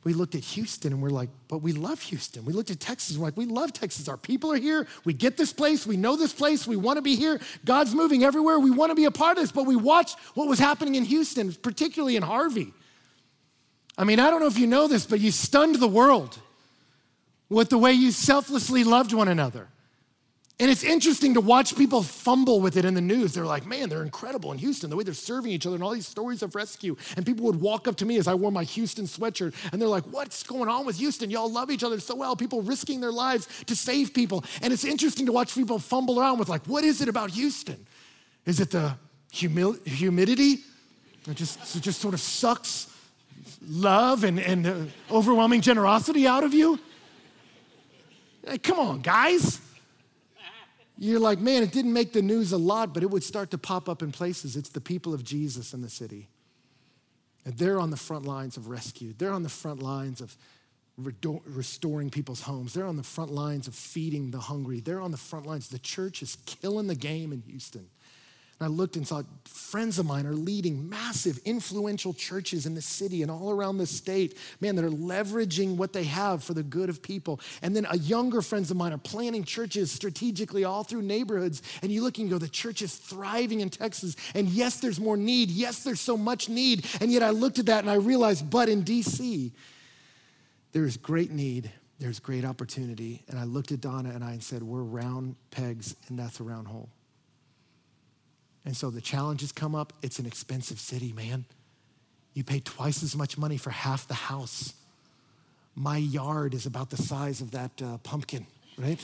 We 0.04 0.14
looked 0.14 0.36
at 0.36 0.42
Houston 0.42 0.94
and 0.94 1.02
we're 1.02 1.10
like, 1.10 1.30
but 1.50 1.58
we 1.58 1.74
love 1.74 2.02
Houston. 2.04 2.46
We 2.46 2.54
looked 2.54 2.72
at 2.72 2.80
Texas 2.80 3.12
and 3.12 3.20
we're 3.20 3.28
like, 3.28 3.36
we 3.36 3.46
love 3.46 3.74
Texas. 3.74 4.08
Our 4.08 4.16
people 4.16 4.54
are 4.54 4.58
here. 4.58 4.88
We 5.04 5.12
get 5.12 5.36
this 5.36 5.52
place. 5.52 5.86
We 5.86 5.98
know 5.98 6.16
this 6.16 6.32
place. 6.32 6.66
We 6.66 6.78
want 6.78 6.96
to 6.98 7.02
be 7.02 7.16
here. 7.16 7.42
God's 7.66 7.94
moving 7.94 8.24
everywhere. 8.24 8.58
We 8.58 8.72
want 8.72 8.92
to 8.92 8.96
be 8.96 9.06
a 9.06 9.12
part 9.12 9.38
of 9.38 9.44
this. 9.44 9.52
But 9.52 9.66
we 9.66 9.76
watched 9.76 10.18
what 10.34 10.48
was 10.48 10.60
happening 10.60 10.96
in 10.96 11.04
Houston, 11.04 11.52
particularly 11.52 12.16
in 12.16 12.24
Harvey. 12.24 12.74
I 13.98 14.04
mean, 14.04 14.20
I 14.20 14.30
don't 14.30 14.40
know 14.40 14.48
if 14.48 14.58
you 14.58 14.68
know 14.68 14.88
this, 14.88 15.06
but 15.06 15.20
you 15.20 15.32
stunned 15.32 15.76
the 15.76 15.88
world 15.88 16.40
with 17.50 17.70
the 17.70 17.78
way 17.78 17.92
you 17.92 18.12
selflessly 18.12 18.84
loved 18.84 19.12
one 19.12 19.28
another. 19.28 19.68
And 20.60 20.72
it's 20.72 20.84
interesting 20.84 21.36
to 21.36 21.42
watch 21.42 21.76
people 21.76 22.02
fumble 22.02 22.60
with 22.62 22.78
it 22.78 22.86
in 22.86 22.96
the 22.96 23.02
news. 23.02 23.34
They're 23.34 23.46
like, 23.46 23.68
man, 23.68 23.90
they're 23.90 24.02
incredible 24.02 24.52
in 24.52 24.58
Houston, 24.58 24.90
the 24.90 24.96
way 24.96 25.04
they're 25.04 25.14
serving 25.14 25.52
each 25.52 25.68
other 25.68 25.76
and 25.76 25.84
all 25.84 25.92
these 25.92 26.08
stories 26.08 26.42
of 26.42 26.56
rescue. 26.56 26.96
And 27.16 27.24
people 27.24 27.46
would 27.46 27.62
walk 27.62 27.88
up 27.88 27.96
to 27.98 28.08
me 28.08 28.18
as 28.18 28.28
I 28.28 28.34
wore 28.34 28.52
my 28.52 28.64
Houston 28.64 29.06
sweatshirt 29.06 29.54
and 29.72 29.80
they're 29.80 29.88
like, 29.88 30.06
what's 30.06 30.42
going 30.42 30.68
on 30.68 30.88
with 30.88 30.98
Houston? 30.98 31.30
Y'all 31.30 31.52
love 31.52 31.70
each 31.70 31.84
other 31.84 32.00
so 32.00 32.16
well. 32.16 32.36
People 32.36 32.64
risking 32.64 33.02
their 33.02 33.12
lives 33.12 33.48
to 33.68 33.76
save 33.76 34.16
people. 34.16 34.44
And 34.64 34.74
it's 34.74 34.84
interesting 34.84 35.28
to 35.28 35.32
watch 35.32 35.54
people 35.54 35.78
fumble 35.78 36.20
around 36.20 36.40
with, 36.40 36.50
like, 36.50 36.66
what 36.66 36.84
is 36.84 37.02
it 37.02 37.08
about 37.08 37.30
Houston? 37.32 37.86
Is 38.48 38.60
it 38.60 38.72
the 38.72 38.96
humi- 39.32 39.78
humidity? 39.86 40.64
It 41.30 41.36
just, 41.36 41.76
it 41.76 41.84
just 41.84 42.02
sort 42.02 42.16
of 42.16 42.20
sucks 42.20 42.92
love 43.68 44.24
and, 44.24 44.40
and 44.40 44.66
uh, 44.66 44.76
overwhelming 45.12 45.62
generosity 45.62 46.26
out 46.26 46.44
of 46.44 46.56
you? 46.56 46.80
Like, 48.44 48.64
come 48.64 48.80
on, 48.80 49.02
guys 49.02 49.62
you're 50.98 51.20
like, 51.20 51.40
man, 51.40 51.64
it 51.64 51.72
didn't 51.72 51.94
make 51.94 52.14
the 52.14 52.22
news 52.22 52.52
a 52.52 52.58
lot, 52.58 52.94
but 52.94 53.04
it 53.04 53.10
would 53.10 53.24
start 53.24 53.52
to 53.52 53.58
pop 53.58 53.88
up 53.88 54.02
in 54.02 54.12
places. 54.12 54.56
It's 54.56 54.70
the 54.70 54.82
people 54.82 55.14
of 55.14 55.24
Jesus 55.24 55.74
in 55.74 55.82
the 55.82 55.90
city. 55.90 56.28
And 57.46 57.56
they're 57.58 57.80
on 57.80 57.92
the 57.92 57.98
front 57.98 58.26
lines 58.26 58.58
of 58.58 58.68
rescue. 58.68 59.14
They're 59.18 59.32
on 59.32 59.44
the 59.44 59.50
front 59.50 59.82
lines 59.82 60.22
of 60.22 60.36
restoring 60.98 62.10
people's 62.10 62.42
homes. 62.42 62.74
They're 62.74 62.86
on 62.86 62.98
the 62.98 63.04
front 63.04 63.32
lines 63.32 63.68
of 63.68 63.76
feeding 63.76 64.32
the 64.32 64.40
hungry. 64.40 64.80
They're 64.80 65.00
on 65.00 65.12
the 65.12 65.18
front 65.18 65.46
lines. 65.46 65.70
The 65.70 65.80
church 65.80 66.22
is 66.24 66.38
killing 66.46 66.88
the 66.88 66.96
game 66.96 67.32
in 67.32 67.42
Houston. 67.42 67.88
And 68.60 68.68
I 68.68 68.70
looked 68.70 68.96
and 68.96 69.08
saw 69.08 69.22
friends 69.46 70.00
of 70.00 70.06
mine 70.06 70.26
are 70.26 70.34
leading 70.34 70.90
massive, 70.90 71.38
influential 71.46 72.14
churches 72.14 72.66
in 72.66 72.74
the 72.74 72.82
city 72.82 73.22
and 73.22 73.30
all 73.30 73.52
around 73.52 73.78
the 73.78 73.86
state. 73.86 74.38
Man, 74.62 74.76
that 74.76 74.86
are 74.86 74.90
leveraging 74.90 75.76
what 75.76 75.94
they 75.94 76.06
have 76.06 76.44
for 76.44 76.56
the 76.56 76.64
good 76.64 76.90
of 76.90 77.02
people. 77.04 77.40
And 77.62 77.76
then 77.76 77.86
a 77.90 77.98
younger 77.98 78.42
friends 78.42 78.72
of 78.72 78.78
mine 78.78 78.94
are 78.94 78.98
planting 78.98 79.44
churches 79.44 79.92
strategically 79.92 80.64
all 80.64 80.84
through 80.84 81.04
neighborhoods. 81.04 81.62
And 81.84 81.92
you 81.92 82.02
look 82.02 82.18
and 82.18 82.30
go, 82.30 82.40
the 82.40 82.48
church 82.48 82.82
is 82.82 82.96
thriving 82.96 83.60
in 83.60 83.70
Texas. 83.70 84.16
And 84.34 84.48
yes, 84.50 84.80
there's 84.80 85.00
more 85.00 85.18
need. 85.18 85.52
Yes, 85.52 85.84
there's 85.84 86.02
so 86.02 86.18
much 86.18 86.50
need. 86.50 86.88
And 87.00 87.12
yet 87.12 87.22
I 87.22 87.30
looked 87.30 87.60
at 87.60 87.68
that 87.68 87.82
and 87.82 87.90
I 87.92 87.96
realized, 87.96 88.50
but 88.50 88.70
in 88.70 88.84
DC, 88.84 89.52
there 90.72 90.86
is 90.86 90.98
great 90.98 91.30
need. 91.30 91.72
There's 92.00 92.20
great 92.20 92.46
opportunity. 92.46 93.24
And 93.28 93.38
I 93.38 93.44
looked 93.44 93.72
at 93.72 93.82
Donna 93.82 94.10
and 94.10 94.24
I 94.24 94.32
and 94.32 94.44
said, 94.44 94.64
we're 94.64 94.82
round 94.82 95.36
pegs 95.52 95.96
and 96.08 96.18
that's 96.18 96.40
a 96.40 96.44
round 96.44 96.68
hole. 96.68 96.90
And 98.68 98.76
so 98.76 98.90
the 98.90 99.00
challenges 99.00 99.54
come 99.54 99.76
up. 99.76 99.94
It's 100.02 100.20
an 100.20 100.26
expensive 100.26 100.78
city, 100.78 101.14
man. 101.14 101.46
You 102.34 102.44
pay 102.44 102.60
twice 102.60 103.02
as 103.02 103.16
much 103.16 103.38
money 103.38 103.56
for 103.56 103.70
half 103.70 104.10
the 104.10 104.14
house. 104.14 104.74
My 105.74 105.96
yard 105.96 106.54
is 106.54 106.66
about 106.66 106.90
the 106.90 106.98
size 106.98 107.40
of 107.40 107.52
that 107.52 107.72
uh, 107.82 107.98
pumpkin, 108.00 108.46
right? 108.78 109.00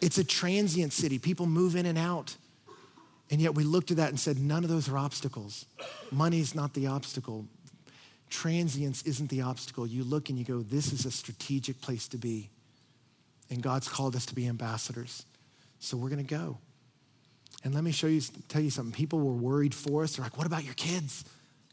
it's 0.00 0.18
a 0.18 0.24
transient 0.24 0.92
city. 0.92 1.18
People 1.18 1.46
move 1.46 1.74
in 1.74 1.84
and 1.84 1.98
out. 1.98 2.36
And 3.28 3.40
yet 3.40 3.56
we 3.56 3.64
looked 3.64 3.90
at 3.90 3.96
that 3.96 4.10
and 4.10 4.20
said, 4.20 4.38
none 4.38 4.62
of 4.62 4.70
those 4.70 4.88
are 4.88 4.96
obstacles. 4.96 5.66
Money's 6.12 6.54
not 6.54 6.74
the 6.74 6.86
obstacle. 6.86 7.44
Transience 8.30 9.02
isn't 9.02 9.30
the 9.30 9.40
obstacle. 9.40 9.84
You 9.84 10.04
look 10.04 10.28
and 10.28 10.38
you 10.38 10.44
go, 10.44 10.62
this 10.62 10.92
is 10.92 11.06
a 11.06 11.10
strategic 11.10 11.80
place 11.80 12.06
to 12.06 12.18
be. 12.18 12.50
And 13.50 13.60
God's 13.60 13.88
called 13.88 14.14
us 14.14 14.26
to 14.26 14.34
be 14.36 14.46
ambassadors. 14.46 15.26
So 15.80 15.96
we're 15.96 16.10
going 16.10 16.24
to 16.24 16.34
go. 16.34 16.58
And 17.64 17.74
let 17.74 17.82
me 17.82 17.92
show 17.92 18.06
you, 18.06 18.20
tell 18.48 18.62
you 18.62 18.70
something. 18.70 18.92
People 18.92 19.18
were 19.20 19.32
worried 19.32 19.74
for 19.74 20.04
us. 20.04 20.16
They're 20.16 20.24
like, 20.24 20.36
what 20.36 20.46
about 20.46 20.64
your 20.64 20.74
kids? 20.74 21.24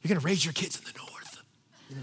You're 0.02 0.10
going 0.10 0.20
to 0.20 0.26
raise 0.26 0.44
your 0.44 0.54
kids 0.54 0.78
in 0.78 0.86
the 0.86 0.98
north. 0.98 1.44
You 1.90 1.96
know? 1.98 2.02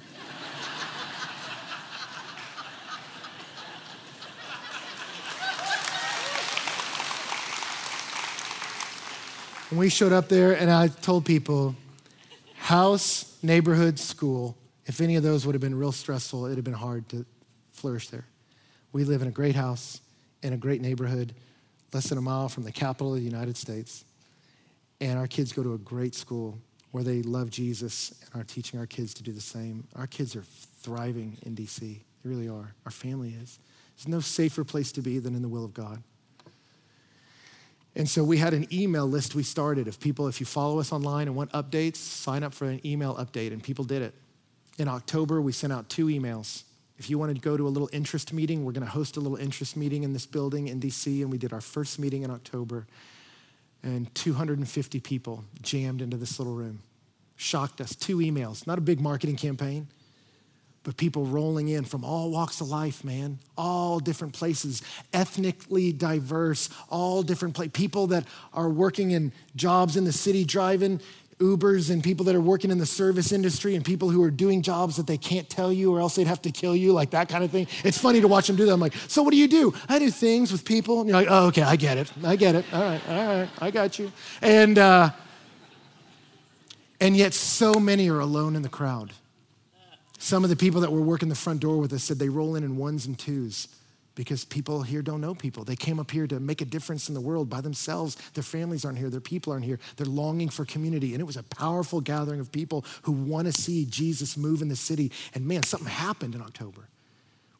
and 9.71 9.79
we 9.79 9.89
showed 9.89 10.13
up 10.13 10.29
there, 10.29 10.53
and 10.53 10.71
I 10.71 10.89
told 10.89 11.25
people, 11.25 11.75
house, 12.57 13.39
neighborhood, 13.43 13.99
school, 13.99 14.57
if 14.87 15.01
any 15.01 15.17
of 15.17 15.23
those 15.23 15.47
would 15.47 15.55
have 15.55 15.63
been 15.63 15.75
real 15.75 15.93
stressful, 15.93 16.47
it 16.47 16.51
would 16.51 16.59
have 16.59 16.65
been 16.65 16.75
hard 16.75 17.09
to 17.09 17.25
flourish 17.73 18.09
there. 18.09 18.27
We 18.93 19.05
live 19.05 19.23
in 19.23 19.29
a 19.29 19.33
great 19.33 19.55
house 19.55 20.01
in 20.43 20.53
a 20.53 20.57
great 20.57 20.81
neighborhood, 20.81 21.35
less 21.93 22.09
than 22.09 22.19
a 22.19 22.23
mile 22.23 22.49
from 22.49 22.65
the 22.65 22.73
Capitol 22.73 23.15
of 23.15 23.21
the 23.21 23.25
United 23.25 23.57
States. 23.57 24.05
And 25.01 25.19
our 25.19 25.27
kids 25.27 25.53
go 25.53 25.63
to 25.63 25.75
a 25.75 25.79
great 25.79 26.15
school 26.15 26.59
where 26.91 27.05
they 27.05 27.23
love 27.23 27.51
Jesus 27.51 28.15
and 28.33 28.41
are 28.41 28.45
teaching 28.45 28.81
our 28.81 28.87
kids 28.87 29.15
to 29.15 29.23
do 29.23 29.33
the 29.33 29.41
same. 29.41 29.87
Our 29.95 30.07
kids 30.07 30.35
are 30.35 30.45
thriving 30.81 31.37
in 31.43 31.55
DC. 31.55 31.81
They 31.81 32.03
really 32.29 32.49
are. 32.49 32.75
Our 32.85 32.91
family 32.91 33.35
is. 33.41 33.59
There's 33.97 34.09
no 34.09 34.21
safer 34.21 34.65
place 34.65 34.93
to 34.93 35.03
be 35.03 35.19
than 35.19 35.35
in 35.35 35.43
the 35.43 35.49
will 35.49 35.65
of 35.65 35.75
God. 35.75 36.03
And 37.95 38.09
so 38.09 38.23
we 38.23 38.37
had 38.37 38.55
an 38.55 38.73
email 38.73 39.07
list 39.07 39.35
we 39.35 39.43
started 39.43 39.89
of 39.89 39.99
people, 39.99 40.29
if 40.29 40.41
you 40.41 40.47
follow 40.47 40.79
us 40.79 40.93
online 40.93 41.27
and 41.27 41.37
want 41.37 41.51
updates, 41.53 41.97
sign 41.97 42.45
up 42.45 42.55
for 42.55 42.67
an 42.67 42.81
email 42.87 43.17
update. 43.17 43.53
And 43.53 43.63
people 43.63 43.85
did 43.85 44.03
it. 44.03 44.15
In 44.79 44.87
October, 44.87 45.41
we 45.43 45.51
sent 45.51 45.73
out 45.73 45.89
two 45.89 46.07
emails. 46.07 46.63
If 46.99 47.09
you 47.09 47.19
want 47.19 47.35
to 47.35 47.41
go 47.41 47.57
to 47.57 47.67
a 47.67 47.71
little 47.71 47.89
interest 47.93 48.33
meeting, 48.33 48.65
we're 48.65 48.73
going 48.73 48.85
to 48.85 48.91
host 48.91 49.17
a 49.17 49.21
little 49.21 49.39
interest 49.39 49.77
meeting 49.77 50.03
in 50.03 50.13
this 50.13 50.27
building 50.27 50.69
in 50.69 50.81
DC. 50.81 51.23
And 51.23 51.31
we 51.31 51.39
did 51.39 51.53
our 51.53 51.61
first 51.61 51.99
meeting 51.99 52.23
in 52.23 52.31
October. 52.31 52.87
And 53.83 54.13
250 54.15 55.01
people 55.01 55.45
jammed 55.63 56.03
into 56.03 56.17
this 56.17 56.39
little 56.39 56.55
room. 56.55 56.81
Shocked 57.37 57.81
us. 57.81 57.95
Two 57.95 58.19
emails, 58.19 58.67
not 58.67 58.79
a 58.79 58.81
big 58.81 59.01
marketing 59.01 59.37
campaign 59.37 59.87
but 60.89 60.97
people 60.97 61.27
rolling 61.27 61.69
in 61.69 61.85
from 61.85 62.03
all 62.03 62.31
walks 62.31 62.63
of 62.63 62.69
life, 62.71 63.05
man, 63.05 63.39
all 63.59 63.99
different 63.99 64.33
places, 64.33 64.81
ethnically 65.13 65.93
diverse, 65.93 66.71
all 66.89 67.23
different 67.23 67.55
places. 67.55 67.73
People 67.73 68.07
that 68.07 68.25
are 68.55 68.71
working 68.71 69.11
in 69.11 69.31
jobs 69.55 69.99
in 69.99 70.05
the 70.05 70.13
city, 70.13 70.45
driving 70.45 70.99
Ubers, 71.39 71.91
and 71.91 72.03
people 72.03 72.25
that 72.27 72.35
are 72.35 72.41
working 72.41 72.71
in 72.71 72.79
the 72.79 72.87
service 72.87 73.33
industry, 73.33 73.77
and 73.77 73.85
people 73.85 74.11
who 74.11 74.23
are 74.23 74.31
doing 74.31 74.63
jobs 74.63 74.97
that 74.97 75.07
they 75.07 75.17
can't 75.17 75.49
tell 75.49 75.73
you 75.73 75.95
or 75.95 76.01
else 76.01 76.17
they'd 76.17 76.27
have 76.27 76.43
to 76.43 76.51
kill 76.51 76.75
you, 76.75 76.93
like 76.93 77.11
that 77.11 77.29
kind 77.29 77.45
of 77.45 77.51
thing. 77.51 77.67
It's 77.85 77.99
funny 77.99 78.21
to 78.21 78.29
watch 78.29 78.49
them 78.49 78.57
do 78.57 78.67
that. 78.67 78.73
I'm 78.73 78.81
like, 78.81 78.95
so 79.07 79.23
what 79.23 79.31
do 79.31 79.37
you 79.37 79.49
do? 79.49 79.73
I 79.89 79.99
do 79.99 80.11
things 80.11 80.51
with 80.51 80.65
people. 80.65 81.01
And 81.01 81.09
you're 81.09 81.19
like, 81.19 81.29
oh, 81.31 81.47
okay, 81.47 81.63
I 81.63 81.77
get 81.77 81.97
it. 81.99 82.11
I 82.25 82.37
get 82.37 82.55
it. 82.55 82.65
All 82.73 82.83
right, 82.83 83.01
all 83.09 83.27
right, 83.27 83.49
I 83.61 83.71
got 83.71 83.99
you. 83.99 84.11
And, 84.43 84.79
uh, 84.79 85.11
and 87.01 87.17
yet, 87.17 87.35
so 87.35 87.75
many 87.75 88.11
are 88.11 88.21
alone 88.21 88.57
in 88.57 88.63
the 88.63 88.69
crowd. 88.69 89.13
Some 90.19 90.43
of 90.43 90.51
the 90.51 90.57
people 90.57 90.81
that 90.81 90.91
were 90.91 91.01
working 91.01 91.29
the 91.29 91.37
front 91.37 91.61
door 91.61 91.79
with 91.79 91.93
us 91.93 92.03
said 92.03 92.19
they 92.19 92.29
roll 92.29 92.57
in 92.57 92.65
in 92.65 92.77
ones 92.77 93.07
and 93.07 93.17
twos 93.17 93.69
because 94.19 94.45
people 94.45 94.83
here 94.83 95.01
don't 95.01 95.21
know 95.21 95.33
people. 95.33 95.63
They 95.63 95.77
came 95.77 96.01
up 96.01 96.11
here 96.11 96.27
to 96.27 96.41
make 96.41 96.61
a 96.61 96.65
difference 96.65 97.09
in 97.09 97.15
the 97.15 97.21
world 97.21 97.49
by 97.49 97.61
themselves. 97.61 98.17
Their 98.35 98.43
families 98.43 98.85
aren't 98.85 98.99
here, 98.99 99.11
their 99.11 99.21
people 99.21 99.53
aren't 99.53 99.65
here. 99.65 99.79
They're 99.97 100.09
longing 100.09 100.49
for 100.49 100.65
community. 100.65 101.15
And 101.15 101.21
it 101.21 101.25
was 101.25 101.37
a 101.37 101.45
powerful 101.45 102.01
gathering 102.01 102.41
of 102.41 102.51
people 102.51 102.85
who 103.03 103.13
want 103.13 103.47
to 103.47 103.53
see 103.53 103.85
Jesus 103.85 104.37
move 104.37 104.61
in 104.61 104.69
the 104.69 104.75
city. 104.75 105.13
And 105.35 105.47
man, 105.47 105.63
something 105.63 105.89
happened 105.89 106.35
in 106.35 106.43
October. 106.43 106.89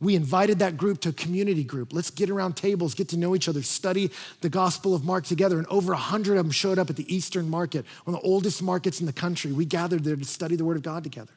We 0.01 0.17
invited 0.17 0.59
that 0.59 0.77
group 0.77 1.01
to 1.03 1.11
a 1.11 1.13
community 1.13 1.63
group. 1.63 1.93
Let's 1.93 2.11
get 2.11 2.29
around 2.29 2.57
tables, 2.57 2.93
get 2.93 3.09
to 3.11 3.17
know 3.17 3.37
each 3.37 3.49
other, 3.49 3.63
study 3.63 4.11
the 4.41 4.49
Gospel 4.49 4.97
of 4.97 5.05
Mark 5.05 5.27
together. 5.27 5.59
And 5.59 5.67
over 5.69 5.93
100 5.93 6.39
of 6.39 6.45
them 6.45 6.51
showed 6.51 6.81
up 6.81 6.91
at 6.91 6.97
the 6.97 7.15
Eastern 7.15 7.49
Market, 7.49 7.87
one 8.03 8.17
of 8.17 8.21
the 8.21 8.29
oldest 8.29 8.65
markets 8.65 8.99
in 8.99 9.07
the 9.07 9.13
country. 9.13 9.53
We 9.53 9.65
gathered 9.65 10.03
there 10.03 10.17
to 10.17 10.25
study 10.25 10.57
the 10.57 10.65
Word 10.65 10.77
of 10.77 10.83
God 10.83 11.05
together. 11.05 11.33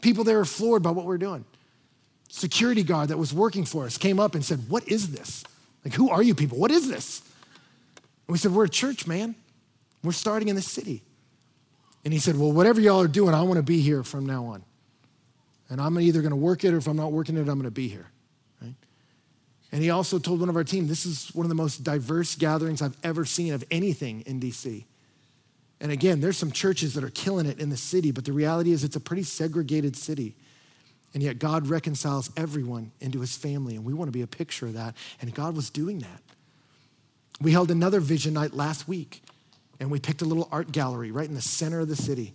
People 0.00 0.24
there 0.24 0.38
were 0.38 0.46
floored 0.46 0.82
by 0.82 0.90
what 0.90 1.04
we 1.04 1.14
are 1.14 1.18
doing. 1.18 1.44
Security 2.28 2.82
guard 2.82 3.08
that 3.08 3.18
was 3.18 3.32
working 3.32 3.64
for 3.64 3.84
us 3.84 3.96
came 3.96 4.20
up 4.20 4.34
and 4.34 4.44
said, 4.44 4.68
What 4.68 4.86
is 4.86 5.10
this? 5.10 5.44
Like, 5.84 5.94
who 5.94 6.10
are 6.10 6.22
you 6.22 6.34
people? 6.34 6.58
What 6.58 6.70
is 6.70 6.88
this? 6.88 7.20
And 8.26 8.32
we 8.32 8.38
said, 8.38 8.52
We're 8.52 8.66
a 8.66 8.70
church, 8.70 9.06
man. 9.06 9.34
We're 10.02 10.12
starting 10.12 10.48
in 10.48 10.56
the 10.56 10.62
city. 10.62 11.02
And 12.04 12.12
he 12.12 12.20
said, 12.20 12.38
Well, 12.38 12.52
whatever 12.52 12.80
y'all 12.80 13.00
are 13.00 13.08
doing, 13.08 13.34
I 13.34 13.42
want 13.42 13.56
to 13.56 13.62
be 13.62 13.80
here 13.80 14.02
from 14.02 14.26
now 14.26 14.44
on. 14.46 14.62
And 15.70 15.80
I'm 15.80 15.98
either 15.98 16.20
going 16.20 16.30
to 16.30 16.36
work 16.36 16.64
it 16.64 16.72
or 16.72 16.78
if 16.78 16.86
I'm 16.86 16.96
not 16.96 17.12
working 17.12 17.36
it, 17.36 17.40
I'm 17.40 17.46
going 17.46 17.62
to 17.62 17.70
be 17.70 17.88
here. 17.88 18.06
Right? 18.60 18.74
And 19.72 19.82
he 19.82 19.90
also 19.90 20.18
told 20.18 20.40
one 20.40 20.48
of 20.48 20.56
our 20.56 20.64
team, 20.64 20.86
This 20.86 21.06
is 21.06 21.34
one 21.34 21.46
of 21.46 21.48
the 21.48 21.54
most 21.54 21.82
diverse 21.82 22.34
gatherings 22.34 22.82
I've 22.82 22.96
ever 23.02 23.24
seen 23.24 23.54
of 23.54 23.64
anything 23.70 24.22
in 24.22 24.40
DC. 24.40 24.84
And 25.80 25.92
again, 25.92 26.20
there's 26.20 26.36
some 26.36 26.50
churches 26.50 26.94
that 26.94 27.04
are 27.04 27.10
killing 27.10 27.46
it 27.46 27.60
in 27.60 27.70
the 27.70 27.76
city, 27.76 28.10
but 28.10 28.24
the 28.24 28.32
reality 28.32 28.72
is 28.72 28.84
it's 28.84 28.96
a 28.96 29.00
pretty 29.00 29.22
segregated 29.22 29.96
city. 29.96 30.34
And 31.18 31.22
yet 31.24 31.40
God 31.40 31.66
reconciles 31.66 32.30
everyone 32.36 32.92
into 33.00 33.20
his 33.20 33.36
family, 33.36 33.74
and 33.74 33.84
we 33.84 33.92
want 33.92 34.06
to 34.06 34.12
be 34.12 34.22
a 34.22 34.26
picture 34.28 34.66
of 34.66 34.74
that. 34.74 34.94
And 35.20 35.34
God 35.34 35.56
was 35.56 35.68
doing 35.68 35.98
that. 35.98 36.22
We 37.40 37.50
held 37.50 37.72
another 37.72 37.98
vision 37.98 38.34
night 38.34 38.54
last 38.54 38.86
week, 38.86 39.24
and 39.80 39.90
we 39.90 39.98
picked 39.98 40.22
a 40.22 40.24
little 40.24 40.48
art 40.52 40.70
gallery 40.70 41.10
right 41.10 41.28
in 41.28 41.34
the 41.34 41.40
center 41.40 41.80
of 41.80 41.88
the 41.88 41.96
city. 41.96 42.34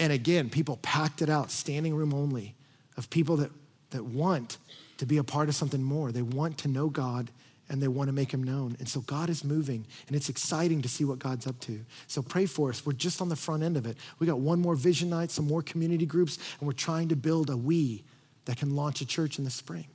And 0.00 0.12
again, 0.12 0.50
people 0.50 0.80
packed 0.82 1.22
it 1.22 1.30
out, 1.30 1.52
standing 1.52 1.94
room 1.94 2.12
only, 2.12 2.56
of 2.96 3.08
people 3.10 3.36
that, 3.36 3.52
that 3.90 4.04
want 4.04 4.58
to 4.98 5.06
be 5.06 5.18
a 5.18 5.22
part 5.22 5.48
of 5.48 5.54
something 5.54 5.80
more. 5.80 6.10
They 6.10 6.22
want 6.22 6.58
to 6.58 6.68
know 6.68 6.88
God 6.88 7.30
and 7.68 7.80
they 7.80 7.86
want 7.86 8.08
to 8.08 8.12
make 8.12 8.32
him 8.32 8.42
known. 8.42 8.74
And 8.80 8.88
so 8.88 9.02
God 9.02 9.30
is 9.30 9.44
moving, 9.44 9.86
and 10.08 10.16
it's 10.16 10.28
exciting 10.28 10.82
to 10.82 10.88
see 10.88 11.04
what 11.04 11.20
God's 11.20 11.46
up 11.46 11.60
to. 11.60 11.78
So 12.08 12.22
pray 12.22 12.46
for 12.46 12.70
us. 12.70 12.84
We're 12.84 12.92
just 12.92 13.20
on 13.20 13.28
the 13.28 13.36
front 13.36 13.62
end 13.62 13.76
of 13.76 13.86
it. 13.86 13.96
We 14.18 14.26
got 14.26 14.40
one 14.40 14.60
more 14.60 14.74
vision 14.74 15.10
night, 15.10 15.30
some 15.30 15.46
more 15.46 15.62
community 15.62 16.06
groups, 16.06 16.40
and 16.58 16.66
we're 16.66 16.72
trying 16.72 17.06
to 17.10 17.16
build 17.16 17.50
a 17.50 17.56
we 17.56 18.02
that 18.46 18.56
can 18.56 18.74
launch 18.74 19.00
a 19.00 19.06
church 19.06 19.38
in 19.38 19.44
the 19.44 19.50
spring. 19.50 19.86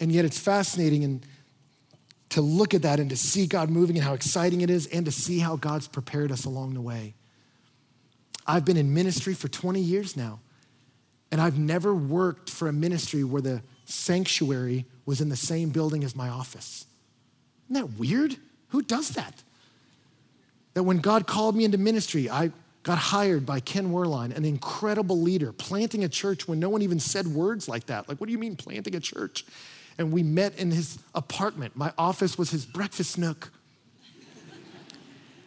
And 0.00 0.12
yet 0.12 0.24
it's 0.24 0.38
fascinating 0.38 1.04
and 1.04 1.26
to 2.30 2.40
look 2.40 2.74
at 2.74 2.82
that 2.82 3.00
and 3.00 3.10
to 3.10 3.16
see 3.16 3.46
God 3.46 3.70
moving 3.70 3.96
and 3.96 4.04
how 4.04 4.14
exciting 4.14 4.60
it 4.60 4.70
is 4.70 4.86
and 4.86 5.04
to 5.04 5.12
see 5.12 5.40
how 5.40 5.56
God's 5.56 5.88
prepared 5.88 6.30
us 6.30 6.44
along 6.44 6.74
the 6.74 6.80
way. 6.80 7.14
I've 8.46 8.64
been 8.64 8.76
in 8.76 8.94
ministry 8.94 9.34
for 9.34 9.48
20 9.48 9.80
years 9.80 10.16
now, 10.16 10.40
and 11.30 11.40
I've 11.40 11.58
never 11.58 11.94
worked 11.94 12.50
for 12.50 12.68
a 12.68 12.72
ministry 12.72 13.24
where 13.24 13.42
the 13.42 13.62
sanctuary 13.84 14.86
was 15.06 15.20
in 15.20 15.28
the 15.28 15.36
same 15.36 15.70
building 15.70 16.04
as 16.04 16.14
my 16.14 16.28
office. 16.28 16.86
Isn't 17.68 17.82
that 17.82 17.98
weird? 17.98 18.36
Who 18.68 18.82
does 18.82 19.10
that? 19.10 19.42
That 20.74 20.84
when 20.84 20.98
God 20.98 21.26
called 21.26 21.56
me 21.56 21.64
into 21.64 21.78
ministry, 21.78 22.30
I 22.30 22.52
got 22.82 22.98
hired 22.98 23.44
by 23.44 23.60
Ken 23.60 23.92
Werlein, 23.92 24.34
an 24.34 24.44
incredible 24.44 25.20
leader, 25.20 25.52
planting 25.52 26.04
a 26.04 26.08
church 26.08 26.48
when 26.48 26.58
no 26.58 26.68
one 26.68 26.82
even 26.82 26.98
said 26.98 27.26
words 27.26 27.68
like 27.68 27.86
that. 27.86 28.08
Like, 28.08 28.20
what 28.20 28.26
do 28.26 28.32
you 28.32 28.38
mean 28.38 28.56
planting 28.56 28.94
a 28.94 29.00
church? 29.00 29.44
And 29.98 30.12
we 30.12 30.22
met 30.22 30.58
in 30.58 30.70
his 30.70 30.98
apartment. 31.14 31.76
My 31.76 31.92
office 31.98 32.38
was 32.38 32.50
his 32.50 32.64
breakfast 32.64 33.18
nook. 33.18 33.50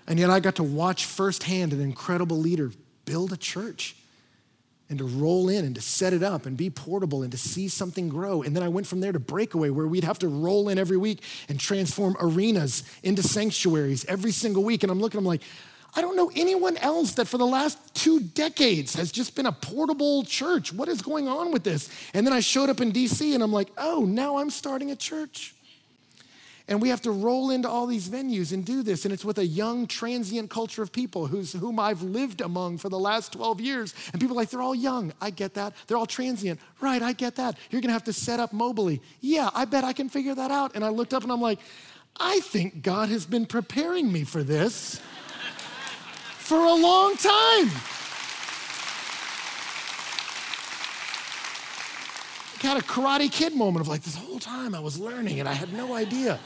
and 0.08 0.20
yet 0.20 0.30
I 0.30 0.40
got 0.40 0.56
to 0.58 0.64
watch 0.64 1.06
firsthand 1.06 1.74
an 1.74 1.82
incredible 1.82 2.38
leader 2.38 2.72
build 3.06 3.34
a 3.34 3.38
church 3.38 3.96
and 4.90 5.00
to 5.00 5.06
roll 5.06 5.50
in 5.50 5.66
and 5.66 5.74
to 5.74 5.82
set 5.82 6.14
it 6.14 6.22
up 6.22 6.46
and 6.46 6.56
be 6.56 6.70
portable 6.70 7.24
and 7.24 7.32
to 7.32 7.38
see 7.38 7.68
something 7.68 8.10
grow. 8.10 8.44
And 8.44 8.56
then 8.56 8.62
I 8.62 8.68
went 8.68 8.86
from 8.86 9.00
there 9.00 9.12
to 9.12 9.20
Breakaway, 9.20 9.72
where 9.72 9.88
we'd 9.88 10.04
have 10.04 10.20
to 10.20 10.28
roll 10.28 10.70
in 10.70 10.78
every 10.78 10.98
week 10.98 11.24
and 11.50 11.60
transform 11.60 12.16
arenas 12.20 12.84
into 13.02 13.24
sanctuaries 13.24 14.06
every 14.06 14.32
single 14.32 14.64
week. 14.64 14.84
And 14.84 14.92
I'm 14.92 15.00
looking, 15.00 15.18
I'm 15.18 15.26
like, 15.26 15.42
I 15.96 16.02
don't 16.02 16.16
know 16.16 16.32
anyone 16.36 16.78
else 16.78 17.14
that 17.14 17.28
for 17.28 17.38
the 17.38 17.46
last 17.46 17.78
two 17.94 18.20
decades 18.20 18.96
has 18.96 19.12
just 19.12 19.36
been 19.36 19.46
a 19.46 19.52
portable 19.52 20.24
church. 20.24 20.74
What 20.74 20.90
is 20.90 21.02
going 21.02 21.28
on 21.28 21.52
with 21.52 21.64
this? 21.64 21.90
And 22.14 22.26
then 22.26 22.34
I 22.34 22.40
showed 22.40 22.70
up 22.70 22.82
in 22.82 22.92
DC 22.92 23.34
and 23.34 23.44
I'm 23.44 23.52
like, 23.52 23.70
oh, 23.78 24.04
now 24.04 24.38
I'm 24.38 24.50
starting 24.50 24.90
a 24.90 24.96
church. 24.96 25.54
And 26.68 26.82
we 26.82 26.90
have 26.90 27.02
to 27.02 27.12
roll 27.12 27.52
into 27.52 27.70
all 27.70 27.86
these 27.86 28.08
venues 28.08 28.54
and 28.54 28.66
do 28.66 28.84
this. 28.84 29.04
And 29.04 29.14
it's 29.14 29.26
with 29.26 29.38
a 29.38 29.46
young, 29.46 29.86
transient 29.86 30.50
culture 30.50 30.82
of 30.82 30.94
people 30.94 31.28
who's, 31.28 31.52
whom 31.52 31.78
I've 31.78 32.02
lived 32.02 32.40
among 32.40 32.78
for 32.78 32.88
the 32.88 32.98
last 32.98 33.34
12 33.34 33.60
years. 33.60 33.94
And 34.14 34.22
people 34.22 34.36
are 34.36 34.42
like, 34.42 34.50
they're 34.50 34.62
all 34.62 34.74
young. 34.74 35.12
I 35.22 35.30
get 35.30 35.54
that. 35.56 35.74
They're 35.88 35.98
all 35.98 36.06
transient. 36.06 36.60
Right, 36.80 37.02
I 37.02 37.12
get 37.12 37.36
that. 37.36 37.58
You're 37.70 37.82
going 37.82 37.90
to 37.90 37.94
have 37.94 38.06
to 38.06 38.14
set 38.14 38.40
up 38.40 38.52
mobily. 38.52 39.02
Yeah, 39.20 39.50
I 39.54 39.66
bet 39.66 39.84
I 39.84 39.92
can 39.92 40.08
figure 40.08 40.34
that 40.36 40.52
out. 40.52 40.74
And 40.74 40.86
I 40.86 40.90
looked 40.90 41.14
up 41.14 41.24
and 41.24 41.32
I'm 41.32 41.42
like, 41.42 41.60
I 42.18 42.40
think 42.40 42.82
God 42.82 43.10
has 43.10 43.26
been 43.26 43.46
preparing 43.46 44.12
me 44.12 44.24
for 44.24 44.42
this 44.42 45.02
for 46.44 46.58
a 46.58 46.74
long 46.74 47.16
time. 47.16 47.72
I 52.62 52.68
had 52.68 52.78
a 52.78 52.82
karate 52.82 53.32
kid 53.32 53.56
moment 53.56 53.82
of 53.82 53.88
like, 53.88 54.04
this 54.04 54.16
whole 54.16 54.40
time 54.40 54.76
I 54.76 54.80
was 54.80 55.00
learning 55.00 55.40
and 55.40 55.48
I 55.48 55.54
had 55.54 55.74
no 55.74 55.94
idea. 55.94 56.40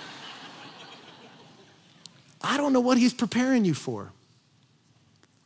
I 2.42 2.58
don't 2.58 2.74
know 2.74 2.80
what 2.80 2.98
he's 2.98 3.14
preparing 3.14 3.66
you 3.66 3.74
for. 3.74 4.12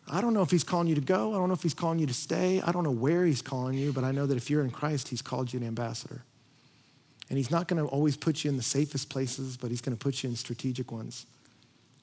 I 0.09 0.19
don't 0.19 0.33
know 0.33 0.41
if 0.41 0.51
he's 0.51 0.63
calling 0.63 0.87
you 0.87 0.95
to 0.95 1.01
go. 1.01 1.33
I 1.33 1.37
don't 1.37 1.47
know 1.47 1.53
if 1.53 1.63
he's 1.63 1.73
calling 1.73 1.99
you 1.99 2.07
to 2.07 2.13
stay. 2.13 2.61
I 2.61 2.73
don't 2.73 2.83
know 2.83 2.91
where 2.91 3.25
he's 3.25 3.41
calling 3.41 3.77
you, 3.77 3.93
but 3.93 4.03
I 4.03 4.11
know 4.11 4.25
that 4.25 4.35
if 4.35 4.49
you're 4.49 4.63
in 4.63 4.71
Christ, 4.71 5.07
he's 5.07 5.21
called 5.21 5.53
you 5.53 5.59
an 5.59 5.65
ambassador. 5.65 6.23
And 7.29 7.37
he's 7.37 7.51
not 7.51 7.69
going 7.69 7.81
to 7.81 7.87
always 7.87 8.17
put 8.17 8.43
you 8.43 8.49
in 8.49 8.57
the 8.57 8.63
safest 8.63 9.09
places, 9.09 9.55
but 9.55 9.69
he's 9.69 9.79
going 9.79 9.95
to 9.95 10.01
put 10.01 10.23
you 10.23 10.29
in 10.29 10.35
strategic 10.35 10.91
ones. 10.91 11.25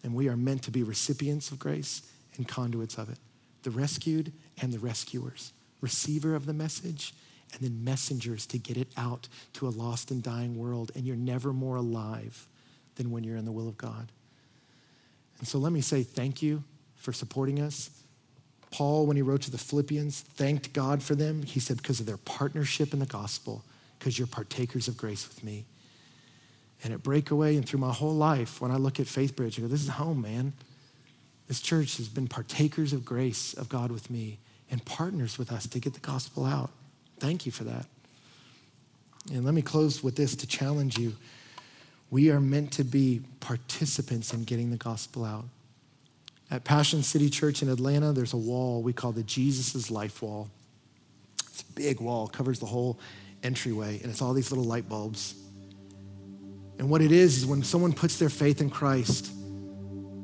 And 0.02 0.14
we 0.14 0.28
are 0.28 0.36
meant 0.36 0.62
to 0.62 0.70
be 0.70 0.82
recipients 0.82 1.50
of 1.50 1.58
grace 1.58 2.02
and 2.38 2.48
conduits 2.48 2.96
of 2.96 3.10
it 3.10 3.18
the 3.64 3.70
rescued 3.70 4.32
and 4.62 4.72
the 4.72 4.78
rescuers, 4.78 5.52
receiver 5.80 6.34
of 6.34 6.46
the 6.46 6.52
message 6.52 7.12
and 7.52 7.62
then 7.62 7.84
messengers 7.84 8.46
to 8.46 8.58
get 8.58 8.76
it 8.76 8.88
out 8.96 9.28
to 9.54 9.66
a 9.66 9.70
lost 9.70 10.10
and 10.10 10.22
dying 10.22 10.56
world. 10.56 10.92
And 10.94 11.04
you're 11.04 11.16
never 11.16 11.52
more 11.52 11.76
alive 11.76 12.46
than 12.96 13.10
when 13.10 13.24
you're 13.24 13.36
in 13.36 13.44
the 13.44 13.52
will 13.52 13.68
of 13.68 13.78
God. 13.78 14.12
And 15.38 15.46
so 15.46 15.58
let 15.58 15.72
me 15.72 15.80
say 15.80 16.02
thank 16.02 16.42
you 16.42 16.62
for 16.96 17.12
supporting 17.12 17.60
us. 17.60 17.90
Paul, 18.70 19.06
when 19.06 19.16
he 19.16 19.22
wrote 19.22 19.42
to 19.42 19.50
the 19.50 19.58
Philippians, 19.58 20.20
thanked 20.20 20.72
God 20.72 21.02
for 21.02 21.14
them. 21.14 21.42
He 21.42 21.58
said, 21.58 21.78
because 21.78 22.00
of 22.00 22.06
their 22.06 22.18
partnership 22.18 22.92
in 22.92 22.98
the 22.98 23.06
gospel, 23.06 23.64
because 23.98 24.18
you're 24.18 24.26
partakers 24.26 24.88
of 24.88 24.96
grace 24.96 25.26
with 25.26 25.42
me. 25.42 25.64
And 26.84 26.92
at 26.92 27.02
Breakaway 27.02 27.56
and 27.56 27.66
through 27.66 27.80
my 27.80 27.92
whole 27.92 28.14
life, 28.14 28.60
when 28.60 28.70
I 28.70 28.76
look 28.76 29.00
at 29.00 29.06
FaithBridge, 29.06 29.58
I 29.58 29.62
go, 29.62 29.68
this 29.68 29.82
is 29.82 29.88
home, 29.88 30.20
man. 30.20 30.52
This 31.48 31.60
church 31.60 31.96
has 31.96 32.08
been 32.08 32.28
partakers 32.28 32.92
of 32.92 33.04
grace 33.04 33.54
of 33.54 33.68
God 33.68 33.90
with 33.90 34.10
me 34.10 34.38
and 34.70 34.84
partners 34.84 35.38
with 35.38 35.50
us 35.50 35.66
to 35.66 35.80
get 35.80 35.94
the 35.94 36.00
gospel 36.00 36.44
out. 36.44 36.70
Thank 37.18 37.46
you 37.46 37.52
for 37.52 37.64
that. 37.64 37.86
And 39.32 39.44
let 39.44 39.54
me 39.54 39.62
close 39.62 40.02
with 40.02 40.14
this 40.16 40.36
to 40.36 40.46
challenge 40.46 40.98
you. 40.98 41.16
We 42.10 42.30
are 42.30 42.40
meant 42.40 42.72
to 42.72 42.84
be 42.84 43.22
participants 43.40 44.32
in 44.32 44.44
getting 44.44 44.70
the 44.70 44.76
gospel 44.76 45.24
out. 45.24 45.44
At 46.50 46.64
Passion 46.64 47.02
City 47.02 47.28
Church 47.28 47.62
in 47.62 47.68
Atlanta, 47.68 48.12
there's 48.12 48.32
a 48.32 48.38
wall 48.38 48.82
we 48.82 48.92
call 48.92 49.12
the 49.12 49.22
Jesus' 49.22 49.90
Life 49.90 50.22
Wall. 50.22 50.48
It's 51.48 51.62
a 51.62 51.72
big 51.72 52.00
wall, 52.00 52.28
covers 52.28 52.58
the 52.58 52.66
whole 52.66 52.98
entryway, 53.42 54.00
and 54.02 54.10
it's 54.10 54.22
all 54.22 54.32
these 54.32 54.50
little 54.50 54.64
light 54.64 54.88
bulbs. 54.88 55.34
And 56.78 56.88
what 56.88 57.02
it 57.02 57.12
is, 57.12 57.38
is 57.38 57.46
when 57.46 57.62
someone 57.62 57.92
puts 57.92 58.18
their 58.18 58.30
faith 58.30 58.60
in 58.60 58.70
Christ, 58.70 59.30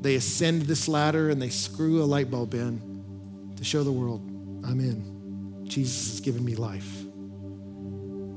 they 0.05 0.17
ascend 0.17 0.63
this 0.63 0.87
ladder 0.87 1.31
and 1.31 1.41
they 1.41 1.49
screw 1.49 2.03
a 2.03 2.05
light 2.05 2.31
bulb 2.31 2.53
in 2.53 3.55
to 3.57 3.65
show 3.65 3.83
the 3.83 3.91
world, 3.91 4.21
I'm 4.63 4.79
in. 4.79 5.65
Jesus 5.67 6.11
has 6.11 6.21
given 6.21 6.45
me 6.45 6.55
life. 6.57 7.01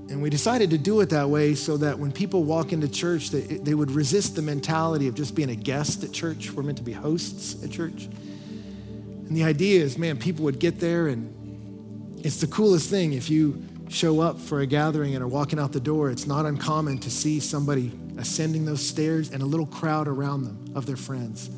And 0.10 0.22
we 0.22 0.30
decided 0.30 0.70
to 0.70 0.78
do 0.78 1.02
it 1.02 1.10
that 1.10 1.30
way 1.30 1.56
so 1.56 1.76
that 1.76 2.00
when 2.00 2.14
people 2.14 2.46
walk 2.46 2.72
into 2.72 2.88
church, 2.88 3.32
they, 3.32 3.42
they 3.42 3.74
would 3.74 3.92
resist 3.92 4.38
the 4.38 4.42
mentality 4.42 5.10
of 5.10 5.16
just 5.16 5.36
being 5.36 5.50
a 5.50 5.56
guest 5.56 6.06
at 6.06 6.14
church. 6.14 6.52
We're 6.52 6.64
meant 6.64 6.78
to 6.78 6.86
be 6.86 6.94
hosts 6.94 7.62
at 7.62 7.70
church. 7.70 8.06
And 8.06 9.36
the 9.36 9.44
idea 9.44 9.84
is, 9.84 9.98
man, 9.98 10.18
people 10.18 10.46
would 10.46 10.60
get 10.60 10.80
there, 10.80 11.10
and 11.10 12.24
it's 12.26 12.40
the 12.40 12.48
coolest 12.48 12.90
thing. 12.90 13.12
If 13.12 13.30
you 13.30 13.62
show 13.90 14.20
up 14.20 14.40
for 14.40 14.62
a 14.62 14.66
gathering 14.66 15.16
and 15.16 15.24
are 15.24 15.28
walking 15.28 15.60
out 15.60 15.72
the 15.72 15.80
door, 15.80 16.10
it's 16.10 16.28
not 16.28 16.46
uncommon 16.46 17.00
to 17.00 17.10
see 17.10 17.40
somebody 17.40 17.92
ascending 18.18 18.66
those 18.66 18.86
stairs 18.86 19.32
and 19.32 19.42
a 19.42 19.46
little 19.46 19.66
crowd 19.66 20.08
around 20.08 20.44
them 20.44 20.74
of 20.76 20.86
their 20.86 20.98
friends, 20.98 21.50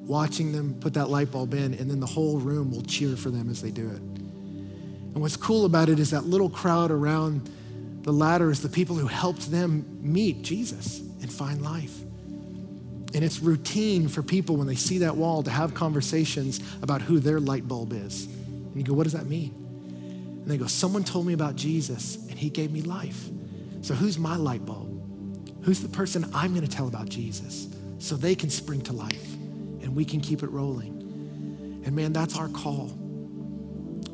watching 0.00 0.52
them 0.52 0.74
put 0.80 0.94
that 0.94 1.08
light 1.08 1.30
bulb 1.30 1.54
in, 1.54 1.74
and 1.74 1.90
then 1.90 2.00
the 2.00 2.06
whole 2.06 2.38
room 2.38 2.70
will 2.70 2.82
cheer 2.82 3.16
for 3.16 3.30
them 3.30 3.48
as 3.50 3.62
they 3.62 3.70
do 3.70 3.88
it. 3.88 4.00
And 5.16 5.22
what's 5.22 5.36
cool 5.36 5.64
about 5.64 5.88
it 5.88 5.98
is 5.98 6.10
that 6.10 6.24
little 6.24 6.50
crowd 6.50 6.90
around 6.90 7.50
the 8.02 8.12
ladder 8.12 8.50
is 8.50 8.62
the 8.62 8.68
people 8.68 8.96
who 8.96 9.06
helped 9.06 9.50
them 9.50 9.98
meet 10.00 10.42
Jesus 10.42 11.00
and 11.00 11.32
find 11.32 11.62
life. 11.62 11.98
And 13.14 13.24
it's 13.24 13.40
routine 13.40 14.08
for 14.08 14.22
people 14.22 14.56
when 14.56 14.66
they 14.66 14.74
see 14.74 14.98
that 14.98 15.16
wall 15.16 15.42
to 15.42 15.50
have 15.50 15.74
conversations 15.74 16.60
about 16.82 17.00
who 17.00 17.18
their 17.18 17.40
light 17.40 17.66
bulb 17.66 17.92
is. 17.92 18.26
And 18.26 18.76
you 18.76 18.82
go, 18.82 18.92
what 18.92 19.04
does 19.04 19.14
that 19.14 19.26
mean? 19.26 19.65
And 20.46 20.52
they 20.52 20.58
go, 20.58 20.68
someone 20.68 21.02
told 21.02 21.26
me 21.26 21.32
about 21.32 21.56
Jesus 21.56 22.18
and 22.28 22.38
he 22.38 22.50
gave 22.50 22.70
me 22.70 22.80
life. 22.80 23.28
So 23.80 23.94
who's 23.94 24.16
my 24.16 24.36
light 24.36 24.64
bulb? 24.64 25.64
Who's 25.64 25.80
the 25.80 25.88
person 25.88 26.24
I'm 26.32 26.54
going 26.54 26.64
to 26.64 26.70
tell 26.70 26.86
about 26.86 27.08
Jesus 27.08 27.66
so 27.98 28.14
they 28.14 28.36
can 28.36 28.48
spring 28.48 28.80
to 28.82 28.92
life 28.92 29.34
and 29.82 29.96
we 29.96 30.04
can 30.04 30.20
keep 30.20 30.44
it 30.44 30.50
rolling? 30.50 31.82
And 31.84 31.96
man, 31.96 32.12
that's 32.12 32.38
our 32.38 32.46
call. 32.46 32.92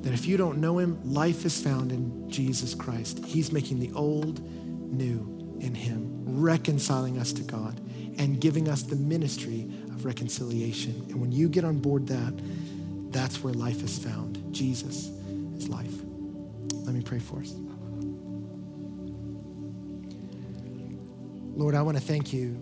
That 0.00 0.14
if 0.14 0.24
you 0.24 0.38
don't 0.38 0.56
know 0.56 0.78
him, 0.78 0.98
life 1.04 1.44
is 1.44 1.60
found 1.60 1.92
in 1.92 2.30
Jesus 2.30 2.74
Christ. 2.74 3.22
He's 3.26 3.52
making 3.52 3.80
the 3.80 3.92
old 3.92 4.40
new 4.40 5.58
in 5.60 5.74
him, 5.74 6.40
reconciling 6.40 7.18
us 7.18 7.34
to 7.34 7.42
God 7.42 7.78
and 8.18 8.40
giving 8.40 8.70
us 8.70 8.84
the 8.84 8.96
ministry 8.96 9.70
of 9.90 10.06
reconciliation. 10.06 10.94
And 11.10 11.20
when 11.20 11.30
you 11.30 11.50
get 11.50 11.64
on 11.64 11.78
board 11.78 12.06
that, 12.06 12.32
that's 13.12 13.44
where 13.44 13.52
life 13.52 13.82
is 13.82 13.98
found. 13.98 14.42
Jesus 14.50 15.10
is 15.58 15.68
life. 15.68 16.01
Let 16.92 16.98
me 16.98 17.04
pray 17.04 17.20
for 17.20 17.40
us. 17.40 17.54
Lord, 21.56 21.74
I 21.74 21.80
want 21.80 21.96
to 21.96 22.02
thank 22.02 22.34
you. 22.34 22.54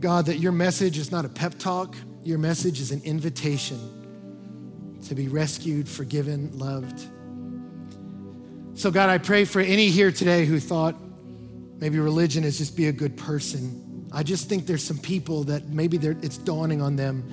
God, 0.00 0.24
that 0.24 0.38
your 0.38 0.52
message 0.52 0.96
is 0.96 1.12
not 1.12 1.26
a 1.26 1.28
pep 1.28 1.58
talk, 1.58 1.94
your 2.24 2.38
message 2.38 2.80
is 2.80 2.90
an 2.90 3.02
invitation 3.04 3.78
to 5.08 5.14
be 5.14 5.28
rescued, 5.28 5.86
forgiven, 5.86 6.58
loved. 6.58 7.06
So, 8.72 8.90
God, 8.90 9.10
I 9.10 9.18
pray 9.18 9.44
for 9.44 9.60
any 9.60 9.90
here 9.90 10.10
today 10.10 10.46
who 10.46 10.58
thought 10.58 10.96
maybe 11.80 11.98
religion 11.98 12.44
is 12.44 12.56
just 12.56 12.78
be 12.78 12.86
a 12.86 12.92
good 12.92 13.14
person. 13.14 14.08
I 14.10 14.22
just 14.22 14.48
think 14.48 14.64
there's 14.64 14.82
some 14.82 14.96
people 14.96 15.44
that 15.44 15.68
maybe 15.68 15.98
it's 15.98 16.38
dawning 16.38 16.80
on 16.80 16.96
them. 16.96 17.30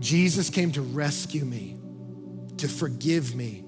Jesus 0.00 0.48
came 0.48 0.72
to 0.72 0.80
rescue 0.80 1.44
me, 1.44 1.76
to 2.56 2.68
forgive 2.68 3.34
me, 3.34 3.64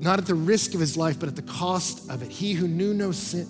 not 0.00 0.18
at 0.18 0.26
the 0.26 0.34
risk 0.34 0.74
of 0.74 0.80
his 0.80 0.96
life, 0.96 1.18
but 1.18 1.28
at 1.28 1.36
the 1.36 1.42
cost 1.42 2.10
of 2.10 2.22
it. 2.22 2.30
He 2.30 2.52
who 2.52 2.68
knew 2.68 2.94
no 2.94 3.12
sin 3.12 3.48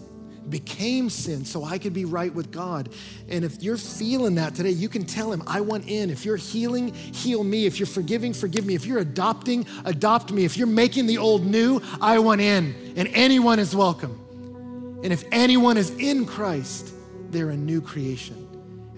became 0.49 1.11
sin 1.11 1.45
so 1.45 1.65
I 1.65 1.79
could 1.79 1.93
be 1.93 2.05
right 2.05 2.33
with 2.33 2.51
God. 2.51 2.89
And 3.29 3.45
if 3.45 3.63
you're 3.63 3.77
feeling 3.77 4.37
that 4.37 4.55
today, 4.55 4.71
you 4.71 4.89
can 4.89 5.05
tell 5.05 5.31
him, 5.33 5.43
I 5.47 5.61
want 5.61 5.87
in. 5.89 6.11
If 6.11 6.25
you're 6.25 6.37
healing, 6.37 6.95
heal 6.95 7.45
me. 7.45 7.67
If 7.67 7.79
you're 7.79 7.87
forgiving, 7.87 8.33
forgive 8.33 8.65
me. 8.65 8.75
If 8.75 8.87
you're 8.87 9.01
adopting, 9.01 9.67
adopt 9.85 10.33
me. 10.33 10.45
If 10.45 10.57
you're 10.57 10.67
making 10.67 11.07
the 11.07 11.19
old 11.19 11.45
new, 11.45 11.81
I 12.01 12.19
want 12.19 12.41
in. 12.41 12.75
And 12.97 13.09
anyone 13.13 13.59
is 13.59 13.75
welcome. 13.75 14.19
And 15.05 15.13
if 15.13 15.25
anyone 15.31 15.77
is 15.77 15.91
in 15.91 16.27
Christ, 16.27 16.93
they're 17.31 17.51
a 17.51 17.57
new 17.57 17.81
creation. 17.81 18.47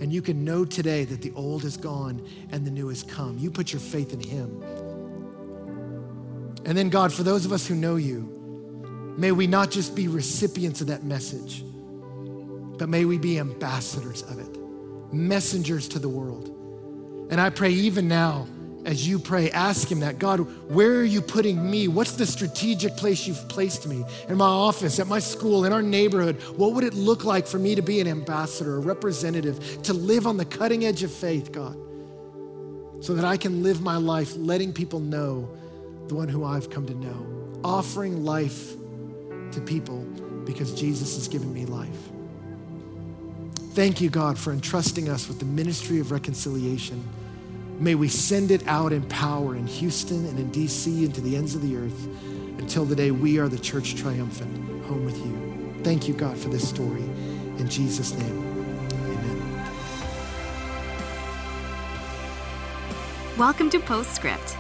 And 0.01 0.13
you 0.13 0.23
can 0.23 0.45
know 0.45 0.65
today 0.65 1.05
that 1.05 1.21
the 1.21 1.33
old 1.33 1.65
is 1.65 1.77
gone 1.77 2.27
and 2.53 2.67
the 2.67 2.71
new 2.71 2.89
has 2.89 3.03
come. 3.03 3.37
You 3.39 3.51
put 3.51 3.73
your 3.73 3.81
faith 3.81 4.15
in 4.15 4.21
him. 4.21 4.63
And 6.65 6.77
then, 6.77 6.89
God, 6.89 7.13
for 7.13 7.23
those 7.23 7.45
of 7.45 7.53
us 7.53 7.67
who 7.67 7.75
know 7.75 7.97
you, 7.97 8.41
May 9.21 9.33
we 9.33 9.47
not 9.47 9.71
just 9.71 9.95
be 9.95 10.09
recipients 10.09 10.81
of 10.81 10.87
that 10.87 11.05
message, 11.05 11.63
but 12.79 12.89
may 12.89 13.05
we 13.05 13.19
be 13.19 13.39
ambassadors 13.39 14.23
of 14.23 14.39
it, 14.39 15.13
messengers 15.13 15.89
to 15.89 15.99
the 15.99 16.09
world. 16.09 16.49
And 17.31 17.39
I 17.39 17.51
pray 17.51 17.69
even 17.69 18.09
now, 18.09 18.47
as 18.87 19.07
you 19.07 19.19
pray, 19.19 19.51
ask 19.51 19.91
Him 19.91 20.01
that 20.01 20.19
God, 20.19 20.39
where 20.71 20.93
are 20.93 21.05
you 21.05 21.21
putting 21.21 21.71
me? 21.71 21.87
What's 21.87 22.13
the 22.13 22.25
strategic 22.25 22.97
place 22.97 23.27
you've 23.27 23.47
placed 23.51 23.87
me? 23.87 24.05
In 24.31 24.39
my 24.39 24.47
office, 24.47 24.99
at 24.99 25.07
my 25.07 25.19
school, 25.19 25.67
in 25.67 25.73
our 25.75 25.83
neighborhood, 25.83 26.41
what 26.57 26.73
would 26.73 26.85
it 26.85 26.95
look 26.95 27.23
like 27.23 27.47
for 27.47 27.59
me 27.59 27.75
to 27.75 27.83
be 27.83 28.01
an 28.01 28.09
ambassador, 28.09 28.77
a 28.77 28.81
representative, 28.81 29.83
to 29.83 29.93
live 29.93 30.27
on 30.27 30.39
the 30.39 30.47
cutting 30.47 30.87
edge 30.87 31.03
of 31.03 31.13
faith, 31.13 31.53
God, 31.53 31.77
so 33.05 33.13
that 33.15 33.27
I 33.27 33.37
can 33.37 33.63
live 33.63 33.83
my 33.83 33.99
life 33.99 34.35
letting 34.35 34.73
people 34.73 34.99
know 34.99 35.60
the 36.11 36.17
one 36.17 36.29
who 36.29 36.45
I've 36.45 36.69
come 36.71 36.87
to 36.87 36.95
know, 36.95 37.61
offering 37.63 38.25
life 38.25 38.75
to 39.53 39.61
people 39.61 39.99
because 40.45 40.75
Jesus 40.75 41.15
has 41.15 41.29
given 41.29 41.55
me 41.55 41.67
life. 41.67 42.11
Thank 43.75 44.01
you, 44.01 44.11
God, 44.11 44.37
for 44.37 44.53
entrusting 44.53 45.09
us 45.09 45.29
with 45.29 45.39
the 45.39 45.45
ministry 45.45 46.01
of 46.01 46.11
reconciliation. 46.11 47.09
May 47.79 47.95
we 47.95 48.09
send 48.09 48.51
it 48.51 48.67
out 48.67 48.93
in 48.93 49.05
power 49.05 49.55
in 49.55 49.69
Houston 49.69 50.27
and 50.27 50.37
in 50.37 50.51
DC 50.51 51.05
and 51.05 51.15
to 51.15 51.21
the 51.21 51.37
ends 51.37 51.55
of 51.55 51.63
the 51.63 51.77
earth 51.77 52.09
until 52.59 52.85
the 52.85 52.97
day 52.97 53.13
we 53.13 53.39
are 53.39 53.49
the 53.49 53.57
church 53.57 53.95
triumphant, 53.95 54.85
home 54.87 55.05
with 55.05 55.17
you. 55.17 55.81
Thank 55.85 56.09
you, 56.09 56.15
God, 56.15 56.37
for 56.37 56.49
this 56.49 56.69
story. 56.69 57.05
In 57.59 57.69
Jesus' 57.69 58.15
name, 58.15 58.91
amen. 59.05 59.71
Welcome 63.39 63.71
to 63.71 63.79
Postscript 63.79 64.57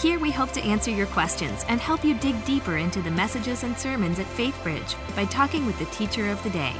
here 0.00 0.18
we 0.18 0.30
hope 0.30 0.50
to 0.50 0.62
answer 0.62 0.90
your 0.90 1.06
questions 1.08 1.62
and 1.68 1.78
help 1.78 2.02
you 2.02 2.14
dig 2.14 2.42
deeper 2.46 2.78
into 2.78 3.02
the 3.02 3.10
messages 3.10 3.64
and 3.64 3.78
sermons 3.78 4.18
at 4.18 4.24
FaithBridge 4.28 4.96
by 5.14 5.26
talking 5.26 5.66
with 5.66 5.78
the 5.78 5.84
teacher 5.86 6.30
of 6.30 6.42
the 6.42 6.48
day. 6.48 6.72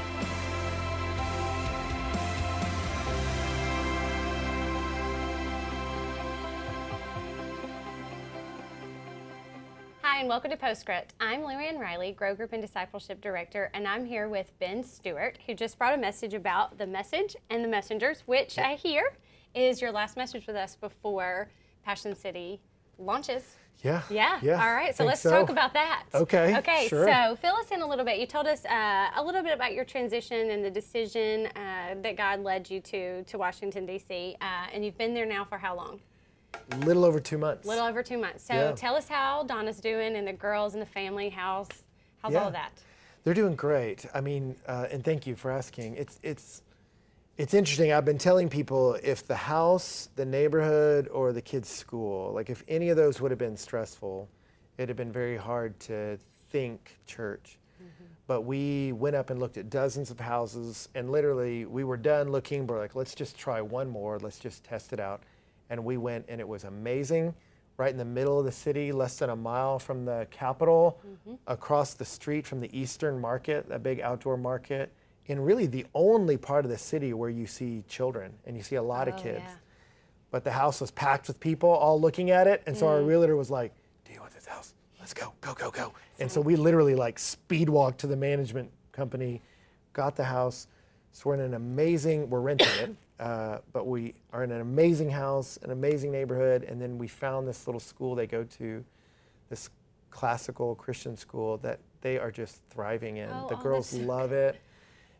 Hi, 10.01 10.21
and 10.21 10.27
welcome 10.27 10.49
to 10.49 10.57
Postscript. 10.57 11.13
I'm 11.19 11.41
Luann 11.41 11.77
Riley, 11.77 12.13
Grow 12.13 12.33
Group 12.33 12.53
and 12.53 12.61
Discipleship 12.61 13.21
Director, 13.21 13.69
and 13.75 13.87
I'm 13.87 14.03
here 14.03 14.29
with 14.29 14.51
Ben 14.57 14.83
Stuart, 14.83 15.37
who 15.45 15.53
just 15.53 15.77
brought 15.77 15.93
a 15.93 15.97
message 15.97 16.33
about 16.33 16.79
the 16.79 16.87
message 16.87 17.35
and 17.51 17.63
the 17.63 17.69
messengers, 17.69 18.23
which 18.25 18.57
I 18.57 18.73
hear 18.73 19.13
is 19.53 19.79
your 19.79 19.91
last 19.91 20.17
message 20.17 20.47
with 20.47 20.55
us 20.55 20.75
before 20.75 21.51
Passion 21.83 22.15
City 22.15 22.59
launches. 23.01 23.55
Yeah. 23.83 24.03
Yeah. 24.09 24.39
yeah 24.41 24.63
All 24.63 24.73
right. 24.73 24.95
So 24.95 25.03
let's 25.05 25.21
so. 25.21 25.31
talk 25.31 25.49
about 25.49 25.73
that. 25.73 26.03
Okay. 26.13 26.57
Okay. 26.57 26.87
Sure. 26.87 27.07
So 27.07 27.35
fill 27.35 27.55
us 27.55 27.71
in 27.71 27.81
a 27.81 27.87
little 27.87 28.05
bit. 28.05 28.19
You 28.19 28.27
told 28.27 28.47
us 28.47 28.63
uh, 28.65 29.09
a 29.15 29.23
little 29.23 29.41
bit 29.41 29.53
about 29.53 29.73
your 29.73 29.85
transition 29.85 30.51
and 30.51 30.63
the 30.63 30.69
decision 30.69 31.47
uh, 31.47 31.95
that 32.01 32.15
God 32.15 32.43
led 32.43 32.69
you 32.69 32.79
to 32.81 33.23
to 33.23 33.37
Washington 33.37 33.85
D.C. 33.85 34.35
Uh, 34.39 34.45
and 34.71 34.85
you've 34.85 34.97
been 34.97 35.13
there 35.13 35.25
now 35.25 35.43
for 35.43 35.57
how 35.57 35.75
long? 35.75 35.99
A 36.71 36.77
little 36.77 37.03
over 37.03 37.19
two 37.19 37.37
months. 37.37 37.65
A 37.65 37.69
little 37.69 37.85
over 37.85 38.03
two 38.03 38.17
months. 38.17 38.45
So 38.45 38.53
yeah. 38.53 38.71
tell 38.73 38.95
us 38.95 39.07
how 39.07 39.43
Donna's 39.43 39.79
doing 39.79 40.15
and 40.15 40.27
the 40.27 40.33
girls 40.33 40.73
and 40.73 40.81
the 40.81 40.87
family. 40.87 41.29
How's 41.29 41.67
how's 42.21 42.33
yeah. 42.33 42.41
all 42.41 42.47
of 42.47 42.53
that? 42.53 42.71
They're 43.23 43.33
doing 43.33 43.55
great. 43.55 44.05
I 44.13 44.21
mean, 44.21 44.55
uh, 44.67 44.87
and 44.91 45.03
thank 45.03 45.27
you 45.27 45.35
for 45.35 45.51
asking. 45.51 45.95
It's 45.95 46.19
it's 46.23 46.61
it's 47.41 47.55
interesting. 47.55 47.91
I've 47.91 48.05
been 48.05 48.19
telling 48.19 48.49
people 48.49 48.99
if 49.01 49.25
the 49.25 49.35
house, 49.35 50.09
the 50.15 50.25
neighborhood, 50.25 51.07
or 51.07 51.33
the 51.33 51.41
kids' 51.41 51.69
school, 51.69 52.31
like 52.33 52.51
if 52.51 52.63
any 52.67 52.89
of 52.89 52.97
those 52.97 53.19
would 53.19 53.31
have 53.31 53.39
been 53.39 53.57
stressful, 53.57 54.29
it'd 54.77 54.89
have 54.89 54.97
been 54.97 55.11
very 55.11 55.37
hard 55.37 55.79
to 55.79 56.19
think 56.51 56.99
church. 57.07 57.57
Mm-hmm. 57.81 58.03
But 58.27 58.41
we 58.41 58.91
went 58.91 59.15
up 59.15 59.31
and 59.31 59.39
looked 59.39 59.57
at 59.57 59.71
dozens 59.71 60.11
of 60.11 60.19
houses, 60.19 60.87
and 60.93 61.09
literally 61.09 61.65
we 61.65 61.83
were 61.83 61.97
done 61.97 62.31
looking. 62.31 62.67
We're 62.67 62.77
like, 62.77 62.93
let's 62.93 63.15
just 63.15 63.35
try 63.39 63.59
one 63.59 63.89
more. 63.89 64.19
Let's 64.19 64.37
just 64.37 64.63
test 64.63 64.93
it 64.93 64.99
out. 64.99 65.23
And 65.71 65.83
we 65.83 65.97
went, 65.97 66.25
and 66.29 66.39
it 66.39 66.47
was 66.47 66.65
amazing. 66.65 67.33
Right 67.75 67.89
in 67.89 67.97
the 67.97 68.05
middle 68.05 68.37
of 68.37 68.45
the 68.45 68.51
city, 68.51 68.91
less 68.91 69.17
than 69.17 69.31
a 69.31 69.35
mile 69.35 69.79
from 69.79 70.05
the 70.05 70.27
Capitol, 70.29 71.01
mm-hmm. 71.03 71.33
across 71.47 71.95
the 71.95 72.05
street 72.05 72.45
from 72.45 72.59
the 72.59 72.69
Eastern 72.79 73.19
Market, 73.19 73.67
that 73.69 73.81
big 73.81 73.99
outdoor 73.99 74.37
market, 74.37 74.93
in 75.31 75.39
really 75.39 75.65
the 75.65 75.85
only 75.95 76.37
part 76.37 76.65
of 76.65 76.71
the 76.71 76.77
city 76.77 77.13
where 77.13 77.29
you 77.29 77.47
see 77.47 77.83
children 77.87 78.33
and 78.45 78.55
you 78.55 78.61
see 78.61 78.75
a 78.75 78.83
lot 78.83 79.07
of 79.07 79.15
Oh, 79.15 79.17
kids. 79.17 79.41
yeah. 79.45 79.55
But 80.29 80.43
the 80.43 80.51
house 80.51 80.79
was 80.81 80.91
packed 80.91 81.27
with 81.27 81.39
people 81.39 81.69
all 81.69 81.99
looking 81.99 82.31
at 82.31 82.47
it. 82.47 82.61
And 82.65 82.77
so 82.77 82.85
Mm. 82.85 82.89
our 82.89 83.01
realtor 83.01 83.35
was 83.35 83.49
like, 83.49 83.73
Do 84.05 84.13
you 84.13 84.19
want 84.19 84.33
this 84.33 84.45
house? 84.45 84.73
Let's 84.99 85.13
go, 85.13 85.31
go, 85.41 85.53
go, 85.53 85.71
go. 85.71 85.93
And 86.19 86.29
so 86.31 86.41
we 86.41 86.55
literally 86.55 86.95
like 86.95 87.17
speed 87.17 87.69
walked 87.69 87.99
to 88.01 88.07
the 88.07 88.15
management 88.15 88.69
company, 88.91 89.41
got 89.93 90.15
the 90.15 90.25
house. 90.25 90.67
So 91.13 91.29
we're 91.29 91.35
in 91.35 91.39
an 91.41 91.53
amazing, 91.53 92.29
we're 92.29 92.41
renting 92.41 92.75
it, 92.75 92.93
uh, 93.19 93.59
but 93.73 93.87
we 93.87 94.13
are 94.33 94.43
in 94.43 94.51
an 94.51 94.61
amazing 94.61 95.09
house, 95.09 95.57
an 95.63 95.71
amazing 95.71 96.11
neighborhood. 96.11 96.63
And 96.63 96.81
then 96.81 96.97
we 96.97 97.07
found 97.07 97.47
this 97.47 97.67
little 97.67 97.79
school 97.79 98.15
they 98.15 98.27
go 98.27 98.43
to, 98.43 98.83
this 99.49 99.69
classical 100.09 100.75
Christian 100.75 101.15
school 101.15 101.57
that 101.59 101.79
they 102.01 102.17
are 102.19 102.31
just 102.31 102.61
thriving 102.69 103.17
in. 103.17 103.29
Oh, 103.29 103.47
the 103.47 103.55
girls 103.55 103.93
love 103.93 104.31
it 104.33 104.59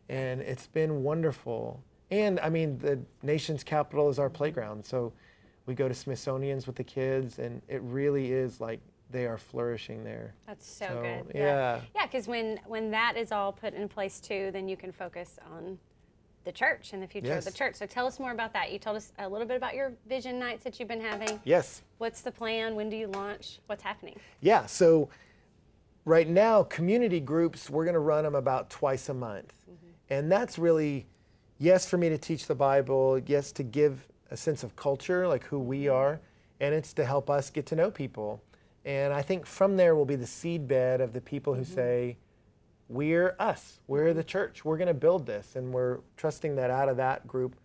and 0.08 0.40
it's 0.40 0.66
been 0.66 1.02
wonderful. 1.02 1.82
And 2.10 2.38
I 2.40 2.50
mean, 2.50 2.78
the 2.78 3.00
nation's 3.22 3.64
capital 3.64 4.08
is 4.08 4.18
our 4.18 4.28
playground, 4.30 4.84
so 4.84 5.12
we 5.66 5.74
go 5.74 5.88
to 5.88 5.94
Smithsonian's 5.94 6.66
with 6.66 6.76
the 6.76 6.84
kids, 6.84 7.38
and 7.38 7.62
it 7.68 7.80
really 7.82 8.32
is 8.32 8.60
like 8.60 8.80
they 9.10 9.26
are 9.26 9.38
flourishing 9.38 10.04
there. 10.04 10.34
That's 10.46 10.66
so, 10.66 10.86
So, 10.86 11.02
good. 11.02 11.32
yeah. 11.34 11.80
Yeah, 11.94 12.06
because 12.06 12.26
when 12.26 12.58
when 12.66 12.90
that 12.90 13.16
is 13.16 13.32
all 13.32 13.52
put 13.52 13.74
in 13.74 13.88
place 13.88 14.20
too, 14.20 14.50
then 14.52 14.68
you 14.68 14.76
can 14.76 14.92
focus 14.92 15.38
on 15.54 15.78
the 16.44 16.52
church 16.52 16.92
and 16.92 17.02
the 17.02 17.06
future 17.06 17.34
of 17.34 17.44
the 17.44 17.52
church. 17.52 17.76
So 17.76 17.86
tell 17.86 18.06
us 18.06 18.18
more 18.18 18.32
about 18.32 18.52
that. 18.54 18.72
You 18.72 18.78
told 18.80 18.96
us 18.96 19.12
a 19.18 19.28
little 19.28 19.46
bit 19.46 19.56
about 19.56 19.74
your 19.76 19.92
vision 20.08 20.38
nights 20.40 20.64
that 20.64 20.78
you've 20.80 20.88
been 20.88 21.00
having. 21.00 21.40
Yes. 21.44 21.82
What's 21.98 22.22
the 22.22 22.32
plan? 22.32 22.74
When 22.74 22.90
do 22.90 22.96
you 22.96 23.06
launch? 23.06 23.60
What's 23.66 23.82
happening? 23.84 24.18
Yeah. 24.40 24.66
So 24.66 25.08
right 26.04 26.28
now, 26.28 26.64
community 26.64 27.20
groups, 27.20 27.70
we're 27.70 27.84
going 27.84 27.94
to 27.94 28.00
run 28.00 28.24
them 28.24 28.34
about 28.34 28.70
twice 28.70 29.08
a 29.08 29.14
month. 29.14 29.52
Mm-hmm. 29.70 29.81
And 30.12 30.30
that's 30.30 30.58
really, 30.58 31.06
yes, 31.56 31.88
for 31.88 31.96
me 31.96 32.10
to 32.10 32.18
teach 32.18 32.46
the 32.46 32.54
Bible, 32.54 33.18
yes, 33.24 33.50
to 33.52 33.62
give 33.62 34.06
a 34.30 34.36
sense 34.36 34.62
of 34.62 34.76
culture, 34.76 35.26
like 35.26 35.42
who 35.44 35.58
we 35.58 35.88
are, 35.88 36.20
and 36.60 36.74
it's 36.74 36.92
to 36.94 37.06
help 37.06 37.30
us 37.30 37.48
get 37.48 37.64
to 37.66 37.76
know 37.76 37.90
people. 37.90 38.42
And 38.84 39.14
I 39.14 39.22
think 39.22 39.46
from 39.46 39.78
there 39.78 39.94
will 39.94 40.04
be 40.04 40.16
the 40.16 40.26
seed 40.26 40.68
bed 40.68 41.00
of 41.00 41.14
the 41.14 41.22
people 41.22 41.54
who 41.54 41.62
mm-hmm. 41.62 41.74
say, 41.74 42.16
we're 42.90 43.34
us, 43.38 43.80
we're 43.86 44.12
the 44.12 44.22
church, 44.22 44.66
we're 44.66 44.76
going 44.76 44.88
to 44.88 44.92
build 44.92 45.24
this. 45.24 45.56
And 45.56 45.72
we're 45.72 46.00
trusting 46.18 46.56
that 46.56 46.68
out 46.70 46.90
of 46.90 46.98
that 46.98 47.26
group, 47.26 47.56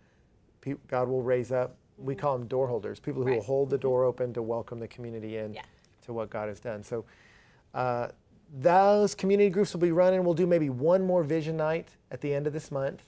God 0.88 1.06
will 1.06 1.22
raise 1.22 1.52
up, 1.52 1.76
we 1.98 2.14
mm-hmm. 2.14 2.20
call 2.20 2.38
them 2.38 2.46
door 2.46 2.66
holders, 2.66 2.98
people 2.98 3.24
who 3.24 3.34
will 3.34 3.42
hold 3.42 3.68
the 3.68 3.76
mm-hmm. 3.76 3.82
door 3.82 4.04
open 4.04 4.32
to 4.32 4.40
welcome 4.40 4.80
the 4.80 4.88
community 4.88 5.36
in 5.36 5.52
Yeah. 5.52 5.62
to 6.06 6.14
what 6.14 6.30
God 6.30 6.48
has 6.48 6.60
done. 6.60 6.82
So 6.82 7.04
uh, 7.74 8.08
those 8.56 9.14
community 9.14 9.50
groups 9.50 9.72
will 9.72 9.80
be 9.80 9.92
running. 9.92 10.24
We'll 10.24 10.34
do 10.34 10.46
maybe 10.46 10.70
one 10.70 11.04
more 11.04 11.22
vision 11.22 11.56
night 11.56 11.88
at 12.10 12.20
the 12.20 12.32
end 12.32 12.46
of 12.46 12.52
this 12.52 12.70
month, 12.70 13.02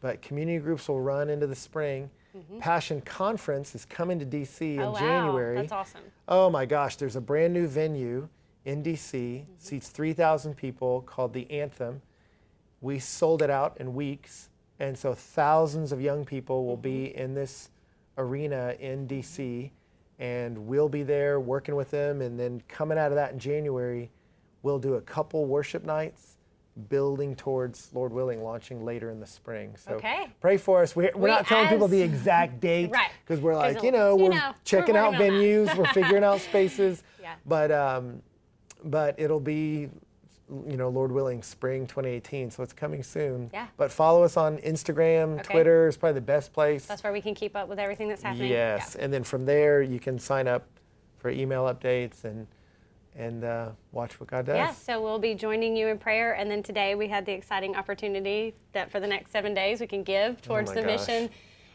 but 0.00 0.20
community 0.20 0.58
groups 0.58 0.88
will 0.88 1.00
run 1.00 1.30
into 1.30 1.46
the 1.46 1.54
spring. 1.54 2.10
Mm-hmm. 2.36 2.58
Passion 2.58 3.00
Conference 3.00 3.74
is 3.74 3.84
coming 3.84 4.18
to 4.18 4.26
DC 4.26 4.78
oh 4.78 4.82
in 4.82 4.92
wow, 4.92 4.98
January. 4.98 5.56
that's 5.56 5.72
awesome. 5.72 6.00
Oh 6.28 6.50
my 6.50 6.66
gosh, 6.66 6.96
there's 6.96 7.16
a 7.16 7.20
brand 7.20 7.54
new 7.54 7.66
venue 7.66 8.28
in 8.64 8.82
DC, 8.82 9.12
mm-hmm. 9.12 9.52
seats 9.58 9.88
3,000 9.88 10.56
people 10.56 11.02
called 11.02 11.32
the 11.32 11.50
Anthem. 11.50 12.02
We 12.80 12.98
sold 12.98 13.40
it 13.42 13.50
out 13.50 13.76
in 13.78 13.94
weeks, 13.94 14.48
and 14.80 14.98
so 14.98 15.14
thousands 15.14 15.92
of 15.92 16.00
young 16.00 16.24
people 16.24 16.66
will 16.66 16.76
be 16.76 17.06
mm-hmm. 17.08 17.18
in 17.18 17.34
this 17.34 17.70
arena 18.18 18.74
in 18.80 19.06
DC, 19.06 19.70
and 20.18 20.58
we'll 20.66 20.88
be 20.88 21.02
there 21.02 21.40
working 21.40 21.76
with 21.76 21.90
them. 21.90 22.20
And 22.20 22.38
then 22.38 22.62
coming 22.68 22.98
out 22.98 23.12
of 23.12 23.16
that 23.16 23.32
in 23.32 23.38
January, 23.38 24.10
we'll 24.64 24.78
do 24.80 24.94
a 24.94 25.00
couple 25.02 25.44
worship 25.44 25.84
nights, 25.84 26.38
building 26.88 27.36
towards, 27.36 27.90
Lord 27.92 28.12
willing, 28.12 28.42
launching 28.42 28.84
later 28.84 29.10
in 29.10 29.20
the 29.20 29.26
spring. 29.26 29.76
So 29.76 29.92
Okay. 29.92 30.26
pray 30.40 30.56
for 30.56 30.82
us. 30.82 30.96
We're, 30.96 31.12
we're 31.14 31.20
We 31.24 31.30
not 31.30 31.46
telling 31.46 31.68
people 31.68 31.86
the 31.86 32.02
exact 32.02 32.58
date 32.58 32.90
Right. 32.90 33.10
because 33.24 33.40
we're 33.40 33.54
like, 33.54 33.82
you 33.84 33.92
know, 33.92 34.16
we're 34.16 34.30
know, 34.30 34.48
we're 34.48 34.54
checking 34.64 34.96
out 34.96 35.14
on 35.14 35.20
that. 35.20 35.30
venues, 35.30 35.76
we're 35.76 35.84
figuring 35.92 36.24
out 36.24 36.40
spaces. 36.40 37.04
Yeah. 37.22 37.36
But 37.46 37.70
um, 37.72 38.20
but 38.84 39.14
it'll 39.18 39.40
be, 39.40 39.88
you 40.68 40.76
know, 40.76 40.90
Lord 40.90 41.10
willing, 41.10 41.42
spring 41.42 41.86
2018. 41.86 42.50
So 42.50 42.62
it's 42.62 42.74
coming 42.74 43.02
soon. 43.02 43.48
Yeah. 43.50 43.68
But 43.78 43.90
follow 43.90 44.22
us 44.24 44.36
on 44.36 44.58
Instagram, 44.58 45.40
Okay. 45.40 45.54
Twitter 45.54 45.88
is 45.88 45.96
probably 45.96 46.16
the 46.16 46.26
best 46.26 46.52
place. 46.52 46.84
That's 46.84 47.02
where 47.02 47.14
we 47.14 47.22
can 47.22 47.34
keep 47.34 47.56
up 47.56 47.66
with 47.66 47.78
everything 47.78 48.08
that's 48.10 48.22
happening. 48.22 48.50
yes. 48.50 48.94
Yeah. 48.98 49.04
And 49.06 49.12
then 49.14 49.24
from 49.24 49.46
there, 49.46 49.80
you 49.80 49.98
can 49.98 50.18
sign 50.18 50.46
up 50.46 50.66
for 51.16 51.30
email 51.30 51.64
updates 51.64 52.24
and 52.24 52.46
and 53.16 53.44
uh, 53.44 53.68
watch 53.92 54.18
what 54.20 54.28
God 54.28 54.46
does. 54.46 54.56
Yeah, 54.56 54.72
so 54.72 55.02
we'll 55.02 55.18
be 55.18 55.34
joining 55.34 55.76
you 55.76 55.88
in 55.88 55.98
prayer. 55.98 56.32
And 56.34 56.50
then 56.50 56.62
today 56.62 56.94
we 56.94 57.08
had 57.08 57.24
the 57.26 57.32
exciting 57.32 57.76
opportunity 57.76 58.54
that 58.72 58.90
for 58.90 59.00
the 59.00 59.06
next 59.06 59.30
seven 59.30 59.54
days 59.54 59.80
we 59.80 59.86
can 59.86 60.02
give 60.02 60.42
towards 60.42 60.70
Oh 60.70 60.74
the 60.74 60.82
gosh. 60.82 61.06
mission 61.08 61.30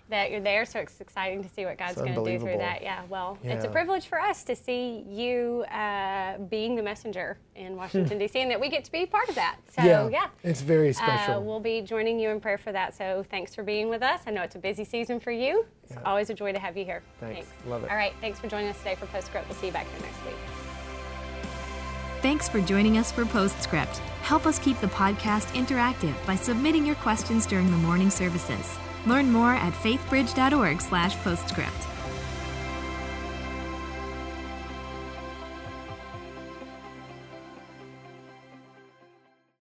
that 0.10 0.32
you're 0.32 0.42
there. 0.42 0.66
So 0.66 0.80
it's 0.80 1.00
exciting 1.00 1.44
to 1.44 1.50
see 1.50 1.66
what 1.66 1.78
God's 1.78 1.96
going 1.98 2.16
to 2.16 2.24
do 2.26 2.40
through 2.40 2.58
that. 2.58 2.82
Yeah, 2.82 3.04
well, 3.10 3.38
it's 3.44 3.64
a 3.64 3.70
privilege 3.70 4.08
for 4.08 4.20
us 4.20 4.44
to 4.46 4.56
see 4.56 5.06
you 5.08 5.64
uh, 5.72 6.40
being 6.50 6.76
the 6.76 6.82
messenger 6.82 7.38
in 7.56 7.76
Washington, 7.78 8.18
D.C., 8.18 8.40
and 8.42 8.50
that 8.50 8.60
we 8.60 8.70
get 8.70 8.84
to 8.86 8.92
be 8.92 9.06
part 9.06 9.30
of 9.30 9.36
that. 9.36 9.58
So, 9.70 9.84
yeah. 9.84 10.10
yeah. 10.10 10.28
It's 10.44 10.62
very 10.62 10.94
special. 10.94 11.36
Uh, 11.36 11.40
we'll 11.42 11.60
be 11.60 11.82
joining 11.82 12.20
you 12.20 12.30
in 12.32 12.40
prayer 12.42 12.58
for 12.58 12.72
that. 12.72 12.98
So 12.98 13.24
thanks 13.30 13.54
for 13.54 13.62
being 13.64 13.88
with 13.88 14.02
us. 14.02 14.22
I 14.26 14.32
know 14.32 14.42
it's 14.42 14.56
a 14.56 14.60
busy 14.60 14.84
season 14.84 15.20
for 15.20 15.32
you. 15.32 15.64
It's 15.84 15.94
Yeah. 15.94 16.02
always 16.06 16.32
a 16.32 16.34
joy 16.34 16.54
to 16.54 16.60
have 16.60 16.76
you 16.76 16.86
here. 16.86 17.04
Thanks. 17.20 17.46
Love 17.68 17.84
it. 17.84 17.92
All 17.92 17.96
right. 17.96 18.14
Thanks 18.20 18.40
for 18.40 18.48
joining 18.48 18.70
us 18.70 18.80
today 18.80 18.96
for 18.96 19.06
Postscript. 19.06 19.48
We'll 19.48 19.58
see 19.60 19.68
you 19.68 19.74
back 19.74 19.86
here 19.92 20.02
next 20.02 20.26
week. 20.26 20.59
Thanks 22.22 22.50
for 22.50 22.60
joining 22.60 22.98
us 22.98 23.14
for 23.14 23.26
Postscript. 23.26 24.00
Help 24.24 24.46
us 24.46 24.60
keep 24.60 24.78
the 24.82 24.88
podcast 24.88 25.56
interactive 25.56 26.14
by 26.26 26.36
submitting 26.36 26.86
your 26.86 26.98
questions 26.98 27.46
during 27.46 27.72
the 27.72 27.78
morning 27.78 28.10
services. 28.10 28.78
Learn 29.06 29.32
more 29.32 29.54
at 29.54 29.72
faithbridge.org/postscript. 29.72 31.99